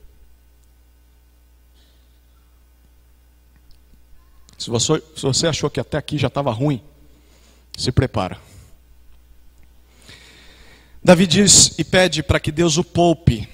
Se 4.58 4.70
você, 4.70 5.02
se 5.16 5.22
você 5.22 5.48
achou 5.48 5.70
que 5.70 5.80
até 5.80 5.98
aqui 5.98 6.18
já 6.18 6.28
estava 6.28 6.52
ruim, 6.52 6.84
se 7.78 7.94
prepara. 7.94 8.38
Davi 11.02 11.26
diz 11.26 11.80
e 11.80 11.86
pede 11.86 12.22
para 12.22 12.42
que 12.42 12.52
Deus 12.52 12.78
o 12.78 12.84
poupe, 12.84 13.48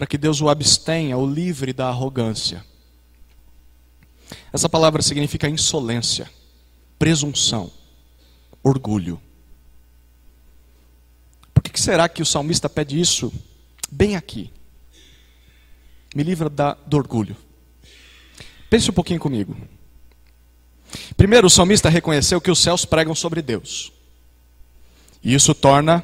para 0.00 0.06
que 0.06 0.16
Deus 0.16 0.40
o 0.40 0.48
abstenha, 0.48 1.18
o 1.18 1.30
livre 1.30 1.74
da 1.74 1.88
arrogância. 1.88 2.64
Essa 4.50 4.66
palavra 4.66 5.02
significa 5.02 5.46
insolência, 5.46 6.26
presunção, 6.98 7.70
orgulho. 8.62 9.20
Por 11.52 11.62
que 11.62 11.78
será 11.78 12.08
que 12.08 12.22
o 12.22 12.24
salmista 12.24 12.66
pede 12.66 12.98
isso 12.98 13.30
bem 13.90 14.16
aqui? 14.16 14.50
Me 16.14 16.22
livra 16.22 16.48
da, 16.48 16.72
do 16.86 16.96
orgulho. 16.96 17.36
Pense 18.70 18.88
um 18.88 18.94
pouquinho 18.94 19.20
comigo. 19.20 19.54
Primeiro, 21.14 21.46
o 21.46 21.50
salmista 21.50 21.90
reconheceu 21.90 22.40
que 22.40 22.50
os 22.50 22.58
céus 22.58 22.86
pregam 22.86 23.14
sobre 23.14 23.42
Deus. 23.42 23.92
E 25.22 25.34
isso 25.34 25.54
torna 25.54 26.02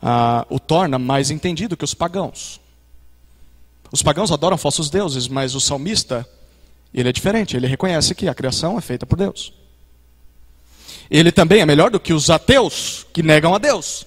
ah, 0.00 0.46
o 0.48 0.60
torna 0.60 1.00
mais 1.00 1.32
entendido 1.32 1.76
que 1.76 1.84
os 1.84 1.94
pagãos. 1.94 2.59
Os 3.92 4.02
pagãos 4.02 4.30
adoram 4.30 4.56
falsos 4.56 4.88
deuses, 4.88 5.26
mas 5.26 5.54
o 5.54 5.60
salmista, 5.60 6.26
ele 6.94 7.08
é 7.08 7.12
diferente, 7.12 7.56
ele 7.56 7.66
reconhece 7.66 8.14
que 8.14 8.28
a 8.28 8.34
criação 8.34 8.78
é 8.78 8.80
feita 8.80 9.04
por 9.04 9.16
Deus. 9.16 9.52
Ele 11.10 11.32
também 11.32 11.60
é 11.60 11.66
melhor 11.66 11.90
do 11.90 11.98
que 11.98 12.12
os 12.12 12.30
ateus 12.30 13.04
que 13.12 13.22
negam 13.22 13.54
a 13.54 13.58
Deus. 13.58 14.06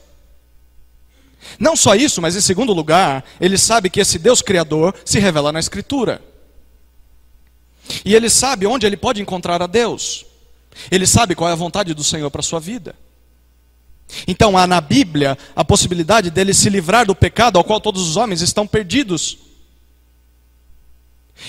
Não 1.59 1.75
só 1.75 1.95
isso, 1.95 2.21
mas 2.21 2.35
em 2.35 2.41
segundo 2.41 2.71
lugar, 2.71 3.25
ele 3.39 3.57
sabe 3.57 3.89
que 3.89 3.99
esse 3.99 4.17
Deus 4.17 4.41
criador 4.41 4.95
se 5.03 5.19
revela 5.19 5.51
na 5.51 5.59
Escritura. 5.59 6.21
E 8.05 8.15
ele 8.15 8.29
sabe 8.29 8.65
onde 8.65 8.85
ele 8.85 8.95
pode 8.95 9.21
encontrar 9.21 9.61
a 9.61 9.67
Deus. 9.67 10.25
Ele 10.89 11.05
sabe 11.05 11.35
qual 11.35 11.49
é 11.49 11.53
a 11.53 11.57
vontade 11.57 11.93
do 11.93 12.03
Senhor 12.03 12.31
para 12.31 12.39
a 12.39 12.43
sua 12.43 12.59
vida. 12.59 12.95
Então 14.27 14.57
há 14.57 14.65
na 14.65 14.79
Bíblia 14.79 15.37
a 15.55 15.65
possibilidade 15.65 16.29
dele 16.29 16.53
se 16.53 16.69
livrar 16.69 17.05
do 17.05 17.15
pecado 17.15 17.57
ao 17.57 17.63
qual 17.63 17.81
todos 17.81 18.07
os 18.07 18.15
homens 18.15 18.41
estão 18.41 18.65
perdidos. 18.65 19.37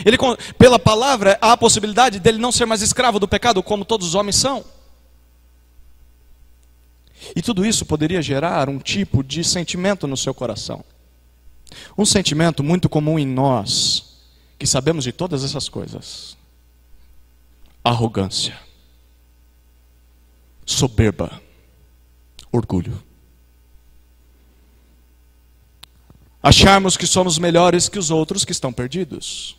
Ele, 0.04 0.16
pela 0.58 0.78
palavra, 0.78 1.38
há 1.40 1.52
a 1.52 1.56
possibilidade 1.56 2.18
dele 2.18 2.38
não 2.38 2.50
ser 2.50 2.66
mais 2.66 2.82
escravo 2.82 3.18
do 3.18 3.28
pecado 3.28 3.62
como 3.62 3.84
todos 3.84 4.08
os 4.08 4.14
homens 4.14 4.36
são. 4.36 4.64
E 7.34 7.40
tudo 7.40 7.64
isso 7.64 7.86
poderia 7.86 8.20
gerar 8.20 8.68
um 8.68 8.78
tipo 8.78 9.22
de 9.22 9.44
sentimento 9.44 10.06
no 10.06 10.16
seu 10.16 10.34
coração. 10.34 10.84
Um 11.96 12.04
sentimento 12.04 12.62
muito 12.62 12.88
comum 12.88 13.18
em 13.18 13.26
nós, 13.26 14.18
que 14.58 14.66
sabemos 14.66 15.04
de 15.04 15.12
todas 15.12 15.44
essas 15.44 15.68
coisas: 15.68 16.36
arrogância, 17.82 18.58
soberba, 20.66 21.40
orgulho. 22.52 23.02
Acharmos 26.42 26.96
que 26.96 27.06
somos 27.06 27.38
melhores 27.38 27.88
que 27.88 27.98
os 27.98 28.10
outros 28.10 28.44
que 28.44 28.52
estão 28.52 28.70
perdidos. 28.70 29.56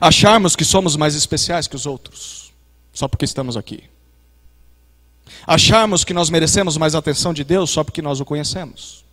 Acharmos 0.00 0.56
que 0.56 0.64
somos 0.64 0.96
mais 0.96 1.14
especiais 1.14 1.66
que 1.66 1.76
os 1.76 1.86
outros, 1.86 2.52
só 2.92 3.06
porque 3.06 3.24
estamos 3.24 3.56
aqui. 3.56 3.84
Acharmos 5.46 6.04
que 6.04 6.14
nós 6.14 6.30
merecemos 6.30 6.76
mais 6.76 6.94
atenção 6.94 7.32
de 7.32 7.44
Deus 7.44 7.70
só 7.70 7.84
porque 7.84 8.02
nós 8.02 8.20
o 8.20 8.24
conhecemos 8.24 9.04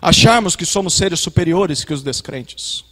acharmos 0.00 0.56
que 0.56 0.66
somos 0.66 0.94
seres 0.94 1.20
superiores 1.20 1.84
que 1.84 1.94
os 1.94 2.02
descrentes, 2.02 2.84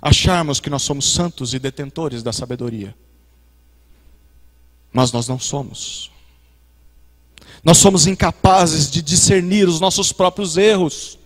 acharmos 0.00 0.60
que 0.60 0.70
nós 0.70 0.82
somos 0.82 1.12
santos 1.12 1.54
e 1.54 1.58
detentores 1.58 2.22
da 2.22 2.32
sabedoria, 2.32 2.94
mas 4.92 5.12
nós 5.12 5.28
não 5.28 5.38
somos. 5.38 6.10
Nós 7.62 7.78
somos 7.78 8.06
incapazes 8.06 8.90
de 8.90 9.02
discernir 9.02 9.68
os 9.68 9.80
nossos 9.80 10.12
próprios 10.12 10.56
erros. 10.56 11.18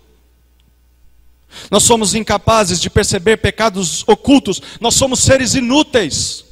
Nós 1.70 1.82
somos 1.82 2.14
incapazes 2.14 2.80
de 2.80 2.88
perceber 2.88 3.38
pecados 3.38 4.04
ocultos. 4.06 4.60
Nós 4.80 4.94
somos 4.94 5.20
seres 5.20 5.54
inúteis. 5.54 6.44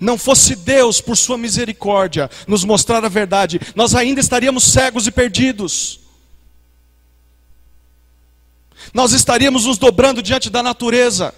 não 0.00 0.16
fosse 0.16 0.56
Deus, 0.56 0.98
por 1.00 1.14
sua 1.14 1.36
misericórdia, 1.36 2.30
nos 2.46 2.64
mostrar 2.64 3.04
a 3.04 3.08
verdade, 3.08 3.60
nós 3.74 3.94
ainda 3.94 4.18
estaríamos 4.18 4.64
cegos 4.64 5.06
e 5.06 5.10
perdidos. 5.10 6.00
Nós 8.94 9.12
estaríamos 9.12 9.66
nos 9.66 9.76
dobrando 9.76 10.22
diante 10.22 10.48
da 10.48 10.62
natureza, 10.62 11.34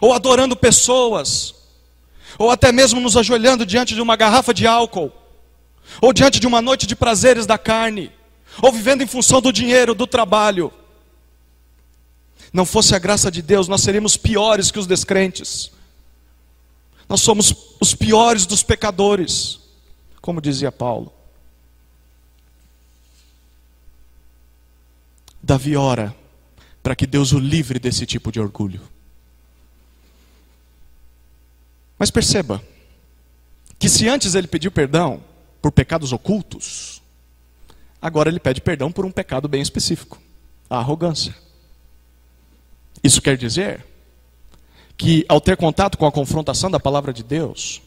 ou 0.00 0.12
adorando 0.12 0.56
pessoas, 0.56 1.54
ou 2.36 2.50
até 2.50 2.72
mesmo 2.72 3.00
nos 3.00 3.16
ajoelhando 3.16 3.64
diante 3.64 3.94
de 3.94 4.02
uma 4.02 4.16
garrafa 4.16 4.52
de 4.52 4.66
álcool, 4.66 5.12
ou 6.00 6.12
diante 6.12 6.40
de 6.40 6.46
uma 6.46 6.60
noite 6.60 6.88
de 6.88 6.96
prazeres 6.96 7.46
da 7.46 7.56
carne, 7.56 8.10
ou 8.62 8.72
vivendo 8.72 9.02
em 9.02 9.06
função 9.06 9.40
do 9.40 9.52
dinheiro, 9.52 9.94
do 9.94 10.06
trabalho. 10.06 10.72
Não 12.52 12.64
fosse 12.64 12.94
a 12.94 12.98
graça 12.98 13.30
de 13.30 13.42
Deus, 13.42 13.68
nós 13.68 13.82
seríamos 13.82 14.16
piores 14.16 14.70
que 14.70 14.78
os 14.78 14.86
descrentes. 14.86 15.70
Nós 17.08 17.20
somos 17.20 17.54
os 17.80 17.94
piores 17.94 18.46
dos 18.46 18.62
pecadores, 18.62 19.60
como 20.20 20.40
dizia 20.40 20.72
Paulo. 20.72 21.12
Davi 25.42 25.76
ora 25.76 26.14
para 26.82 26.96
que 26.96 27.06
Deus 27.06 27.32
o 27.32 27.38
livre 27.38 27.78
desse 27.78 28.06
tipo 28.06 28.32
de 28.32 28.40
orgulho. 28.40 28.80
Mas 31.98 32.10
perceba 32.10 32.62
que 33.78 33.88
se 33.88 34.08
antes 34.08 34.34
ele 34.34 34.46
pediu 34.46 34.70
perdão 34.70 35.22
por 35.62 35.72
pecados 35.72 36.12
ocultos, 36.12 36.95
agora 38.06 38.28
ele 38.28 38.38
pede 38.38 38.60
perdão 38.60 38.92
por 38.92 39.04
um 39.04 39.10
pecado 39.10 39.48
bem 39.48 39.60
específico, 39.60 40.18
a 40.70 40.78
arrogância. 40.78 41.34
Isso 43.02 43.20
quer 43.20 43.36
dizer 43.36 43.84
que 44.96 45.24
ao 45.28 45.40
ter 45.40 45.56
contato 45.56 45.98
com 45.98 46.06
a 46.06 46.12
confrontação 46.12 46.70
da 46.70 46.80
palavra 46.80 47.12
de 47.12 47.22
Deus, 47.22 47.82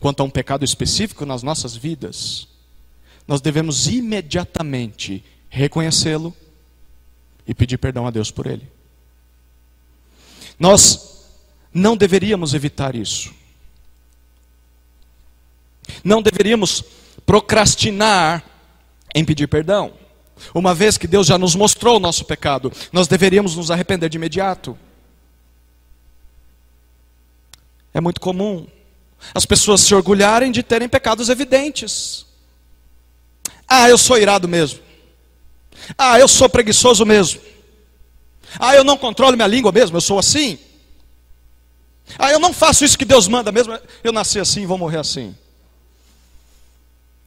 quanto 0.00 0.20
a 0.20 0.24
um 0.24 0.30
pecado 0.30 0.64
específico 0.64 1.24
nas 1.24 1.42
nossas 1.42 1.76
vidas, 1.76 2.48
nós 3.26 3.40
devemos 3.40 3.86
imediatamente 3.86 5.24
reconhecê-lo 5.48 6.34
e 7.46 7.54
pedir 7.54 7.78
perdão 7.78 8.06
a 8.06 8.10
Deus 8.10 8.30
por 8.30 8.46
ele. 8.46 8.68
Nós 10.58 11.26
não 11.72 11.96
deveríamos 11.96 12.54
evitar 12.54 12.94
isso. 12.94 13.32
Não 16.02 16.20
deveríamos 16.20 16.84
procrastinar 17.24 18.53
em 19.14 19.24
pedir 19.24 19.46
perdão. 19.46 19.92
Uma 20.52 20.74
vez 20.74 20.98
que 20.98 21.06
Deus 21.06 21.26
já 21.26 21.38
nos 21.38 21.54
mostrou 21.54 21.96
o 21.96 22.00
nosso 22.00 22.24
pecado, 22.24 22.72
nós 22.92 23.06
deveríamos 23.06 23.56
nos 23.56 23.70
arrepender 23.70 24.08
de 24.08 24.16
imediato. 24.16 24.76
É 27.92 28.00
muito 28.00 28.20
comum 28.20 28.66
as 29.32 29.46
pessoas 29.46 29.80
se 29.80 29.94
orgulharem 29.94 30.50
de 30.50 30.62
terem 30.62 30.88
pecados 30.88 31.28
evidentes. 31.28 32.26
Ah, 33.66 33.88
eu 33.88 33.96
sou 33.96 34.18
irado 34.18 34.48
mesmo. 34.48 34.80
Ah, 35.96 36.18
eu 36.18 36.28
sou 36.28 36.48
preguiçoso 36.48 37.06
mesmo. 37.06 37.40
Ah, 38.58 38.74
eu 38.74 38.84
não 38.84 38.96
controlo 38.96 39.36
minha 39.36 39.48
língua 39.48 39.72
mesmo, 39.72 39.96
eu 39.96 40.00
sou 40.00 40.18
assim. 40.18 40.58
Ah, 42.18 42.30
eu 42.30 42.38
não 42.38 42.52
faço 42.52 42.84
isso 42.84 42.98
que 42.98 43.04
Deus 43.04 43.26
manda 43.26 43.50
mesmo, 43.50 43.78
eu 44.02 44.12
nasci 44.12 44.38
assim 44.38 44.66
vou 44.66 44.76
morrer 44.76 44.98
assim. 44.98 45.34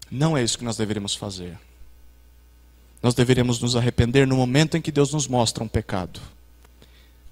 Não 0.09 0.37
é 0.37 0.43
isso 0.43 0.57
que 0.57 0.63
nós 0.63 0.77
deveríamos 0.77 1.15
fazer. 1.15 1.57
Nós 3.07 3.15
deveríamos 3.15 3.61
nos 3.61 3.73
arrepender 3.73 4.27
no 4.27 4.35
momento 4.35 4.75
em 4.75 4.81
que 4.81 4.91
Deus 4.91 5.13
nos 5.13 5.29
mostra 5.29 5.63
um 5.63 5.67
pecado. 5.69 6.19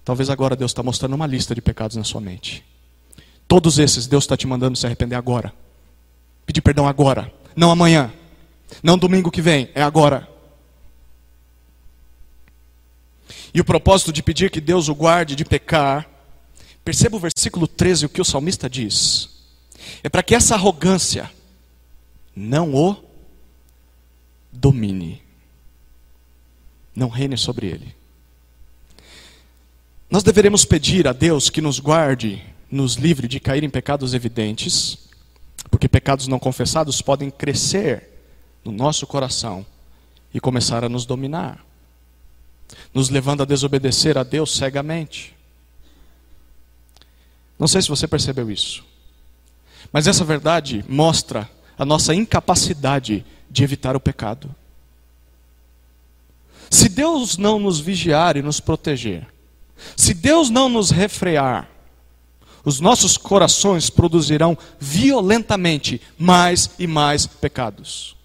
Talvez 0.05 0.29
agora 0.29 0.55
Deus 0.55 0.71
está 0.71 0.81
mostrando 0.81 1.15
uma 1.15 1.27
lista 1.27 1.53
de 1.53 1.61
pecados 1.61 1.97
na 1.97 2.03
sua 2.05 2.21
mente. 2.21 2.63
Todos 3.45 3.77
esses 3.77 4.07
Deus 4.07 4.23
está 4.23 4.37
te 4.37 4.47
mandando 4.47 4.77
se 4.77 4.85
arrepender 4.85 5.15
agora. 5.15 5.53
Pedir 6.45 6.61
perdão 6.61 6.87
agora, 6.87 7.29
não 7.57 7.71
amanhã, 7.71 8.09
não 8.81 8.97
domingo 8.97 9.29
que 9.29 9.41
vem, 9.41 9.69
é 9.75 9.81
agora. 9.81 10.29
E 13.53 13.59
o 13.59 13.65
propósito 13.65 14.13
de 14.13 14.23
pedir 14.23 14.49
que 14.51 14.61
Deus 14.61 14.87
o 14.87 14.95
guarde 14.95 15.35
de 15.35 15.43
pecar, 15.43 16.09
perceba 16.85 17.17
o 17.17 17.19
versículo 17.19 17.67
13, 17.67 18.05
o 18.05 18.09
que 18.09 18.21
o 18.21 18.25
salmista 18.25 18.69
diz. 18.69 19.29
É 20.01 20.07
para 20.07 20.23
que 20.23 20.35
essa 20.35 20.55
arrogância 20.55 21.29
não 22.33 22.73
o 22.73 22.95
domine, 24.53 25.24
não 26.95 27.09
reine 27.09 27.37
sobre 27.37 27.67
ele. 27.67 27.95
Nós 30.09 30.23
deveremos 30.23 30.63
pedir 30.65 31.07
a 31.07 31.13
Deus 31.13 31.49
que 31.49 31.61
nos 31.61 31.79
guarde, 31.79 32.41
nos 32.71 32.95
livre 32.95 33.27
de 33.27 33.39
cair 33.39 33.63
em 33.63 33.69
pecados 33.69 34.13
evidentes, 34.13 34.97
porque 35.69 35.87
pecados 35.87 36.27
não 36.27 36.39
confessados 36.39 37.01
podem 37.01 37.29
crescer 37.29 38.09
no 38.63 38.71
nosso 38.71 39.05
coração 39.05 39.65
e 40.33 40.39
começar 40.39 40.83
a 40.83 40.89
nos 40.89 41.05
dominar 41.05 41.65
nos 42.93 43.09
levando 43.09 43.43
a 43.43 43.45
desobedecer 43.45 44.17
a 44.17 44.23
Deus 44.23 44.55
cegamente. 44.55 45.35
Não 47.57 47.67
sei 47.67 47.81
se 47.81 47.89
você 47.89 48.07
percebeu 48.07 48.49
isso, 48.51 48.83
mas 49.91 50.07
essa 50.07 50.23
verdade 50.23 50.83
mostra 50.87 51.49
a 51.77 51.85
nossa 51.85 52.13
incapacidade 52.13 53.25
de 53.49 53.63
evitar 53.63 53.95
o 53.95 53.99
pecado. 53.99 54.53
Se 56.69 56.89
Deus 56.89 57.37
não 57.37 57.59
nos 57.59 57.79
vigiar 57.79 58.37
e 58.37 58.41
nos 58.41 58.59
proteger, 58.59 59.27
se 59.95 60.13
Deus 60.13 60.49
não 60.49 60.69
nos 60.69 60.89
refrear, 60.89 61.69
os 62.63 62.79
nossos 62.79 63.15
corações 63.15 63.89
produzirão 63.89 64.57
violentamente 64.79 66.01
mais 66.17 66.71
e 66.79 66.87
mais 66.87 67.27
pecados. 67.27 68.15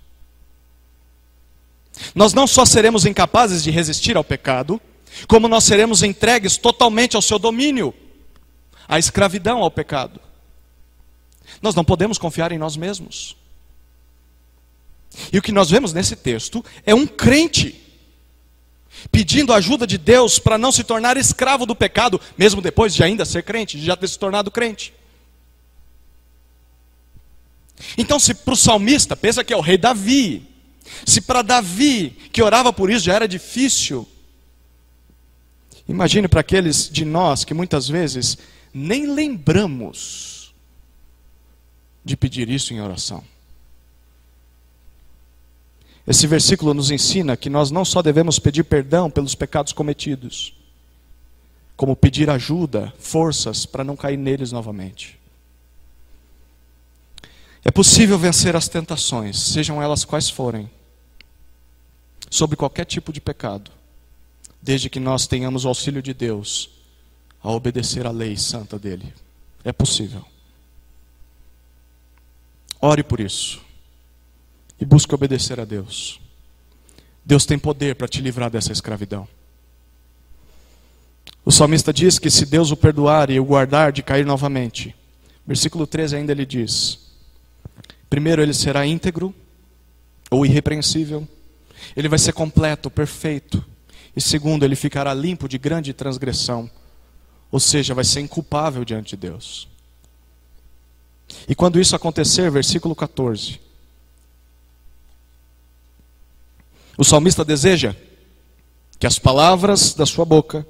Nós 2.15 2.33
não 2.33 2.47
só 2.47 2.65
seremos 2.65 3.05
incapazes 3.05 3.63
de 3.63 3.71
resistir 3.71 4.17
ao 4.17 4.25
pecado, 4.25 4.81
como 5.29 5.49
nós 5.49 5.65
seremos 5.65 6.03
entregues 6.03 6.57
totalmente 6.57 7.17
ao 7.17 7.23
seu 7.23 7.39
domínio, 7.39 7.93
à 8.89 8.99
escravidão 8.99 9.59
ao 9.59 9.71
pecado. 9.71 10.19
Nós 11.61 11.75
não 11.75 11.85
podemos 11.85 12.17
confiar 12.17 12.53
em 12.53 12.59
nós 12.59 12.77
mesmos. 12.77 13.37
E 15.33 15.39
o 15.39 15.43
que 15.43 15.53
nós 15.53 15.69
vemos 15.69 15.93
nesse 15.93 16.17
texto 16.17 16.65
é 16.87 16.95
um 16.95 17.07
crente 17.07 17.79
pedindo 19.11 19.53
ajuda 19.53 19.87
de 19.87 19.97
Deus 19.97 20.39
para 20.39 20.59
não 20.59 20.73
se 20.73 20.85
tornar 20.85 21.17
escravo 21.17 21.65
do 21.67 21.75
pecado, 21.75 22.21
mesmo 22.37 22.61
depois 22.61 22.95
de 22.95 23.03
ainda 23.03 23.25
ser 23.25 23.43
crente, 23.43 23.79
de 23.79 23.85
já 23.85 23.97
ter 23.97 24.09
se 24.09 24.19
tornado 24.19 24.51
crente. 24.51 24.93
Então, 27.97 28.19
se 28.19 28.35
para 28.35 28.55
o 28.55 28.57
salmista, 28.57 29.17
pensa 29.17 29.43
que 29.43 29.53
é 29.53 29.57
o 29.57 29.61
rei 29.61 29.79
Davi, 29.79 30.47
se 31.07 31.21
para 31.21 31.43
Davi, 31.43 32.11
que 32.33 32.43
orava 32.43 32.73
por 32.73 32.91
isso, 32.91 33.07
já 33.07 33.15
era 33.15 33.29
difícil, 33.29 34.07
imagine 35.89 36.29
para 36.29 36.41
aqueles 36.41 36.89
de 36.91 37.05
nós 37.05 37.45
que 37.45 37.55
muitas 37.55 37.89
vezes 37.89 38.37
nem 38.73 39.07
lembramos 39.07 40.55
de 42.05 42.17
pedir 42.17 42.49
isso 42.49 42.73
em 42.73 42.81
oração. 42.81 43.25
Esse 46.07 46.27
versículo 46.27 46.75
nos 46.75 46.91
ensina 46.91 47.37
que 47.37 47.51
nós 47.51 47.71
não 47.71 47.85
só 47.85 48.03
devemos 48.03 48.39
pedir 48.39 48.65
perdão 48.65 49.11
pelos 49.11 49.35
pecados 49.35 49.73
cometidos, 49.73 50.55
como 51.77 51.97
pedir 51.97 52.31
ajuda, 52.31 52.93
forças 52.99 53.67
para 53.67 53.85
não 53.85 53.97
cair 53.97 54.17
neles 54.17 54.53
novamente. 54.53 55.19
É 57.65 57.71
possível 57.71 58.19
vencer 58.19 58.57
as 58.57 58.69
tentações, 58.69 59.39
sejam 59.39 59.83
elas 59.83 60.05
quais 60.05 60.31
forem 60.31 60.71
sobre 62.31 62.57
qualquer 62.57 62.87
tipo 62.87 63.13
de 63.13 63.21
pecado, 63.21 63.71
desde 64.63 64.89
que 64.89 65.01
nós 65.01 65.27
tenhamos 65.27 65.65
o 65.65 65.69
auxílio 65.69 66.03
de 66.03 66.15
Deus 66.15 66.71
a 67.43 67.51
obedecer 67.51 68.07
à 68.07 68.11
lei 68.11 68.37
santa 68.37 68.79
dele. 68.79 69.13
É 69.63 69.73
possível. 69.73 70.25
Ore 72.81 73.03
por 73.03 73.21
isso 73.21 73.70
e 74.81 74.85
busque 74.85 75.15
obedecer 75.15 75.61
a 75.61 75.65
Deus. 75.65 76.21
Deus 77.25 77.45
tem 77.45 77.59
poder 77.59 77.95
para 77.95 78.09
te 78.09 78.21
livrar 78.21 78.51
dessa 78.51 78.73
escravidão. 78.73 79.29
O 81.45 81.53
salmista 81.53 81.93
diz 81.93 82.19
que 82.19 82.31
se 82.31 82.47
Deus 82.47 82.71
o 82.71 82.77
perdoar 82.77 83.31
e 83.31 83.39
o 83.39 83.45
guardar 83.45 83.93
de 83.93 84.03
cair 84.03 84.25
novamente, 84.25 84.95
versículo 85.47 85.87
13 85.87 86.17
ainda 86.17 86.33
ele 86.33 86.47
diz: 86.47 86.99
primeiro 88.09 88.43
ele 88.43 88.55
será 88.55 88.87
íntegro 88.87 89.35
ou 90.31 90.47
irrepreensível 90.47 91.27
ele 91.97 92.09
vai 92.09 92.19
ser 92.19 92.33
completo, 92.33 92.91
perfeito. 92.91 93.65
E 94.15 94.21
segundo, 94.21 94.65
ele 94.65 94.77
ficará 94.77 95.15
limpo 95.15 95.49
de 95.49 95.59
grande 95.59 95.93
transgressão. 95.93 96.71
Ou 97.51 97.61
seja, 97.61 97.95
vai 97.95 98.05
ser 98.05 98.21
inculpável 98.21 98.85
diante 98.85 99.11
de 99.11 99.29
Deus. 99.29 99.69
E 101.49 101.55
quando 101.55 101.81
isso 101.81 101.95
acontecer, 101.95 102.51
versículo 102.51 102.95
14. 102.95 103.61
O 107.01 107.05
salmista 107.05 107.43
deseja 107.43 107.97
que 108.99 109.07
as 109.07 109.19
palavras 109.19 109.95
da 109.95 110.05
sua 110.05 110.27
boca, 110.27 110.67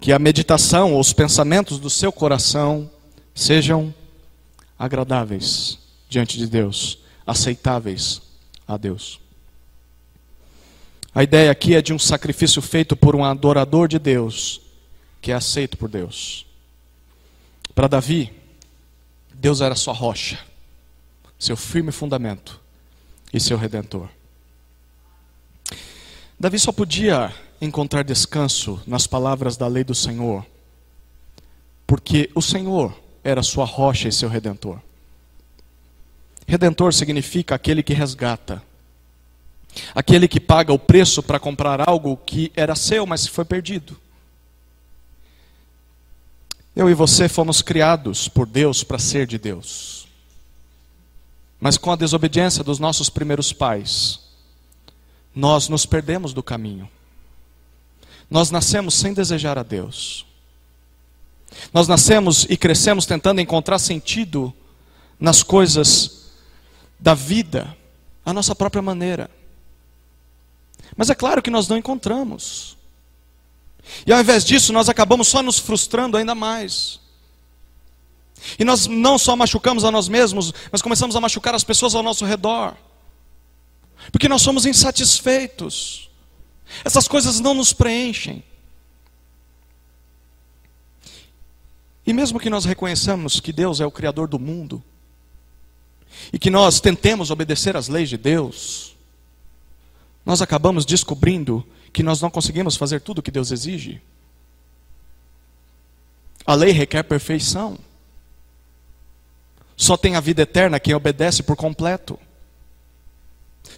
que 0.00 0.12
a 0.12 0.20
meditação 0.20 0.92
ou 0.92 1.00
os 1.00 1.12
pensamentos 1.12 1.80
do 1.80 1.90
seu 1.90 2.12
coração 2.12 2.88
sejam 3.34 3.92
agradáveis 4.78 5.80
diante 6.08 6.38
de 6.38 6.46
Deus, 6.46 7.00
aceitáveis 7.26 8.22
a 8.68 8.76
Deus. 8.76 9.18
A 11.12 11.24
ideia 11.24 11.50
aqui 11.50 11.74
é 11.74 11.82
de 11.82 11.92
um 11.92 11.98
sacrifício 11.98 12.62
feito 12.62 12.94
por 12.94 13.16
um 13.16 13.24
adorador 13.24 13.88
de 13.88 13.98
Deus, 13.98 14.60
que 15.20 15.32
é 15.32 15.34
aceito 15.34 15.76
por 15.76 15.88
Deus. 15.88 16.46
Para 17.74 17.88
Davi, 17.88 18.32
Deus 19.34 19.60
era 19.60 19.74
sua 19.74 19.92
rocha, 19.92 20.38
seu 21.36 21.56
firme 21.56 21.90
fundamento, 21.90 22.60
e 23.32 23.40
seu 23.40 23.58
redentor. 23.58 24.08
Davi 26.38 26.58
só 26.58 26.70
podia 26.70 27.32
encontrar 27.60 28.04
descanso 28.04 28.82
nas 28.86 29.06
palavras 29.06 29.56
da 29.56 29.66
lei 29.66 29.82
do 29.82 29.94
Senhor, 29.94 30.44
porque 31.86 32.30
o 32.34 32.42
Senhor 32.42 32.94
era 33.24 33.42
sua 33.42 33.64
rocha 33.64 34.08
e 34.08 34.12
seu 34.12 34.28
redentor. 34.28 34.78
Redentor 36.46 36.92
significa 36.92 37.54
aquele 37.54 37.82
que 37.82 37.94
resgata, 37.94 38.62
aquele 39.94 40.28
que 40.28 40.38
paga 40.38 40.72
o 40.72 40.78
preço 40.78 41.22
para 41.22 41.40
comprar 41.40 41.88
algo 41.88 42.16
que 42.18 42.52
era 42.54 42.74
seu, 42.74 43.06
mas 43.06 43.26
foi 43.26 43.44
perdido. 43.44 43.96
Eu 46.74 46.90
e 46.90 46.94
você 46.94 47.30
fomos 47.30 47.62
criados 47.62 48.28
por 48.28 48.46
Deus 48.46 48.84
para 48.84 48.98
ser 48.98 49.26
de 49.26 49.38
Deus. 49.38 50.06
Mas 51.58 51.78
com 51.78 51.90
a 51.90 51.96
desobediência 51.96 52.62
dos 52.62 52.78
nossos 52.78 53.08
primeiros 53.08 53.50
pais, 53.54 54.25
nós 55.36 55.68
nos 55.68 55.84
perdemos 55.84 56.32
do 56.32 56.42
caminho. 56.42 56.88
Nós 58.30 58.50
nascemos 58.50 58.94
sem 58.94 59.12
desejar 59.12 59.58
a 59.58 59.62
Deus. 59.62 60.24
Nós 61.74 61.86
nascemos 61.86 62.46
e 62.48 62.56
crescemos 62.56 63.04
tentando 63.04 63.40
encontrar 63.40 63.78
sentido 63.78 64.52
nas 65.20 65.42
coisas 65.42 66.30
da 66.98 67.12
vida, 67.12 67.76
à 68.24 68.32
nossa 68.32 68.54
própria 68.54 68.80
maneira. 68.80 69.30
Mas 70.96 71.10
é 71.10 71.14
claro 71.14 71.42
que 71.42 71.50
nós 71.50 71.68
não 71.68 71.76
encontramos. 71.76 72.76
E 74.06 74.12
ao 74.12 74.18
invés 74.18 74.42
disso, 74.42 74.72
nós 74.72 74.88
acabamos 74.88 75.28
só 75.28 75.42
nos 75.42 75.58
frustrando 75.58 76.16
ainda 76.16 76.34
mais. 76.34 76.98
E 78.58 78.64
nós 78.64 78.86
não 78.86 79.18
só 79.18 79.36
machucamos 79.36 79.84
a 79.84 79.90
nós 79.90 80.08
mesmos, 80.08 80.52
mas 80.72 80.80
começamos 80.80 81.14
a 81.14 81.20
machucar 81.20 81.54
as 81.54 81.62
pessoas 81.62 81.94
ao 81.94 82.02
nosso 82.02 82.24
redor. 82.24 82.74
Porque 84.10 84.28
nós 84.28 84.42
somos 84.42 84.66
insatisfeitos. 84.66 86.10
Essas 86.84 87.06
coisas 87.08 87.40
não 87.40 87.54
nos 87.54 87.72
preenchem. 87.72 88.42
E 92.06 92.12
mesmo 92.12 92.38
que 92.38 92.48
nós 92.48 92.64
reconheçamos 92.64 93.40
que 93.40 93.52
Deus 93.52 93.80
é 93.80 93.86
o 93.86 93.90
Criador 93.90 94.28
do 94.28 94.38
mundo, 94.38 94.82
e 96.32 96.38
que 96.38 96.50
nós 96.50 96.80
tentemos 96.80 97.30
obedecer 97.30 97.76
às 97.76 97.88
leis 97.88 98.08
de 98.08 98.16
Deus, 98.16 98.96
nós 100.24 100.40
acabamos 100.40 100.84
descobrindo 100.84 101.66
que 101.92 102.02
nós 102.02 102.20
não 102.20 102.30
conseguimos 102.30 102.76
fazer 102.76 103.00
tudo 103.00 103.18
o 103.18 103.22
que 103.22 103.30
Deus 103.30 103.50
exige. 103.50 104.00
A 106.44 106.54
lei 106.54 106.70
requer 106.70 107.02
perfeição. 107.02 107.78
Só 109.76 109.96
tem 109.96 110.14
a 110.14 110.20
vida 110.20 110.42
eterna 110.42 110.80
quem 110.80 110.94
obedece 110.94 111.42
por 111.42 111.56
completo. 111.56 112.18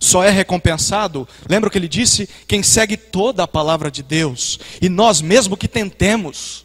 Só 0.01 0.23
é 0.23 0.31
recompensado, 0.31 1.27
lembra 1.49 1.69
o 1.69 1.71
que 1.71 1.79
ele 1.79 1.89
disse? 1.89 2.29
Quem 2.47 2.63
segue 2.63 2.97
toda 2.97 3.43
a 3.43 3.49
palavra 3.49 3.91
de 3.91 4.03
Deus. 4.03 4.59
E 4.81 4.89
nós, 4.89 5.21
mesmo 5.21 5.57
que 5.57 5.69
tentemos, 5.69 6.65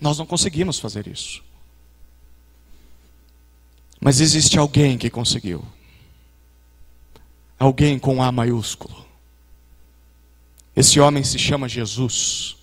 nós 0.00 0.18
não 0.18 0.26
conseguimos 0.26 0.78
fazer 0.78 1.06
isso. 1.06 1.42
Mas 4.00 4.20
existe 4.20 4.58
alguém 4.58 4.96
que 4.96 5.10
conseguiu. 5.10 5.62
Alguém 7.58 7.98
com 7.98 8.22
A 8.22 8.32
maiúsculo. 8.32 9.04
Esse 10.74 10.98
homem 10.98 11.22
se 11.22 11.38
chama 11.38 11.68
Jesus. 11.68 12.56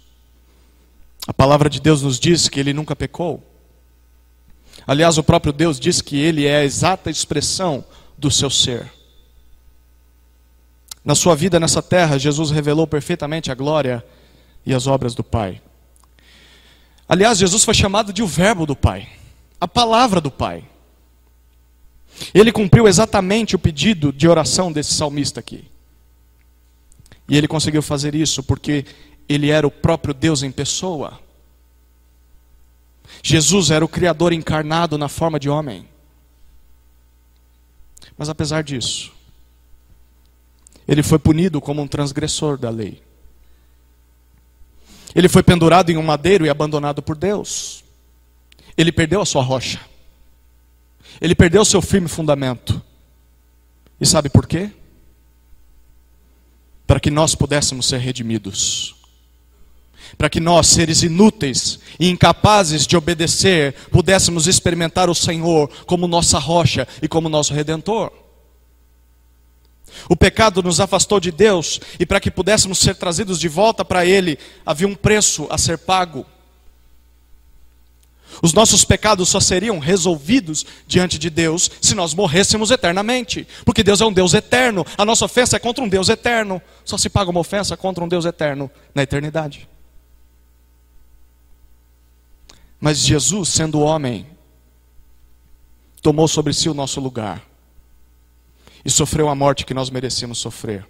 A 1.27 1.33
palavra 1.33 1.69
de 1.69 1.79
Deus 1.79 2.01
nos 2.01 2.19
diz 2.19 2.49
que 2.49 2.59
ele 2.59 2.73
nunca 2.73 2.95
pecou. 2.95 3.43
Aliás, 4.87 5.17
o 5.17 5.23
próprio 5.23 5.53
Deus 5.53 5.79
diz 5.79 6.01
que 6.01 6.17
ele 6.17 6.45
é 6.45 6.57
a 6.57 6.63
exata 6.63 7.11
expressão 7.11 7.85
do 8.17 8.31
seu 8.31 8.49
ser. 8.49 8.96
Na 11.07 11.15
sua 11.15 11.37
vida 11.37 11.57
nessa 11.57 11.81
terra, 11.81 12.17
Jesus 12.17 12.51
revelou 12.51 12.85
perfeitamente 12.85 13.49
a 13.49 13.55
glória 13.55 14.05
e 14.65 14.73
as 14.73 14.87
obras 14.87 15.15
do 15.15 15.23
Pai. 15.23 15.61
Aliás, 17.07 17.37
Jesus 17.37 17.63
foi 17.63 17.73
chamado 17.73 18.11
de 18.11 18.21
o 18.21 18.27
Verbo 18.27 18.65
do 18.65 18.75
Pai, 18.75 19.07
a 19.57 19.65
palavra 19.65 20.19
do 20.19 20.29
Pai. 20.29 20.65
Ele 22.33 22.51
cumpriu 22.51 22.89
exatamente 22.89 23.55
o 23.55 23.59
pedido 23.59 24.11
de 24.11 24.27
oração 24.27 24.69
desse 24.69 24.95
salmista 24.95 25.39
aqui. 25.39 25.69
E 27.29 27.37
ele 27.37 27.47
conseguiu 27.47 27.81
fazer 27.81 28.13
isso 28.13 28.43
porque 28.43 28.83
ele 29.29 29.49
era 29.49 29.65
o 29.65 29.71
próprio 29.71 30.13
Deus 30.13 30.43
em 30.43 30.51
pessoa. 30.51 31.21
Jesus 33.23 33.71
era 33.71 33.85
o 33.85 33.87
Criador 33.87 34.33
encarnado 34.33 34.97
na 34.97 35.07
forma 35.07 35.39
de 35.39 35.49
homem. 35.49 35.87
Mas 38.17 38.27
apesar 38.27 38.61
disso, 38.61 39.15
ele 40.87 41.03
foi 41.03 41.19
punido 41.19 41.59
como 41.59 41.81
um 41.81 41.87
transgressor 41.87 42.57
da 42.57 42.69
lei. 42.69 43.01
Ele 45.13 45.27
foi 45.27 45.43
pendurado 45.43 45.89
em 45.89 45.97
um 45.97 46.03
madeiro 46.03 46.45
e 46.45 46.49
abandonado 46.49 47.01
por 47.01 47.17
Deus. 47.17 47.83
Ele 48.77 48.91
perdeu 48.91 49.21
a 49.21 49.25
sua 49.25 49.41
rocha. 49.41 49.81
Ele 51.19 51.35
perdeu 51.35 51.61
o 51.61 51.65
seu 51.65 51.81
firme 51.81 52.07
fundamento. 52.07 52.81
E 53.99 54.05
sabe 54.05 54.29
por 54.29 54.47
quê? 54.47 54.69
Para 56.85 56.99
que 56.99 57.09
nós 57.09 57.35
pudéssemos 57.35 57.87
ser 57.87 57.97
redimidos. 57.97 58.95
Para 60.17 60.29
que 60.29 60.39
nós, 60.39 60.67
seres 60.67 61.03
inúteis 61.03 61.79
e 61.99 62.09
incapazes 62.09 62.87
de 62.87 62.95
obedecer, 62.95 63.73
pudéssemos 63.91 64.47
experimentar 64.47 65.09
o 65.09 65.15
Senhor 65.15 65.67
como 65.85 66.07
nossa 66.07 66.39
rocha 66.39 66.87
e 67.01 67.07
como 67.07 67.27
nosso 67.27 67.53
redentor. 67.53 68.26
O 70.09 70.15
pecado 70.15 70.61
nos 70.63 70.79
afastou 70.79 71.19
de 71.19 71.31
Deus 71.31 71.79
e 71.99 72.05
para 72.05 72.19
que 72.19 72.31
pudéssemos 72.31 72.79
ser 72.79 72.95
trazidos 72.95 73.39
de 73.39 73.47
volta 73.47 73.83
para 73.83 74.05
Ele, 74.05 74.37
havia 74.65 74.87
um 74.87 74.95
preço 74.95 75.47
a 75.49 75.57
ser 75.57 75.77
pago. 75.77 76.25
Os 78.41 78.53
nossos 78.53 78.83
pecados 78.83 79.29
só 79.29 79.39
seriam 79.39 79.79
resolvidos 79.79 80.65
diante 80.85 81.17
de 81.17 81.29
Deus 81.29 81.71
se 81.81 81.95
nós 81.95 82.13
morrêssemos 82.13 82.69
eternamente, 82.69 83.47
porque 83.65 83.83
Deus 83.83 84.01
é 84.01 84.05
um 84.05 84.13
Deus 84.13 84.33
eterno. 84.33 84.85
A 84.97 85.05
nossa 85.05 85.25
ofensa 85.25 85.55
é 85.55 85.59
contra 85.59 85.83
um 85.83 85.89
Deus 85.89 86.09
eterno. 86.09 86.61
Só 86.85 86.97
se 86.97 87.09
paga 87.09 87.31
uma 87.31 87.39
ofensa 87.39 87.75
contra 87.75 88.03
um 88.03 88.07
Deus 88.07 88.25
eterno 88.25 88.69
na 88.93 89.03
eternidade. 89.03 89.67
Mas 92.79 92.99
Jesus, 92.99 93.49
sendo 93.49 93.79
homem, 93.79 94.27
tomou 96.01 96.27
sobre 96.27 96.53
si 96.53 96.69
o 96.69 96.75
nosso 96.75 96.99
lugar 97.01 97.41
e 98.83 98.89
sofreu 98.89 99.29
a 99.29 99.35
morte 99.35 99.65
que 99.65 99.73
nós 99.73 99.89
merecíamos 99.89 100.37
sofrer. 100.39 100.87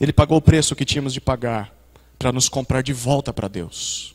Ele 0.00 0.12
pagou 0.12 0.38
o 0.38 0.42
preço 0.42 0.74
que 0.74 0.84
tínhamos 0.84 1.12
de 1.12 1.20
pagar 1.20 1.74
para 2.18 2.32
nos 2.32 2.48
comprar 2.48 2.82
de 2.82 2.92
volta 2.92 3.32
para 3.32 3.48
Deus. 3.48 4.14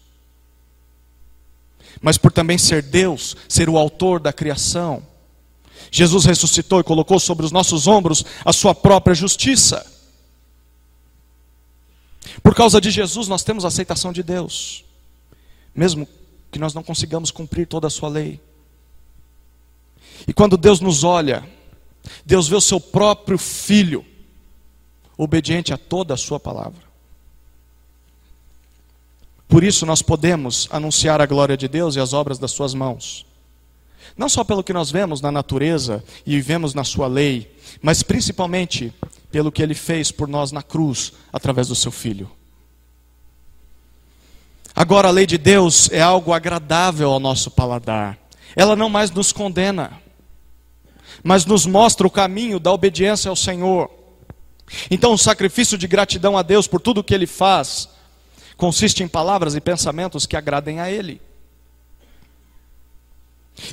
Mas 2.02 2.18
por 2.18 2.32
também 2.32 2.58
ser 2.58 2.82
Deus, 2.82 3.36
ser 3.48 3.70
o 3.70 3.78
autor 3.78 4.20
da 4.20 4.32
criação, 4.32 5.06
Jesus 5.92 6.26
ressuscitou 6.26 6.80
e 6.80 6.84
colocou 6.84 7.20
sobre 7.20 7.46
os 7.46 7.52
nossos 7.52 7.88
ombros 7.88 8.24
a 8.44 8.52
sua 8.52 8.76
própria 8.76 9.16
justiça. 9.16 9.86
Por 12.44 12.54
causa 12.54 12.80
de 12.80 12.92
Jesus, 12.92 13.28
nós 13.28 13.44
temos 13.44 13.66
a 13.66 13.70
aceitação 13.70 14.12
de 14.12 14.22
Deus, 14.22 14.84
mesmo 15.74 16.08
que 16.52 16.60
nós 16.60 16.74
não 16.74 16.84
consigamos 16.84 17.32
cumprir 17.32 17.68
toda 17.68 17.88
a 17.88 17.90
sua 17.90 18.10
lei. 18.10 18.40
E 20.28 20.34
quando 20.34 20.58
Deus 20.58 20.80
nos 20.80 21.04
olha, 21.04 21.48
Deus 22.26 22.48
vê 22.48 22.56
o 22.56 22.62
seu 22.62 22.80
próprio 22.80 23.38
filho 23.38 24.06
obediente 25.18 25.74
a 25.74 25.78
toda 25.78 26.14
a 26.14 26.18
sua 26.18 26.40
palavra. 26.40 26.88
Por 29.48 29.64
isso 29.64 29.86
nós 29.86 30.02
podemos 30.02 30.68
anunciar 30.72 31.22
a 31.22 31.26
glória 31.26 31.56
de 31.56 31.68
Deus 31.68 31.96
e 31.96 32.00
as 32.00 32.14
obras 32.14 32.38
das 32.38 32.52
suas 32.52 32.74
mãos. 32.74 33.26
Não 34.16 34.28
só 34.28 34.44
pelo 34.44 34.64
que 34.64 34.74
nós 34.74 34.92
vemos 34.92 35.22
na 35.22 35.32
natureza 35.32 36.04
e 36.26 36.40
vemos 36.42 36.74
na 36.74 36.84
sua 36.84 37.08
lei, 37.08 37.56
mas 37.82 38.04
principalmente 38.04 38.94
pelo 39.32 39.52
que 39.52 39.62
ele 39.62 39.76
fez 39.76 40.12
por 40.12 40.28
nós 40.28 40.52
na 40.52 40.64
cruz 40.64 41.14
através 41.32 41.68
do 41.68 41.76
seu 41.76 41.92
filho. 41.92 42.30
Agora 44.76 45.08
a 45.08 45.12
lei 45.12 45.26
de 45.26 45.38
Deus 45.38 45.90
é 45.92 46.02
algo 46.02 46.34
agradável 46.34 47.12
ao 47.12 47.20
nosso 47.20 47.50
paladar. 47.50 48.18
Ela 48.56 48.76
não 48.76 48.90
mais 48.90 49.12
nos 49.12 49.32
condena 49.32 49.92
mas 51.24 51.46
nos 51.46 51.66
mostra 51.66 52.06
o 52.06 52.12
caminho 52.12 52.60
da 52.60 52.72
obediência 52.72 53.30
ao 53.30 53.36
Senhor. 53.36 53.90
Então, 54.92 55.14
o 55.14 55.18
sacrifício 55.18 55.78
de 55.78 55.88
gratidão 55.88 56.38
a 56.38 56.42
Deus 56.42 56.68
por 56.68 56.82
tudo 56.82 57.04
que 57.04 57.14
Ele 57.14 57.28
faz 57.28 57.90
consiste 58.56 59.04
em 59.04 59.08
palavras 59.08 59.56
e 59.56 59.62
pensamentos 59.62 60.26
que 60.26 60.36
agradem 60.36 60.80
a 60.80 60.92
Ele. 60.92 61.22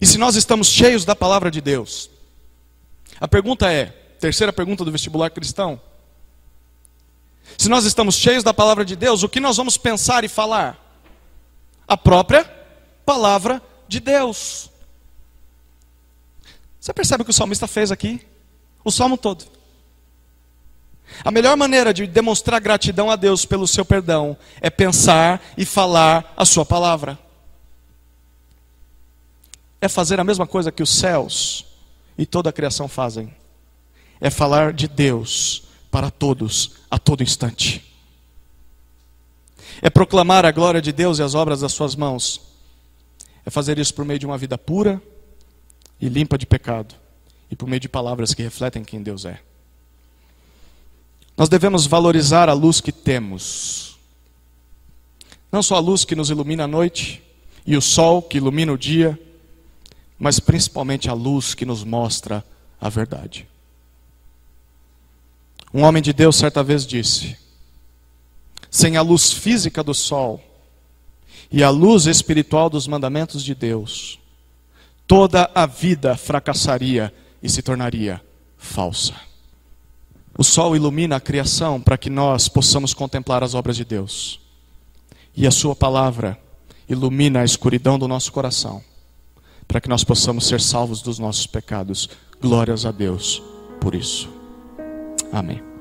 E 0.00 0.06
se 0.06 0.18
nós 0.18 0.36
estamos 0.36 0.68
cheios 0.68 1.04
da 1.04 1.14
palavra 1.14 1.50
de 1.50 1.60
Deus, 1.60 2.10
a 3.20 3.28
pergunta 3.28 3.70
é: 3.72 3.86
terceira 4.18 4.52
pergunta 4.52 4.84
do 4.84 4.92
vestibular 4.92 5.30
cristão. 5.30 5.80
Se 7.58 7.68
nós 7.68 7.84
estamos 7.84 8.16
cheios 8.16 8.42
da 8.42 8.54
palavra 8.54 8.84
de 8.84 8.96
Deus, 8.96 9.22
o 9.22 9.28
que 9.28 9.40
nós 9.40 9.56
vamos 9.56 9.76
pensar 9.76 10.24
e 10.24 10.28
falar? 10.28 10.80
A 11.86 11.96
própria 11.96 12.44
palavra 13.04 13.62
de 13.86 14.00
Deus. 14.00 14.70
Você 16.84 16.92
percebe 16.92 17.22
o 17.22 17.24
que 17.24 17.30
o 17.30 17.34
salmista 17.34 17.66
fez 17.66 17.90
aqui? 17.90 18.20
O 18.84 18.90
salmo 18.92 19.16
todo. 19.16 19.46
A 21.24 21.30
melhor 21.30 21.56
maneira 21.56 21.94
de 21.94 22.06
demonstrar 22.06 22.60
gratidão 22.60 23.10
a 23.10 23.16
Deus 23.16 23.46
pelo 23.46 23.66
seu 23.66 23.86
perdão 23.86 24.36
é 24.60 24.68
pensar 24.68 25.42
e 25.56 25.64
falar 25.64 26.34
a 26.36 26.44
sua 26.44 26.62
palavra. 26.66 27.18
É 29.80 29.88
fazer 29.88 30.20
a 30.20 30.24
mesma 30.24 30.46
coisa 30.46 30.70
que 30.70 30.82
os 30.82 30.90
céus 30.90 31.64
e 32.18 32.26
toda 32.26 32.50
a 32.50 32.52
criação 32.52 32.86
fazem. 32.86 33.34
É 34.20 34.28
falar 34.28 34.74
de 34.74 34.86
Deus 34.86 35.62
para 35.90 36.10
todos, 36.10 36.72
a 36.90 36.98
todo 36.98 37.22
instante. 37.22 37.82
É 39.80 39.88
proclamar 39.88 40.44
a 40.44 40.52
glória 40.52 40.82
de 40.82 40.92
Deus 40.92 41.18
e 41.18 41.22
as 41.22 41.34
obras 41.34 41.62
das 41.62 41.72
suas 41.72 41.96
mãos. 41.96 42.42
É 43.42 43.48
fazer 43.48 43.78
isso 43.78 43.94
por 43.94 44.04
meio 44.04 44.18
de 44.18 44.26
uma 44.26 44.36
vida 44.36 44.58
pura 44.58 45.00
e 46.00 46.08
limpa 46.08 46.36
de 46.36 46.46
pecado 46.46 46.94
e 47.50 47.56
por 47.56 47.68
meio 47.68 47.80
de 47.80 47.88
palavras 47.88 48.34
que 48.34 48.42
refletem 48.42 48.84
quem 48.84 49.02
Deus 49.02 49.24
é. 49.24 49.40
Nós 51.36 51.48
devemos 51.48 51.86
valorizar 51.86 52.48
a 52.48 52.52
luz 52.52 52.80
que 52.80 52.92
temos. 52.92 53.98
Não 55.50 55.62
só 55.62 55.76
a 55.76 55.80
luz 55.80 56.04
que 56.04 56.14
nos 56.14 56.30
ilumina 56.30 56.64
a 56.64 56.68
noite 56.68 57.22
e 57.66 57.76
o 57.76 57.82
sol 57.82 58.22
que 58.22 58.38
ilumina 58.38 58.72
o 58.72 58.78
dia, 58.78 59.18
mas 60.18 60.38
principalmente 60.38 61.08
a 61.08 61.12
luz 61.12 61.54
que 61.54 61.64
nos 61.64 61.82
mostra 61.82 62.44
a 62.80 62.88
verdade. 62.88 63.48
Um 65.72 65.82
homem 65.82 66.02
de 66.02 66.12
Deus 66.12 66.36
certa 66.36 66.62
vez 66.62 66.86
disse: 66.86 67.36
sem 68.70 68.96
a 68.96 69.02
luz 69.02 69.32
física 69.32 69.84
do 69.84 69.94
sol 69.94 70.42
e 71.50 71.62
a 71.62 71.70
luz 71.70 72.06
espiritual 72.06 72.68
dos 72.68 72.88
mandamentos 72.88 73.44
de 73.44 73.54
Deus, 73.54 74.18
toda 75.06 75.50
a 75.54 75.66
vida 75.66 76.16
fracassaria 76.16 77.12
e 77.42 77.48
se 77.48 77.62
tornaria 77.62 78.20
falsa. 78.56 79.14
O 80.36 80.42
sol 80.42 80.74
ilumina 80.74 81.16
a 81.16 81.20
criação 81.20 81.80
para 81.80 81.96
que 81.96 82.10
nós 82.10 82.48
possamos 82.48 82.92
contemplar 82.92 83.44
as 83.44 83.54
obras 83.54 83.76
de 83.76 83.84
Deus. 83.84 84.40
E 85.36 85.46
a 85.46 85.50
Sua 85.50 85.76
palavra 85.76 86.38
ilumina 86.88 87.40
a 87.40 87.44
escuridão 87.44 87.98
do 87.98 88.08
nosso 88.08 88.32
coração, 88.32 88.82
para 89.66 89.80
que 89.80 89.88
nós 89.88 90.04
possamos 90.04 90.46
ser 90.46 90.60
salvos 90.60 91.02
dos 91.02 91.18
nossos 91.18 91.46
pecados. 91.46 92.08
Glórias 92.40 92.84
a 92.84 92.90
Deus 92.90 93.42
por 93.80 93.94
isso. 93.94 94.28
Amém. 95.32 95.73